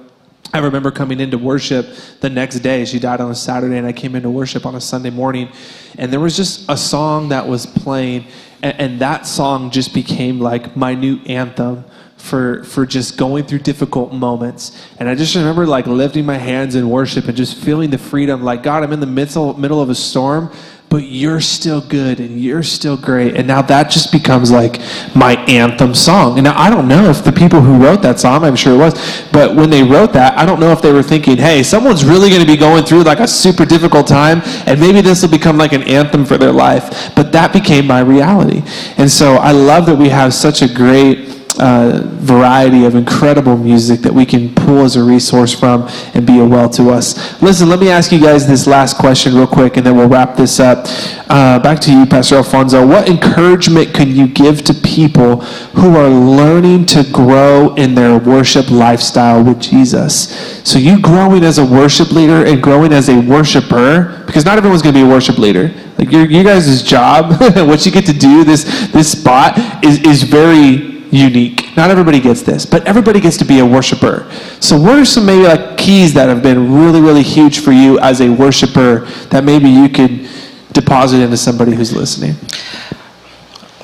I 0.52 0.58
remember 0.58 0.90
coming 0.90 1.20
into 1.20 1.38
worship 1.38 1.86
the 2.20 2.28
next 2.30 2.60
day. 2.60 2.84
She 2.84 2.98
died 2.98 3.20
on 3.20 3.30
a 3.30 3.34
Saturday, 3.34 3.78
and 3.78 3.86
I 3.86 3.92
came 3.92 4.16
into 4.16 4.30
worship 4.30 4.66
on 4.66 4.74
a 4.74 4.80
Sunday 4.80 5.10
morning, 5.10 5.48
and 5.96 6.12
there 6.12 6.20
was 6.20 6.36
just 6.36 6.68
a 6.68 6.76
song 6.76 7.28
that 7.28 7.46
was 7.46 7.66
playing, 7.66 8.26
and, 8.62 8.80
and 8.80 9.00
that 9.00 9.26
song 9.26 9.70
just 9.70 9.94
became 9.94 10.40
like 10.40 10.76
my 10.76 10.94
new 10.94 11.20
anthem 11.26 11.84
for 12.16 12.64
for 12.64 12.84
just 12.84 13.16
going 13.16 13.44
through 13.44 13.60
difficult 13.60 14.12
moments. 14.12 14.86
And 14.98 15.08
I 15.08 15.14
just 15.14 15.34
remember 15.34 15.66
like 15.66 15.86
lifting 15.86 16.26
my 16.26 16.36
hands 16.36 16.74
in 16.74 16.90
worship 16.90 17.26
and 17.28 17.36
just 17.36 17.56
feeling 17.56 17.90
the 17.90 17.98
freedom, 17.98 18.42
like 18.42 18.62
God, 18.62 18.82
I'm 18.82 18.92
in 18.92 19.00
the 19.00 19.06
middle 19.06 19.54
middle 19.54 19.80
of 19.80 19.88
a 19.88 19.94
storm, 19.94 20.52
but 20.90 21.04
you're 21.04 21.40
still 21.40 21.80
good 21.80 22.18
and 22.18 22.40
you're 22.40 22.64
still 22.64 22.96
great. 22.96 23.36
And 23.36 23.46
now 23.46 23.62
that 23.62 23.90
just 23.90 24.10
becomes 24.10 24.50
like 24.50 24.80
my 25.14 25.36
anthem 25.46 25.94
song. 25.94 26.36
And 26.36 26.44
now 26.44 26.60
I 26.60 26.68
don't 26.68 26.88
know 26.88 27.08
if 27.08 27.22
the 27.22 27.30
people 27.32 27.60
who 27.60 27.82
wrote 27.82 28.02
that 28.02 28.18
song, 28.18 28.42
I'm 28.42 28.56
sure 28.56 28.74
it 28.74 28.78
was, 28.78 29.24
but 29.32 29.54
when 29.54 29.70
they 29.70 29.84
wrote 29.84 30.12
that, 30.14 30.36
I 30.36 30.44
don't 30.44 30.58
know 30.58 30.72
if 30.72 30.82
they 30.82 30.92
were 30.92 31.04
thinking, 31.04 31.36
hey, 31.36 31.62
someone's 31.62 32.04
really 32.04 32.28
going 32.28 32.40
to 32.40 32.46
be 32.46 32.56
going 32.56 32.84
through 32.84 33.04
like 33.04 33.20
a 33.20 33.28
super 33.28 33.64
difficult 33.64 34.08
time, 34.08 34.42
and 34.66 34.80
maybe 34.80 35.00
this 35.00 35.22
will 35.22 35.30
become 35.30 35.56
like 35.56 35.72
an 35.72 35.84
anthem 35.84 36.24
for 36.24 36.36
their 36.36 36.52
life. 36.52 37.14
But 37.14 37.30
that 37.32 37.52
became 37.52 37.86
my 37.86 38.00
reality. 38.00 38.62
And 38.98 39.08
so 39.08 39.36
I 39.36 39.52
love 39.52 39.86
that 39.86 39.96
we 39.96 40.08
have 40.08 40.34
such 40.34 40.60
a 40.62 40.68
great 40.68 41.39
uh, 41.58 42.02
variety 42.04 42.84
of 42.84 42.94
incredible 42.94 43.56
music 43.56 44.00
that 44.00 44.12
we 44.12 44.24
can 44.24 44.54
pull 44.54 44.80
as 44.80 44.96
a 44.96 45.02
resource 45.02 45.58
from 45.58 45.82
and 46.14 46.26
be 46.26 46.38
a 46.38 46.44
well 46.44 46.68
to 46.70 46.90
us. 46.90 47.40
Listen, 47.42 47.68
let 47.68 47.80
me 47.80 47.88
ask 47.88 48.12
you 48.12 48.20
guys 48.20 48.46
this 48.46 48.66
last 48.66 48.96
question 48.96 49.34
real 49.34 49.46
quick, 49.46 49.76
and 49.76 49.86
then 49.86 49.96
we'll 49.96 50.08
wrap 50.08 50.36
this 50.36 50.60
up. 50.60 50.86
Uh, 51.28 51.58
back 51.58 51.80
to 51.80 51.92
you, 51.92 52.06
Pastor 52.06 52.36
Alfonso. 52.36 52.86
What 52.86 53.08
encouragement 53.08 53.94
can 53.94 54.14
you 54.14 54.28
give 54.28 54.62
to 54.64 54.74
people 54.74 55.40
who 55.76 55.96
are 55.96 56.08
learning 56.08 56.86
to 56.86 57.04
grow 57.10 57.74
in 57.74 57.94
their 57.94 58.18
worship 58.18 58.70
lifestyle 58.70 59.42
with 59.42 59.60
Jesus? 59.60 60.60
So, 60.68 60.78
you 60.78 61.00
growing 61.00 61.44
as 61.44 61.58
a 61.58 61.64
worship 61.64 62.12
leader 62.12 62.44
and 62.44 62.62
growing 62.62 62.92
as 62.92 63.08
a 63.08 63.20
worshiper, 63.20 64.24
because 64.26 64.44
not 64.44 64.58
everyone's 64.58 64.82
going 64.82 64.94
to 64.94 65.00
be 65.00 65.06
a 65.06 65.10
worship 65.10 65.38
leader. 65.38 65.72
Like 65.98 66.12
your, 66.12 66.24
you 66.24 66.42
guys' 66.42 66.82
job, 66.82 67.40
what 67.68 67.84
you 67.84 67.92
get 67.92 68.06
to 68.06 68.12
do, 68.12 68.44
this 68.44 68.88
this 68.88 69.12
spot 69.12 69.58
is 69.84 70.00
is 70.02 70.22
very 70.22 70.99
unique. 71.10 71.76
Not 71.76 71.90
everybody 71.90 72.20
gets 72.20 72.42
this, 72.42 72.64
but 72.64 72.86
everybody 72.86 73.20
gets 73.20 73.36
to 73.38 73.44
be 73.44 73.58
a 73.58 73.66
worshiper. 73.66 74.30
So, 74.60 74.80
what 74.80 74.98
are 74.98 75.04
some 75.04 75.26
maybe 75.26 75.44
like 75.44 75.76
keys 75.76 76.14
that 76.14 76.28
have 76.28 76.42
been 76.42 76.72
really, 76.72 77.00
really 77.00 77.22
huge 77.22 77.60
for 77.60 77.72
you 77.72 77.98
as 78.00 78.20
a 78.20 78.28
worshiper 78.28 79.00
that 79.30 79.44
maybe 79.44 79.68
you 79.68 79.88
could 79.88 80.28
deposit 80.72 81.20
into 81.20 81.36
somebody 81.36 81.72
who's 81.72 81.94
listening? 81.94 82.34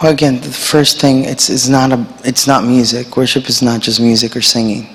Well, 0.03 0.13
again, 0.13 0.41
the 0.41 0.51
first 0.51 1.01
thing 1.01 1.25
it's, 1.25 1.49
it's 1.49 1.69
not 1.69 1.93
a 1.93 2.07
it's 2.25 2.47
not 2.47 2.65
music. 2.65 3.17
Worship 3.17 3.49
is 3.49 3.63
not 3.63 3.81
just 3.81 4.01
music 4.01 4.37
or 4.37 4.43
singing. 4.43 4.95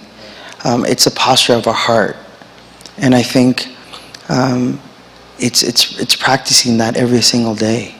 Um, 0.64 0.86
it's 0.86 1.08
a 1.08 1.12
posture 1.12 1.54
of 1.54 1.66
our 1.66 1.74
heart, 1.74 2.18
and 2.98 3.16
I 3.16 3.24
think 3.24 3.68
um, 4.30 4.80
it's 5.40 5.64
it's 5.64 6.00
it's 6.00 6.16
practicing 6.16 6.78
that 6.78 6.98
every 6.98 7.22
single 7.22 7.56
day. 7.56 7.96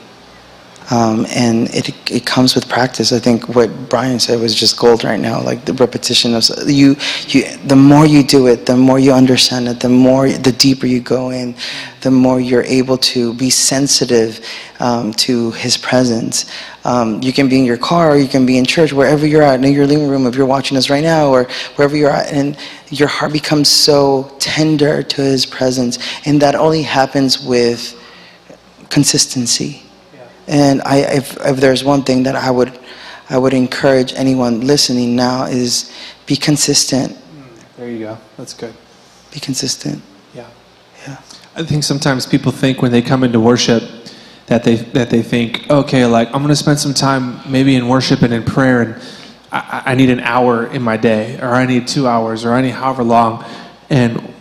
Um, 0.90 1.26
and 1.30 1.68
it, 1.74 2.10
it 2.10 2.26
comes 2.26 2.54
with 2.54 2.68
practice. 2.68 3.12
I 3.12 3.18
think 3.18 3.48
what 3.48 3.70
Brian 3.88 4.18
said 4.18 4.40
was 4.40 4.54
just 4.54 4.78
gold 4.78 5.04
right 5.04 5.20
now. 5.20 5.40
Like 5.40 5.64
the 5.64 5.72
repetition 5.74 6.34
of 6.34 6.44
you, 6.66 6.96
you. 7.28 7.56
The 7.58 7.76
more 7.76 8.04
you 8.04 8.22
do 8.22 8.48
it, 8.48 8.66
the 8.66 8.76
more 8.76 8.98
you 8.98 9.12
understand 9.12 9.68
it. 9.68 9.80
The 9.80 9.88
more, 9.88 10.28
the 10.28 10.52
deeper 10.52 10.86
you 10.86 11.00
go 11.00 11.30
in, 11.30 11.54
the 12.00 12.10
more 12.10 12.40
you're 12.40 12.64
able 12.64 12.98
to 12.98 13.32
be 13.34 13.48
sensitive 13.48 14.44
um, 14.80 15.12
to 15.14 15.52
His 15.52 15.76
presence. 15.76 16.50
Um, 16.84 17.22
you 17.22 17.32
can 17.32 17.48
be 17.48 17.58
in 17.58 17.64
your 17.64 17.78
car, 17.78 18.18
you 18.18 18.26
can 18.26 18.44
be 18.44 18.58
in 18.58 18.64
church, 18.64 18.92
wherever 18.92 19.24
you're 19.24 19.42
at, 19.42 19.64
in 19.64 19.72
your 19.72 19.86
living 19.86 20.08
room, 20.08 20.26
if 20.26 20.34
you're 20.34 20.46
watching 20.46 20.76
us 20.76 20.90
right 20.90 21.04
now, 21.04 21.28
or 21.28 21.44
wherever 21.76 21.96
you're 21.96 22.10
at, 22.10 22.32
and 22.32 22.58
your 22.90 23.08
heart 23.08 23.32
becomes 23.32 23.68
so 23.68 24.34
tender 24.40 25.02
to 25.02 25.22
His 25.22 25.46
presence, 25.46 25.98
and 26.26 26.42
that 26.42 26.56
only 26.56 26.82
happens 26.82 27.40
with 27.40 27.98
consistency 28.90 29.82
and 30.46 30.82
I, 30.82 30.98
if, 30.98 31.36
if 31.40 31.56
there's 31.58 31.84
one 31.84 32.02
thing 32.02 32.24
that 32.24 32.36
I 32.36 32.50
would, 32.50 32.78
I 33.30 33.38
would 33.38 33.54
encourage 33.54 34.12
anyone 34.14 34.60
listening 34.62 35.14
now 35.16 35.44
is 35.44 35.92
be 36.26 36.36
consistent. 36.36 37.16
There 37.76 37.88
you 37.88 38.00
go. 38.00 38.18
That's 38.36 38.54
good. 38.54 38.74
Be 39.32 39.40
consistent. 39.40 40.02
Yeah. 40.34 40.48
Yeah. 41.06 41.20
I 41.54 41.62
think 41.62 41.84
sometimes 41.84 42.26
people 42.26 42.52
think 42.52 42.82
when 42.82 42.92
they 42.92 43.02
come 43.02 43.24
into 43.24 43.40
worship 43.40 43.82
that 44.46 44.64
they 44.64 44.76
that 44.76 45.10
they 45.10 45.22
think, 45.22 45.70
okay, 45.70 46.04
like 46.04 46.28
I'm 46.28 46.42
going 46.42 46.48
to 46.48 46.56
spend 46.56 46.78
some 46.78 46.94
time 46.94 47.40
maybe 47.50 47.74
in 47.74 47.88
worship 47.88 48.22
and 48.22 48.32
in 48.32 48.42
prayer, 48.42 48.82
and 48.82 49.02
I, 49.50 49.82
I 49.86 49.94
need 49.94 50.10
an 50.10 50.20
hour 50.20 50.66
in 50.66 50.82
my 50.82 50.96
day, 50.96 51.38
or 51.40 51.48
I 51.48 51.66
need 51.66 51.86
two 51.86 52.06
hours, 52.06 52.44
or 52.44 52.52
I 52.52 52.60
need 52.60 52.70
however 52.70 53.04
long. 53.04 53.44
And 53.88 54.34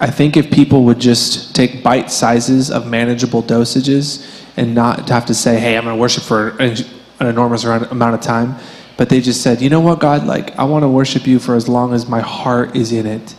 I 0.00 0.10
think 0.10 0.36
if 0.36 0.50
people 0.50 0.84
would 0.84 0.98
just 0.98 1.54
take 1.54 1.82
bite 1.82 2.10
sizes 2.10 2.70
of 2.70 2.86
manageable 2.86 3.42
dosages 3.42 4.43
and 4.56 4.74
not 4.74 5.06
to 5.06 5.12
have 5.12 5.26
to 5.26 5.34
say, 5.34 5.58
hey, 5.58 5.76
I'm 5.76 5.84
going 5.84 5.96
to 5.96 6.00
worship 6.00 6.24
for 6.24 6.56
an, 6.60 6.76
enormous 7.20 7.64
amount 7.64 8.14
of 8.14 8.20
time, 8.20 8.56
but 8.96 9.08
they 9.08 9.20
just 9.20 9.42
said, 9.42 9.62
you 9.62 9.70
know 9.70 9.80
what, 9.80 9.98
God, 9.98 10.26
like, 10.26 10.56
I 10.58 10.64
want 10.64 10.82
to 10.82 10.88
worship 10.88 11.26
you 11.26 11.38
for 11.38 11.54
as 11.54 11.68
long 11.68 11.94
as 11.94 12.08
my 12.08 12.20
heart 12.20 12.76
is 12.76 12.92
in 12.92 13.06
it. 13.06 13.34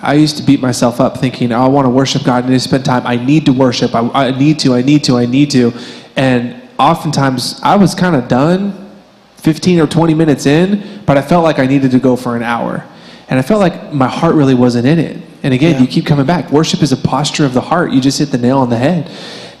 I 0.00 0.14
used 0.14 0.36
to 0.38 0.42
beat 0.42 0.60
myself 0.60 1.00
up 1.00 1.18
thinking, 1.18 1.52
oh, 1.52 1.62
I 1.62 1.68
want 1.68 1.86
to 1.86 1.90
worship 1.90 2.24
God. 2.24 2.44
I 2.44 2.48
need 2.48 2.54
to 2.54 2.60
spend 2.60 2.84
time. 2.84 3.06
I 3.06 3.16
need 3.16 3.46
to 3.46 3.52
worship. 3.52 3.94
I, 3.94 4.00
I 4.08 4.38
need 4.38 4.58
to, 4.60 4.74
I 4.74 4.82
need 4.82 5.04
to, 5.04 5.18
I 5.18 5.26
need 5.26 5.50
to. 5.52 5.72
And 6.16 6.62
oftentimes 6.78 7.60
I 7.62 7.76
was 7.76 7.94
kind 7.94 8.16
of 8.16 8.28
done 8.28 8.90
15 9.36 9.80
or 9.80 9.86
20 9.86 10.14
minutes 10.14 10.46
in, 10.46 11.02
but 11.04 11.18
I 11.18 11.22
felt 11.22 11.44
like 11.44 11.58
I 11.58 11.66
needed 11.66 11.90
to 11.90 11.98
go 11.98 12.16
for 12.16 12.36
an 12.36 12.42
hour. 12.42 12.86
And 13.28 13.38
I 13.38 13.42
felt 13.42 13.60
like 13.60 13.92
my 13.92 14.08
heart 14.08 14.34
really 14.34 14.54
wasn't 14.54 14.86
in 14.86 14.98
it. 14.98 15.22
And 15.42 15.52
again, 15.52 15.74
yeah. 15.74 15.80
you 15.80 15.86
keep 15.86 16.06
coming 16.06 16.26
back. 16.26 16.50
Worship 16.50 16.82
is 16.82 16.92
a 16.92 16.96
posture 16.96 17.44
of 17.44 17.52
the 17.52 17.60
heart. 17.60 17.92
You 17.92 18.00
just 18.00 18.18
hit 18.18 18.30
the 18.30 18.38
nail 18.38 18.58
on 18.58 18.70
the 18.70 18.76
head. 18.76 19.10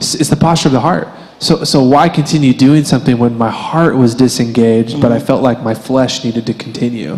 It's 0.02 0.28
the 0.28 0.36
posture 0.36 0.68
of 0.68 0.72
the 0.72 0.80
heart. 0.80 1.08
So, 1.38 1.64
so 1.64 1.82
why 1.82 2.08
continue 2.08 2.52
doing 2.52 2.84
something 2.84 3.18
when 3.18 3.36
my 3.36 3.50
heart 3.50 3.96
was 3.96 4.14
disengaged, 4.14 4.90
mm-hmm. 4.90 5.00
but 5.00 5.10
I 5.10 5.16
mm-hmm. 5.16 5.26
felt 5.26 5.42
like 5.42 5.60
my 5.62 5.74
flesh 5.74 6.24
needed 6.24 6.46
to 6.46 6.54
continue? 6.54 7.14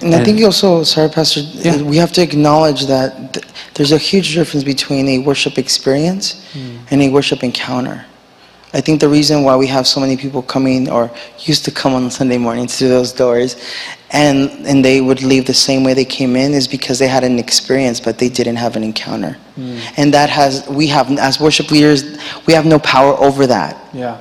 And, 0.00 0.04
and 0.04 0.14
I 0.14 0.22
think 0.24 0.40
also, 0.42 0.84
sorry, 0.84 1.08
Pastor, 1.08 1.40
yeah. 1.40 1.82
we 1.82 1.96
have 1.96 2.12
to 2.12 2.22
acknowledge 2.22 2.86
that 2.86 3.34
th- 3.34 3.46
there's 3.74 3.90
a 3.90 3.98
huge 3.98 4.34
difference 4.34 4.62
between 4.62 5.08
a 5.08 5.18
worship 5.18 5.58
experience 5.58 6.46
mm. 6.52 6.78
and 6.92 7.02
a 7.02 7.08
worship 7.10 7.42
encounter. 7.42 8.04
I 8.72 8.80
think 8.80 9.00
the 9.00 9.08
reason 9.08 9.42
why 9.42 9.56
we 9.56 9.66
have 9.68 9.86
so 9.86 10.00
many 10.00 10.16
people 10.16 10.42
coming 10.42 10.88
or 10.90 11.10
used 11.38 11.64
to 11.64 11.70
come 11.70 11.94
on 11.94 12.10
Sunday 12.10 12.38
mornings 12.38 12.76
through 12.78 12.88
those 12.88 13.12
doors 13.12 13.56
and, 14.14 14.64
and 14.64 14.84
they 14.84 15.00
would 15.00 15.22
leave 15.22 15.44
the 15.44 15.52
same 15.52 15.82
way 15.82 15.92
they 15.92 16.04
came 16.04 16.36
in 16.36 16.54
is 16.54 16.68
because 16.68 17.00
they 17.00 17.08
had 17.08 17.24
an 17.24 17.38
experience 17.38 17.98
but 17.98 18.16
they 18.16 18.28
didn't 18.28 18.56
have 18.56 18.76
an 18.76 18.84
encounter. 18.84 19.36
Mm. 19.56 19.80
And 19.96 20.14
that 20.14 20.30
has, 20.30 20.66
we 20.68 20.86
have, 20.86 21.10
as 21.18 21.40
worship 21.40 21.70
leaders, 21.72 22.16
we 22.46 22.54
have 22.54 22.64
no 22.64 22.78
power 22.78 23.14
over 23.18 23.46
that. 23.48 23.76
Yeah. 23.92 24.20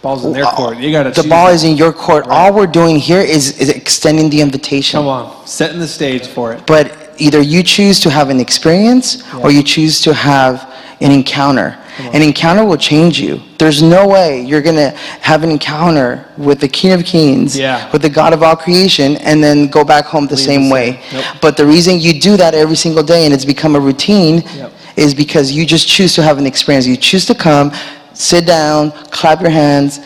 Ball's 0.00 0.24
in 0.24 0.32
their 0.32 0.44
court. 0.44 0.78
You 0.78 0.92
got 0.92 1.12
to 1.12 1.22
The 1.22 1.28
ball 1.28 1.48
is 1.48 1.64
in 1.64 1.76
your 1.76 1.92
court. 1.92 2.26
Right. 2.26 2.36
All 2.36 2.54
we're 2.54 2.68
doing 2.68 2.96
here 2.96 3.20
is, 3.20 3.58
is 3.58 3.68
extending 3.70 4.30
the 4.30 4.40
invitation. 4.40 4.98
Come 4.98 5.08
on, 5.08 5.46
setting 5.46 5.80
the 5.80 5.88
stage 5.88 6.28
for 6.28 6.52
it. 6.52 6.64
But 6.64 7.10
either 7.18 7.40
you 7.40 7.64
choose 7.64 7.98
to 8.00 8.10
have 8.10 8.30
an 8.30 8.38
experience 8.38 9.24
yeah. 9.26 9.40
or 9.40 9.50
you 9.50 9.64
choose 9.64 10.00
to 10.02 10.14
have 10.14 10.72
an 11.00 11.10
encounter. 11.10 11.76
An 11.98 12.22
encounter 12.22 12.64
will 12.64 12.76
change 12.76 13.18
you. 13.18 13.40
There's 13.58 13.82
no 13.82 14.06
way 14.06 14.42
you're 14.42 14.60
going 14.60 14.76
to 14.76 14.90
have 15.20 15.42
an 15.42 15.50
encounter 15.50 16.28
with 16.36 16.60
the 16.60 16.68
King 16.68 16.92
of 16.92 17.04
Kings, 17.04 17.58
yeah. 17.58 17.90
with 17.90 18.02
the 18.02 18.10
God 18.10 18.32
of 18.32 18.42
all 18.42 18.54
creation, 18.54 19.16
and 19.18 19.42
then 19.42 19.68
go 19.68 19.82
back 19.82 20.04
home 20.04 20.26
the 20.26 20.36
Leave 20.36 20.44
same 20.44 20.68
the 20.68 20.74
way. 20.74 21.02
Yep. 21.10 21.24
But 21.40 21.56
the 21.56 21.66
reason 21.66 21.98
you 21.98 22.20
do 22.20 22.36
that 22.36 22.54
every 22.54 22.76
single 22.76 23.02
day 23.02 23.24
and 23.24 23.32
it's 23.32 23.44
become 23.44 23.76
a 23.76 23.80
routine 23.80 24.42
yep. 24.54 24.72
is 24.96 25.14
because 25.14 25.52
you 25.52 25.64
just 25.64 25.88
choose 25.88 26.14
to 26.14 26.22
have 26.22 26.38
an 26.38 26.46
experience. 26.46 26.86
You 26.86 26.96
choose 26.96 27.24
to 27.26 27.34
come, 27.34 27.72
sit 28.12 28.46
down, 28.46 28.90
clap 29.10 29.40
your 29.40 29.50
hands, 29.50 30.00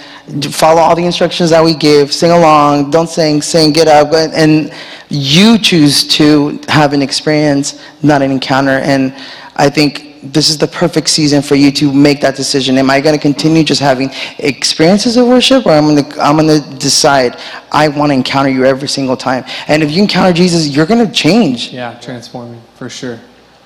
follow 0.54 0.80
all 0.80 0.94
the 0.94 1.04
instructions 1.04 1.50
that 1.50 1.62
we 1.62 1.74
give, 1.74 2.12
sing 2.12 2.30
along, 2.30 2.90
don't 2.90 3.08
sing, 3.08 3.42
sing, 3.42 3.72
get 3.72 3.88
up, 3.88 4.12
and 4.12 4.72
you 5.08 5.58
choose 5.58 6.06
to 6.06 6.60
have 6.68 6.92
an 6.92 7.02
experience, 7.02 7.80
not 8.02 8.22
an 8.22 8.30
encounter. 8.30 8.78
And 8.78 9.12
I 9.56 9.68
think 9.68 10.09
this 10.22 10.50
is 10.50 10.58
the 10.58 10.66
perfect 10.66 11.08
season 11.08 11.42
for 11.42 11.54
you 11.54 11.70
to 11.72 11.92
make 11.92 12.20
that 12.20 12.36
decision. 12.36 12.76
Am 12.78 12.90
I 12.90 13.00
going 13.00 13.14
to 13.14 13.20
continue 13.20 13.64
just 13.64 13.80
having 13.80 14.10
experiences 14.38 15.16
of 15.16 15.26
worship, 15.26 15.66
or 15.66 15.70
I'm 15.70 15.84
going 15.84 16.04
to 16.04 16.20
I'm 16.20 16.36
going 16.36 16.62
to 16.62 16.78
decide 16.78 17.40
I 17.72 17.88
want 17.88 18.10
to 18.10 18.14
encounter 18.14 18.50
you 18.50 18.64
every 18.64 18.88
single 18.88 19.16
time? 19.16 19.44
And 19.68 19.82
if 19.82 19.90
you 19.90 20.02
encounter 20.02 20.32
Jesus, 20.32 20.68
you're 20.68 20.86
going 20.86 21.06
to 21.06 21.12
change. 21.12 21.72
Yeah, 21.72 21.98
transforming 22.00 22.60
for 22.74 22.88
sure. 22.88 23.18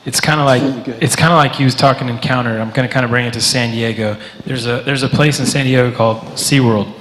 It's 0.04 0.20
kind 0.20 0.38
of 0.38 0.46
like 0.46 0.86
really 0.86 0.98
it's 1.00 1.16
kind 1.16 1.32
of 1.32 1.38
like 1.38 1.54
he 1.54 1.64
was 1.64 1.74
talking 1.74 2.08
encounter. 2.08 2.60
I'm 2.60 2.70
going 2.70 2.86
to 2.86 2.92
kind 2.92 3.04
of 3.04 3.10
bring 3.10 3.26
it 3.26 3.32
to 3.34 3.40
San 3.40 3.72
Diego. 3.72 4.18
There's 4.44 4.66
a 4.66 4.82
there's 4.82 5.02
a 5.02 5.08
place 5.08 5.40
in 5.40 5.46
San 5.46 5.64
Diego 5.64 5.90
called 5.96 6.18
SeaWorld, 6.34 6.92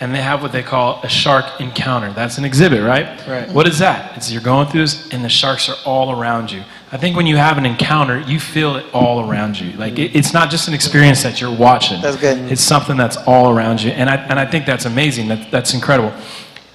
and 0.00 0.14
they 0.14 0.22
have 0.22 0.42
what 0.42 0.52
they 0.52 0.62
call 0.62 1.00
a 1.02 1.08
shark 1.08 1.60
encounter. 1.60 2.12
That's 2.12 2.38
an 2.38 2.44
exhibit, 2.44 2.82
right? 2.82 3.24
Right. 3.28 3.48
What 3.50 3.68
is 3.68 3.78
that? 3.78 4.16
It's 4.16 4.32
you're 4.32 4.42
going 4.42 4.68
through 4.68 4.80
this, 4.82 5.12
and 5.12 5.22
the 5.22 5.28
sharks 5.28 5.68
are 5.68 5.76
all 5.84 6.18
around 6.18 6.50
you. 6.50 6.62
I 6.92 6.98
think 6.98 7.16
when 7.16 7.26
you 7.26 7.36
have 7.36 7.58
an 7.58 7.66
encounter, 7.66 8.20
you 8.20 8.38
feel 8.38 8.76
it 8.76 8.86
all 8.94 9.28
around 9.28 9.58
you. 9.58 9.72
Like 9.72 9.98
it, 9.98 10.14
it's 10.14 10.32
not 10.32 10.50
just 10.50 10.68
an 10.68 10.74
experience 10.74 11.22
that 11.24 11.40
you're 11.40 11.54
watching. 11.54 12.00
That's 12.00 12.16
good. 12.16 12.50
It's 12.50 12.62
something 12.62 12.96
that's 12.96 13.16
all 13.16 13.50
around 13.50 13.82
you, 13.82 13.90
and 13.90 14.08
I 14.08 14.16
and 14.16 14.38
I 14.38 14.48
think 14.48 14.66
that's 14.66 14.84
amazing. 14.84 15.28
That 15.28 15.50
that's 15.50 15.74
incredible. 15.74 16.12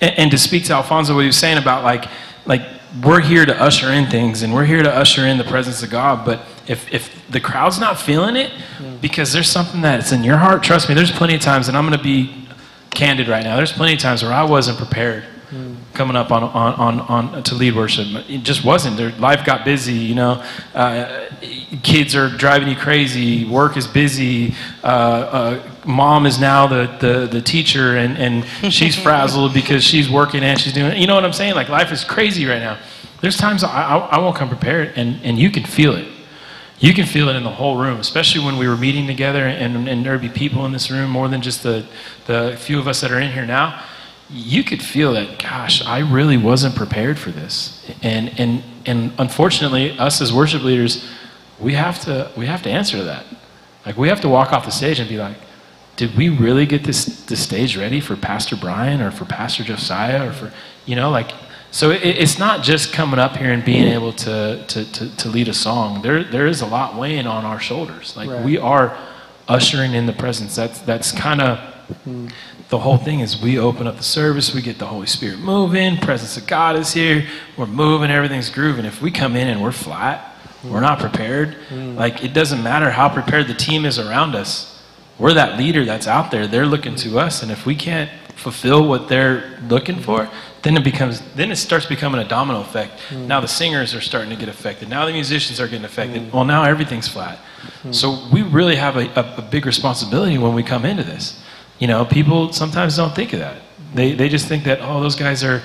And, 0.01 0.17
and 0.19 0.31
to 0.31 0.37
speak 0.37 0.65
to 0.65 0.73
Alfonso, 0.73 1.15
what 1.15 1.21
he 1.21 1.27
was 1.27 1.37
saying 1.37 1.57
about 1.57 1.85
like 1.85 2.05
like 2.45 2.61
we're 3.05 3.21
here 3.21 3.45
to 3.45 3.61
usher 3.61 3.89
in 3.89 4.09
things, 4.09 4.41
and 4.41 4.53
we're 4.53 4.65
here 4.65 4.83
to 4.83 4.93
usher 4.93 5.25
in 5.25 5.37
the 5.37 5.45
presence 5.45 5.81
of 5.81 5.89
God. 5.89 6.25
But 6.25 6.41
if 6.67 6.93
if 6.93 7.29
the 7.29 7.39
crowd's 7.39 7.79
not 7.79 7.97
feeling 7.97 8.35
it, 8.35 8.51
mm. 8.79 8.99
because 8.99 9.31
there's 9.31 9.49
something 9.49 9.79
that's 9.79 10.11
in 10.11 10.25
your 10.25 10.37
heart, 10.37 10.61
trust 10.61 10.89
me. 10.89 10.95
There's 10.95 11.11
plenty 11.11 11.35
of 11.35 11.41
times, 11.41 11.69
and 11.69 11.77
I'm 11.77 11.87
going 11.87 11.97
to 11.97 12.03
be 12.03 12.47
candid 12.89 13.29
right 13.29 13.45
now. 13.45 13.55
There's 13.55 13.71
plenty 13.71 13.93
of 13.93 13.99
times 13.99 14.23
where 14.23 14.33
I 14.33 14.43
wasn't 14.43 14.77
prepared 14.77 15.23
coming 15.93 16.15
up 16.15 16.31
on, 16.31 16.43
on, 16.43 16.73
on, 16.75 16.99
on 17.01 17.43
to 17.43 17.55
lead 17.55 17.75
worship. 17.75 18.07
It 18.29 18.43
just 18.43 18.63
wasn't. 18.63 18.97
Their 18.97 19.11
life 19.13 19.45
got 19.45 19.65
busy. 19.65 19.93
You 19.93 20.15
know, 20.15 20.43
uh, 20.73 21.29
kids 21.83 22.15
are 22.15 22.29
driving 22.29 22.67
you 22.67 22.75
crazy. 22.75 23.45
Work 23.45 23.77
is 23.77 23.87
busy. 23.87 24.55
Uh, 24.83 24.87
uh, 24.87 25.69
mom 25.85 26.25
is 26.25 26.39
now 26.39 26.67
the, 26.67 26.97
the, 26.99 27.27
the 27.27 27.41
teacher, 27.41 27.97
and, 27.97 28.17
and 28.17 28.73
she's 28.73 28.95
frazzled 29.01 29.53
because 29.53 29.83
she's 29.83 30.09
working 30.09 30.43
and 30.43 30.59
she's 30.59 30.73
doing. 30.73 30.99
You 30.99 31.07
know 31.07 31.15
what 31.15 31.25
I'm 31.25 31.33
saying? 31.33 31.55
Like 31.55 31.69
life 31.69 31.91
is 31.91 32.03
crazy 32.03 32.45
right 32.45 32.59
now. 32.59 32.77
There's 33.21 33.37
times 33.37 33.63
I, 33.63 33.69
I, 33.69 33.97
I 33.97 34.19
won't 34.19 34.35
come 34.35 34.49
prepared, 34.49 34.93
and, 34.95 35.19
and 35.23 35.37
you 35.37 35.51
can 35.51 35.63
feel 35.63 35.95
it. 35.95 36.07
You 36.81 36.95
can 36.95 37.05
feel 37.05 37.29
it 37.29 37.35
in 37.35 37.43
the 37.43 37.51
whole 37.51 37.77
room, 37.77 37.99
especially 37.99 38.43
when 38.43 38.57
we 38.57 38.67
were 38.67 38.75
meeting 38.75 39.05
together 39.05 39.45
and, 39.45 39.87
and 39.87 40.03
there'd 40.03 40.19
be 40.19 40.29
people 40.29 40.65
in 40.65 40.71
this 40.71 40.89
room, 40.89 41.11
more 41.11 41.27
than 41.27 41.39
just 41.39 41.61
the, 41.61 41.85
the 42.25 42.57
few 42.59 42.79
of 42.79 42.87
us 42.87 43.01
that 43.01 43.11
are 43.11 43.19
in 43.19 43.31
here 43.31 43.45
now. 43.45 43.83
You 44.31 44.63
could 44.63 44.81
feel 44.81 45.13
that, 45.13 45.39
gosh, 45.39 45.85
I 45.85 45.99
really 45.99 46.37
wasn't 46.37 46.75
prepared 46.75 47.19
for 47.19 47.31
this. 47.31 47.85
And, 48.01 48.39
and, 48.39 48.63
and 48.85 49.11
unfortunately, 49.17 49.97
us 49.99 50.21
as 50.21 50.31
worship 50.31 50.63
leaders, 50.63 51.05
we 51.59 51.73
have, 51.73 51.99
to, 52.01 52.31
we 52.37 52.45
have 52.45 52.61
to 52.63 52.69
answer 52.69 52.97
to 52.97 53.03
that. 53.03 53.25
Like, 53.85 53.97
we 53.97 54.07
have 54.07 54.21
to 54.21 54.29
walk 54.29 54.53
off 54.53 54.65
the 54.65 54.71
stage 54.71 54.99
and 54.99 55.09
be 55.09 55.17
like, 55.17 55.37
did 55.95 56.15
we 56.15 56.29
really 56.29 56.65
get 56.65 56.83
this, 56.83 57.25
this 57.25 57.43
stage 57.43 57.77
ready 57.77 57.99
for 57.99 58.15
Pastor 58.15 58.55
Brian 58.55 59.01
or 59.01 59.11
for 59.11 59.25
Pastor 59.25 59.63
Josiah 59.63 60.27
or 60.27 60.31
for, 60.31 60.53
you 60.85 60.95
know, 60.95 61.09
like, 61.09 61.31
so 61.71 61.89
it, 61.89 62.01
it's 62.03 62.37
not 62.37 62.63
just 62.63 62.91
coming 62.91 63.19
up 63.19 63.37
here 63.37 63.51
and 63.51 63.63
being 63.63 63.87
able 63.87 64.11
to, 64.13 64.65
to, 64.67 64.91
to, 64.91 65.15
to, 65.17 65.29
lead 65.29 65.47
a 65.47 65.53
song. 65.53 66.01
There, 66.01 66.23
there 66.23 66.47
is 66.47 66.61
a 66.61 66.65
lot 66.65 66.95
weighing 66.95 67.27
on 67.27 67.45
our 67.45 67.59
shoulders. 67.59 68.15
Like 68.17 68.29
Right. 68.29 68.43
we 68.43 68.57
are 68.57 68.97
ushering 69.47 69.93
in 69.93 70.05
the 70.05 70.13
presence. 70.13 70.55
That's, 70.55 70.79
that's 70.81 71.11
kind 71.11 71.41
of 71.41 71.59
hmm. 72.03 72.27
The 72.71 72.79
whole 72.79 72.97
thing 72.97 73.19
is 73.19 73.39
we 73.39 73.59
open 73.59 73.85
up 73.85 73.97
the 73.97 74.03
service, 74.03 74.55
we 74.55 74.61
get 74.61 74.79
the 74.79 74.85
Holy 74.85 75.05
Spirit 75.05 75.39
moving, 75.39 75.97
presence 75.97 76.37
of 76.37 76.47
God 76.47 76.77
is 76.77 76.93
here, 76.93 77.27
we're 77.57 77.65
moving, 77.65 78.09
everything's 78.09 78.49
grooving. 78.49 78.85
If 78.85 79.01
we 79.01 79.11
come 79.11 79.35
in 79.35 79.49
and 79.49 79.61
we're 79.61 79.73
flat, 79.73 80.35
we're 80.63 80.79
not 80.79 80.97
prepared, 80.97 81.57
mm. 81.67 81.97
like 81.97 82.23
it 82.23 82.33
doesn't 82.33 82.63
matter 82.63 82.89
how 82.89 83.09
prepared 83.09 83.47
the 83.47 83.53
team 83.53 83.83
is 83.83 83.99
around 83.99 84.35
us. 84.35 84.81
We're 85.19 85.33
that 85.33 85.59
leader 85.59 85.83
that's 85.83 86.07
out 86.07 86.31
there. 86.31 86.47
They're 86.47 86.65
looking 86.65 86.95
to 86.95 87.19
us, 87.19 87.43
and 87.43 87.51
if 87.51 87.65
we 87.65 87.75
can't 87.75 88.09
fulfill 88.37 88.87
what 88.87 89.09
they're 89.09 89.59
looking 89.67 89.99
for, 89.99 90.29
then 90.61 90.77
it 90.77 90.83
becomes 90.83 91.21
then 91.35 91.51
it 91.51 91.57
starts 91.57 91.85
becoming 91.85 92.21
a 92.21 92.27
domino 92.27 92.61
effect. 92.61 92.93
Mm. 93.09 93.27
Now 93.27 93.41
the 93.41 93.47
singers 93.47 93.93
are 93.93 94.01
starting 94.01 94.29
to 94.29 94.37
get 94.37 94.47
affected. 94.47 94.87
Now 94.87 95.05
the 95.05 95.11
musicians 95.11 95.59
are 95.59 95.67
getting 95.67 95.85
affected. 95.85 96.21
Mm. 96.21 96.33
Well, 96.33 96.45
now 96.45 96.63
everything's 96.63 97.09
flat. 97.09 97.37
So 97.91 98.27
we 98.31 98.43
really 98.43 98.75
have 98.75 98.95
a, 98.95 99.07
a, 99.19 99.35
a 99.37 99.41
big 99.41 99.65
responsibility 99.65 100.37
when 100.37 100.53
we 100.53 100.63
come 100.63 100.85
into 100.85 101.03
this. 101.03 101.40
You 101.81 101.87
know, 101.87 102.05
people 102.05 102.53
sometimes 102.53 102.95
don't 102.95 103.13
think 103.13 103.33
of 103.33 103.39
that. 103.39 103.57
They 103.93 104.13
they 104.13 104.29
just 104.29 104.47
think 104.47 104.63
that 104.63 104.79
oh 104.81 105.01
those 105.01 105.15
guys 105.17 105.43
are 105.43 105.61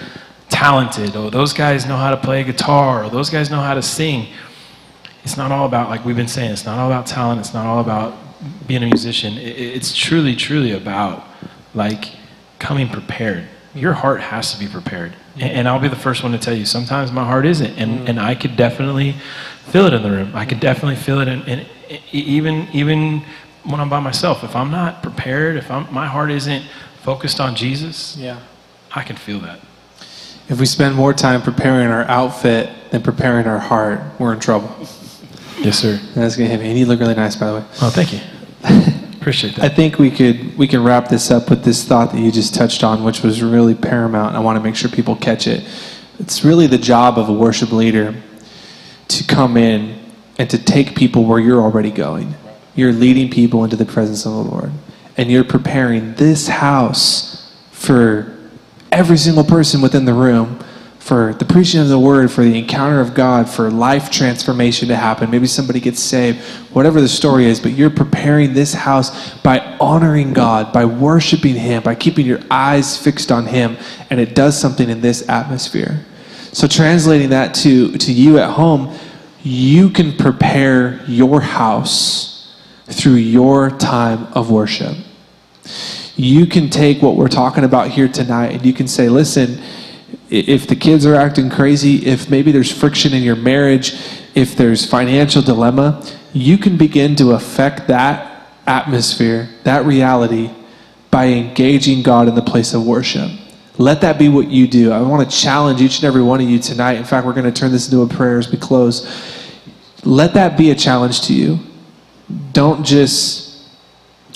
talented. 0.49 1.15
or 1.15 1.31
those 1.31 1.53
guys 1.53 1.87
know 1.87 1.97
how 1.97 2.11
to 2.11 2.17
play 2.17 2.43
guitar. 2.43 3.05
Or 3.05 3.11
those 3.11 3.31
guys 3.31 3.51
know 3.51 3.61
how 3.61 3.75
to 3.75 3.83
sing. 3.83 4.27
It's 5.23 5.37
not 5.37 5.53
all 5.53 5.67
about 5.67 5.91
like 5.91 6.05
we've 6.05 6.17
been 6.17 6.27
saying. 6.29 6.51
It's 6.53 6.65
not 6.65 6.79
all 6.79 6.87
about 6.91 7.07
talent. 7.07 7.41
It's 7.41 7.53
not 7.55 7.67
all 7.67 7.81
about 7.81 8.15
being 8.67 8.83
a 8.83 8.87
musician. 8.87 9.35
I- 9.35 9.41
I- 9.41 9.75
It's 9.77 9.95
truly, 9.95 10.35
truly 10.35 10.73
about 10.73 11.25
like 11.75 12.13
coming 12.59 12.89
prepared. 12.89 13.45
Your 13.75 13.93
heart 13.93 14.21
has 14.23 14.53
to 14.55 14.59
be 14.59 14.67
prepared. 14.69 15.13
And, 15.39 15.69
I'll 15.69 15.79
be 15.79 15.89
the 15.89 15.97
first 15.97 16.23
one 16.23 16.33
to 16.33 16.39
tell 16.39 16.55
you, 16.55 16.65
sometimes 16.65 17.13
my 17.13 17.25
heart 17.25 17.45
isn't. 17.45 17.77
And, 17.77 17.91
mm-hmm. 17.99 18.07
and 18.09 18.19
I 18.19 18.35
could 18.35 18.57
definitely 18.57 19.17
feel 19.67 19.85
it 19.85 19.93
in 19.93 20.03
the 20.03 20.11
room. 20.11 20.31
I 20.35 20.47
could 20.47 20.61
definitely 20.61 20.97
feel 20.97 21.21
it 21.21 21.29
in, 21.29 21.43
in, 21.43 21.67
even, 22.11 22.69
even 22.73 23.23
when 23.67 23.81
I'm 23.81 23.89
by 23.89 24.01
myself. 24.01 24.45
If 24.45 24.55
I'm 24.57 24.71
not 24.71 25.03
prepared, 25.03 25.57
if 25.57 25.71
I'm, 25.71 25.93
my 25.93 26.07
heart 26.07 26.31
isn't 26.31 26.65
focused 27.03 27.41
on 27.41 27.55
Jesus, 27.55 28.17
Yeah. 28.17 28.39
I 28.95 29.03
can 29.03 29.17
feel 29.17 29.41
that. 29.41 29.61
If 30.49 30.59
we 30.61 30.67
spend 30.67 30.95
more 30.95 31.13
time 31.13 31.43
preparing 31.43 31.89
our 31.89 32.05
outfit 32.05 32.71
than 32.91 33.03
preparing 33.03 33.47
our 33.47 33.59
heart, 33.59 34.01
we're 34.19 34.33
in 34.33 34.41
trouble. 34.41 34.75
Yes, 35.59 35.79
sir. 35.79 36.01
That's 36.15 36.37
gonna 36.37 36.49
hit 36.49 36.61
me. 36.61 36.71
And 36.71 36.79
you 36.79 36.87
look 36.87 37.01
really 37.01 37.15
nice, 37.15 37.37
by 37.37 37.49
the 37.49 37.55
way. 37.59 37.65
Oh, 37.83 37.91
thank 37.91 38.13
you. 38.13 38.21
Appreciate 39.21 39.57
that. 39.57 39.65
I 39.65 39.75
think 39.75 39.99
we 39.99 40.11
could 40.11 40.57
we 40.57 40.69
can 40.69 40.85
wrap 40.85 41.09
this 41.09 41.31
up 41.31 41.51
with 41.51 41.65
this 41.65 41.85
thought 41.85 42.13
that 42.13 42.21
you 42.21 42.31
just 42.31 42.55
touched 42.55 42.85
on, 42.85 43.03
which 43.03 43.23
was 43.23 43.43
really 43.43 43.75
paramount. 43.75 44.37
I 44.37 44.39
want 44.39 44.57
to 44.57 44.63
make 44.63 44.77
sure 44.77 44.89
people 44.89 45.17
catch 45.17 45.47
it. 45.49 45.65
It's 46.21 46.45
really 46.45 46.69
the 46.69 46.79
job 46.79 47.19
of 47.19 47.29
a 47.29 47.33
worship 47.33 47.73
leader 47.73 48.15
to 49.09 49.25
come 49.25 49.57
in 49.57 49.99
and 50.39 50.49
to 50.51 50.59
take 50.59 50.95
people 50.95 51.25
where 51.25 51.41
you're 51.41 51.61
already 51.61 51.91
going. 51.91 52.35
You're 52.77 52.93
leading 52.93 53.31
people 53.31 53.65
into 53.65 53.77
the 53.77 53.87
presence 53.87 54.25
of 54.27 54.33
the 54.33 54.39
Lord, 54.39 54.71
and 55.17 55.31
you're 55.31 55.45
preparing 55.45 56.15
this 56.15 56.47
house 56.47 57.53
for 57.73 58.37
every 58.93 59.17
single 59.17 59.45
person 59.45 59.81
within 59.81 60.05
the 60.05 60.15
room 60.15 60.61
for 61.07 61.35
the 61.35 61.45
preaching 61.45 61.81
of 61.81 61.89
the 61.89 61.99
word, 62.01 62.33
for 62.33 62.43
the 62.43 62.59
encounter 62.59 63.01
of 63.01 63.15
God, 63.15 63.49
for 63.49 63.71
life 63.71 64.11
transformation 64.11 64.89
to 64.89 64.97
happen. 64.97 65.31
Maybe 65.31 65.47
somebody 65.47 65.79
gets 65.79 66.01
saved, 66.01 66.41
whatever 66.73 67.01
the 67.01 67.07
story 67.07 67.47
is, 67.47 67.61
but 67.61 67.75
you're 67.75 67.91
preparing 67.91 68.55
this 68.55 68.75
house 68.75 69.33
by 69.39 69.61
honoring 69.79 70.33
God, 70.33 70.73
by 70.73 70.85
worshiping 70.85 71.55
Him, 71.55 71.85
by 71.85 71.95
keeping 71.95 72.27
your 72.27 72.41
eyes 72.51 72.99
fixed 72.99 73.31
on 73.31 73.47
Him, 73.47 73.77
and 74.11 74.19
it 74.19 74.35
does 74.35 74.61
something 74.61 74.91
in 74.91 75.01
this 75.01 75.29
atmosphere. 75.29 76.05
So, 76.51 76.67
translating 76.67 77.29
that 77.29 77.55
to, 77.57 77.93
to 77.93 78.13
you 78.13 78.39
at 78.39 78.51
home, 78.51 78.93
you 79.45 79.91
can 79.91 80.17
prepare 80.17 81.05
your 81.07 81.41
house 81.41 82.36
through 82.87 83.15
your 83.15 83.71
time 83.71 84.27
of 84.35 84.51
worship 84.51 84.97
you 86.17 86.47
can 86.47 86.71
take 86.71 87.03
what 87.03 87.17
we're 87.17 87.29
talking 87.29 87.65
about 87.65 87.89
here 87.89 88.09
tonight 88.09 88.53
and 88.53 88.65
you 88.65 88.73
can 88.73 88.89
say, 88.89 89.09
listen, 89.09 89.61
if 90.31 90.67
the 90.67 90.75
kids 90.75 91.05
are 91.05 91.15
acting 91.15 91.51
crazy, 91.51 92.07
if 92.07 92.31
maybe 92.31 92.51
there's 92.51 92.73
friction 92.73 93.13
in 93.13 93.23
your 93.23 93.37
marriage, 93.37 93.95
if 94.35 94.57
there's 94.57 94.89
financial 94.89 95.43
dilemma, 95.43 96.03
you 96.33 96.57
can 96.57 96.77
begin 96.77 97.15
to 97.17 97.33
affect 97.33 97.87
that 97.89 98.49
atmosphere, 98.67 99.49
that 99.65 99.85
reality, 99.85 100.51
by 101.11 101.27
engaging 101.27 102.03
God 102.03 102.29
in 102.29 102.35
the 102.35 102.43
place 102.43 102.73
of 102.73 102.87
worship. 102.87 103.31
Let 103.79 104.01
that 104.01 104.19
be 104.19 104.31
what 104.31 104.49
you 104.49 104.67
do. 104.67 104.93
I 104.93 105.03
want 105.03 105.31
to 105.31 105.37
challenge 105.37 105.83
each 105.83 105.97
and 105.97 106.07
every 106.07 106.23
one 106.23 106.41
of 106.41 106.49
you 106.49 106.59
tonight. 106.59 106.95
In 106.95 107.05
fact, 107.05 107.27
we're 107.27 107.35
going 107.35 107.45
to 107.45 107.53
turn 107.53 107.73
this 107.73 107.91
into 107.91 108.03
a 108.03 108.09
prayer 108.09 108.39
as 108.39 108.51
we 108.51 108.57
close. 108.57 109.07
Let 110.03 110.33
that 110.35 110.57
be 110.57 110.71
a 110.71 110.75
challenge 110.75 111.23
to 111.23 111.35
you. 111.35 111.59
Don't 112.53 112.85
just 112.85 113.47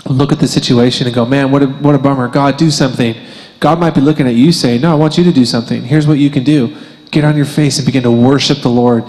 look 0.07 0.32
at 0.32 0.38
the 0.38 0.49
situation 0.49 1.07
and 1.07 1.14
go, 1.14 1.24
man, 1.24 1.51
what 1.51 1.62
a, 1.62 1.66
what 1.66 1.95
a 1.95 1.99
bummer. 1.99 2.28
God, 2.28 2.57
do 2.57 2.70
something. 2.70 3.14
God 3.59 3.78
might 3.78 3.95
be 3.95 4.01
looking 4.01 4.26
at 4.26 4.34
you 4.34 4.53
saying, 4.53 4.80
no, 4.80 4.93
I 4.93 4.95
want 4.95 5.18
you 5.18 5.24
to 5.24 5.32
do 5.32 5.45
something. 5.45 5.82
Here's 5.82 6.07
what 6.07 6.18
you 6.18 6.30
can 6.30 6.45
do 6.45 6.76
get 7.11 7.24
on 7.24 7.36
your 7.36 7.47
face 7.47 7.78
and 7.78 7.86
begin 7.86 8.05
to 8.05 8.11
worship 8.11 8.59
the 8.59 8.68
Lord. 8.68 9.05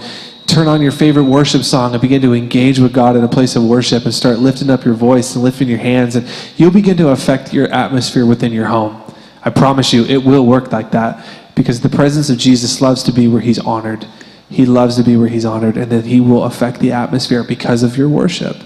Turn 0.46 0.66
on 0.66 0.82
your 0.82 0.90
favorite 0.90 1.24
worship 1.24 1.62
song 1.62 1.92
and 1.92 2.02
begin 2.02 2.20
to 2.22 2.34
engage 2.34 2.80
with 2.80 2.92
God 2.92 3.16
in 3.16 3.22
a 3.22 3.28
place 3.28 3.54
of 3.54 3.64
worship 3.64 4.04
and 4.04 4.12
start 4.12 4.40
lifting 4.40 4.70
up 4.70 4.84
your 4.84 4.94
voice 4.94 5.34
and 5.34 5.44
lifting 5.44 5.68
your 5.68 5.78
hands. 5.78 6.16
And 6.16 6.28
you'll 6.56 6.72
begin 6.72 6.96
to 6.96 7.10
affect 7.10 7.54
your 7.54 7.68
atmosphere 7.68 8.26
within 8.26 8.52
your 8.52 8.66
home. 8.66 9.00
I 9.44 9.50
promise 9.50 9.92
you, 9.92 10.04
it 10.04 10.24
will 10.24 10.44
work 10.44 10.72
like 10.72 10.90
that 10.90 11.24
because 11.54 11.80
the 11.80 11.88
presence 11.88 12.28
of 12.28 12.38
Jesus 12.38 12.80
loves 12.80 13.02
to 13.04 13.12
be 13.12 13.28
where 13.28 13.40
he's 13.40 13.58
honored. 13.58 14.06
He 14.52 14.66
loves 14.66 14.96
to 14.96 15.02
be 15.02 15.16
where 15.16 15.28
he's 15.28 15.44
honored, 15.44 15.76
and 15.76 15.90
that 15.90 16.04
he 16.04 16.20
will 16.20 16.44
affect 16.44 16.80
the 16.80 16.92
atmosphere 16.92 17.42
because 17.42 17.82
of 17.82 17.96
your 17.96 18.08
worship. 18.08 18.56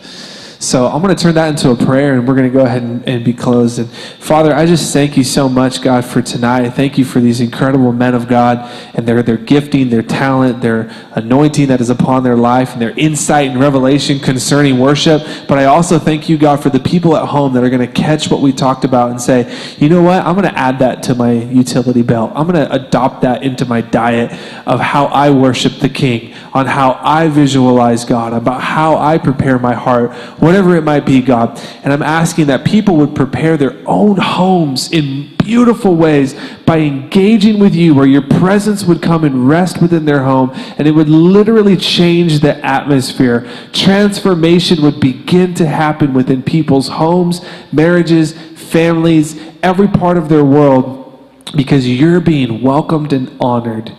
So 0.58 0.86
I'm 0.86 1.02
going 1.02 1.14
to 1.14 1.22
turn 1.22 1.34
that 1.34 1.48
into 1.48 1.70
a 1.70 1.76
prayer 1.76 2.14
and 2.14 2.26
we're 2.26 2.34
going 2.34 2.50
to 2.50 2.56
go 2.56 2.64
ahead 2.64 2.82
and, 2.82 3.06
and 3.06 3.24
be 3.24 3.34
closed. 3.34 3.78
And 3.78 3.90
Father, 3.90 4.54
I 4.54 4.64
just 4.64 4.90
thank 4.92 5.16
you 5.16 5.22
so 5.24 5.50
much, 5.50 5.82
God, 5.82 6.04
for 6.04 6.22
tonight. 6.22 6.70
Thank 6.70 6.96
you 6.96 7.04
for 7.04 7.20
these 7.20 7.40
incredible 7.40 7.92
men 7.92 8.14
of 8.14 8.26
God 8.26 8.70
and 8.94 9.06
their, 9.06 9.22
their 9.22 9.36
gifting, 9.36 9.90
their 9.90 10.02
talent, 10.02 10.62
their 10.62 10.90
anointing 11.12 11.68
that 11.68 11.80
is 11.82 11.90
upon 11.90 12.22
their 12.22 12.36
life, 12.36 12.72
and 12.72 12.80
their 12.80 12.98
insight 12.98 13.50
and 13.50 13.60
revelation 13.60 14.18
concerning 14.18 14.78
worship. 14.78 15.22
But 15.46 15.58
I 15.58 15.66
also 15.66 15.98
thank 15.98 16.28
you, 16.28 16.38
God, 16.38 16.62
for 16.62 16.70
the 16.70 16.80
people 16.80 17.16
at 17.16 17.28
home 17.28 17.52
that 17.52 17.62
are 17.62 17.70
going 17.70 17.86
to 17.86 17.92
catch 17.92 18.30
what 18.30 18.40
we 18.40 18.52
talked 18.52 18.84
about 18.84 19.10
and 19.10 19.20
say, 19.20 19.54
you 19.78 19.90
know 19.90 20.02
what? 20.02 20.24
I'm 20.24 20.34
going 20.34 20.48
to 20.48 20.58
add 20.58 20.78
that 20.78 21.02
to 21.04 21.14
my 21.14 21.32
utility 21.32 22.02
belt. 22.02 22.32
I'm 22.34 22.46
going 22.46 22.66
to 22.66 22.72
adopt 22.72 23.22
that 23.22 23.42
into 23.42 23.66
my 23.66 23.82
diet 23.82 24.32
of 24.66 24.80
how 24.80 25.06
I 25.06 25.30
worship 25.30 25.74
the 25.80 25.88
King, 25.90 26.34
on 26.54 26.66
how 26.66 26.98
I 27.02 27.28
visualize 27.28 28.04
God, 28.04 28.32
about 28.32 28.62
how 28.62 28.96
I 28.96 29.18
prepare 29.18 29.58
my 29.58 29.74
heart, 29.74 30.12
whatever 30.46 30.76
it 30.76 30.84
might 30.84 31.04
be, 31.04 31.20
God. 31.20 31.60
And 31.82 31.92
I'm 31.92 32.04
asking 32.04 32.46
that 32.46 32.64
people 32.64 32.96
would 32.98 33.16
prepare 33.16 33.56
their 33.56 33.76
own 33.84 34.16
homes 34.16 34.92
in 34.92 35.34
beautiful 35.38 35.96
ways 35.96 36.36
by 36.64 36.78
engaging 36.78 37.58
with 37.58 37.74
you, 37.74 37.96
where 37.96 38.06
your 38.06 38.22
presence 38.22 38.84
would 38.84 39.02
come 39.02 39.24
and 39.24 39.48
rest 39.48 39.82
within 39.82 40.04
their 40.04 40.22
home, 40.22 40.52
and 40.78 40.86
it 40.86 40.92
would 40.92 41.08
literally 41.08 41.76
change 41.76 42.38
the 42.38 42.64
atmosphere. 42.64 43.44
Transformation 43.72 44.82
would 44.82 45.00
begin 45.00 45.52
to 45.54 45.66
happen 45.66 46.14
within 46.14 46.44
people's 46.44 46.90
homes, 46.90 47.44
marriages, 47.72 48.32
families, 48.32 49.36
every 49.64 49.88
part 49.88 50.16
of 50.16 50.28
their 50.28 50.44
world, 50.44 51.28
because 51.56 51.88
you're 51.88 52.20
being 52.20 52.62
welcomed 52.62 53.12
and 53.12 53.36
honored 53.40 53.90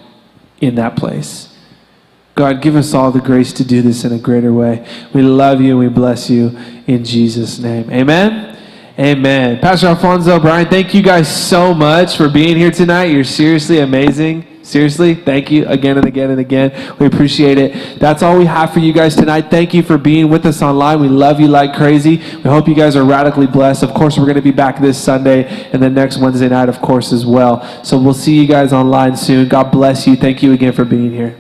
in 0.62 0.76
that 0.76 0.96
place. 0.96 1.57
God, 2.38 2.62
give 2.62 2.76
us 2.76 2.94
all 2.94 3.12
the 3.12 3.20
grace 3.20 3.52
to 3.54 3.66
do 3.66 3.82
this 3.82 4.06
in 4.06 4.14
a 4.14 4.20
greater 4.20 4.54
way. 4.54 4.88
We 5.12 5.24
love 5.24 5.60
you 5.60 5.72
and 5.72 5.80
we 5.80 5.88
bless 5.90 6.30
you 6.30 6.56
in 6.86 7.04
Jesus' 7.04 7.58
name. 7.58 7.92
Amen. 7.92 8.56
Amen. 9.00 9.60
Pastor 9.60 9.88
Alfonso, 9.88 10.40
Brian, 10.40 10.68
thank 10.68 10.94
you 10.94 11.02
guys 11.02 11.28
so 11.28 11.74
much 11.74 12.16
for 12.16 12.30
being 12.30 12.56
here 12.56 12.70
tonight. 12.70 13.06
You're 13.06 13.24
seriously 13.24 13.80
amazing. 13.80 14.46
Seriously, 14.62 15.16
thank 15.16 15.50
you 15.50 15.66
again 15.66 15.98
and 15.98 16.06
again 16.06 16.30
and 16.30 16.40
again. 16.40 16.96
We 17.00 17.08
appreciate 17.08 17.58
it. 17.58 18.00
That's 18.00 18.22
all 18.22 18.38
we 18.38 18.46
have 18.46 18.72
for 18.72 18.80
you 18.80 18.94
guys 18.94 19.16
tonight. 19.16 19.50
Thank 19.50 19.74
you 19.74 19.82
for 19.82 19.98
being 19.98 20.30
with 20.30 20.46
us 20.46 20.62
online. 20.62 21.00
We 21.00 21.08
love 21.08 21.40
you 21.40 21.48
like 21.48 21.74
crazy. 21.74 22.18
We 22.18 22.44
hope 22.44 22.68
you 22.68 22.76
guys 22.76 22.96
are 22.96 23.04
radically 23.04 23.48
blessed. 23.48 23.82
Of 23.82 23.96
course, 23.96 24.18
we're 24.18 24.26
going 24.26 24.36
to 24.36 24.42
be 24.42 24.52
back 24.52 24.80
this 24.80 25.02
Sunday 25.02 25.70
and 25.72 25.82
then 25.82 25.96
next 25.96 26.18
Wednesday 26.18 26.50
night, 26.50 26.70
of 26.70 26.82
course, 26.82 27.14
as 27.14 27.26
well. 27.26 27.84
So 27.84 27.98
we'll 27.98 28.14
see 28.14 28.40
you 28.40 28.46
guys 28.46 28.74
online 28.74 29.16
soon. 29.16 29.48
God 29.48 29.72
bless 29.72 30.06
you. 30.06 30.16
Thank 30.16 30.44
you 30.44 30.54
again 30.54 30.74
for 30.74 30.86
being 30.86 31.12
here. 31.12 31.36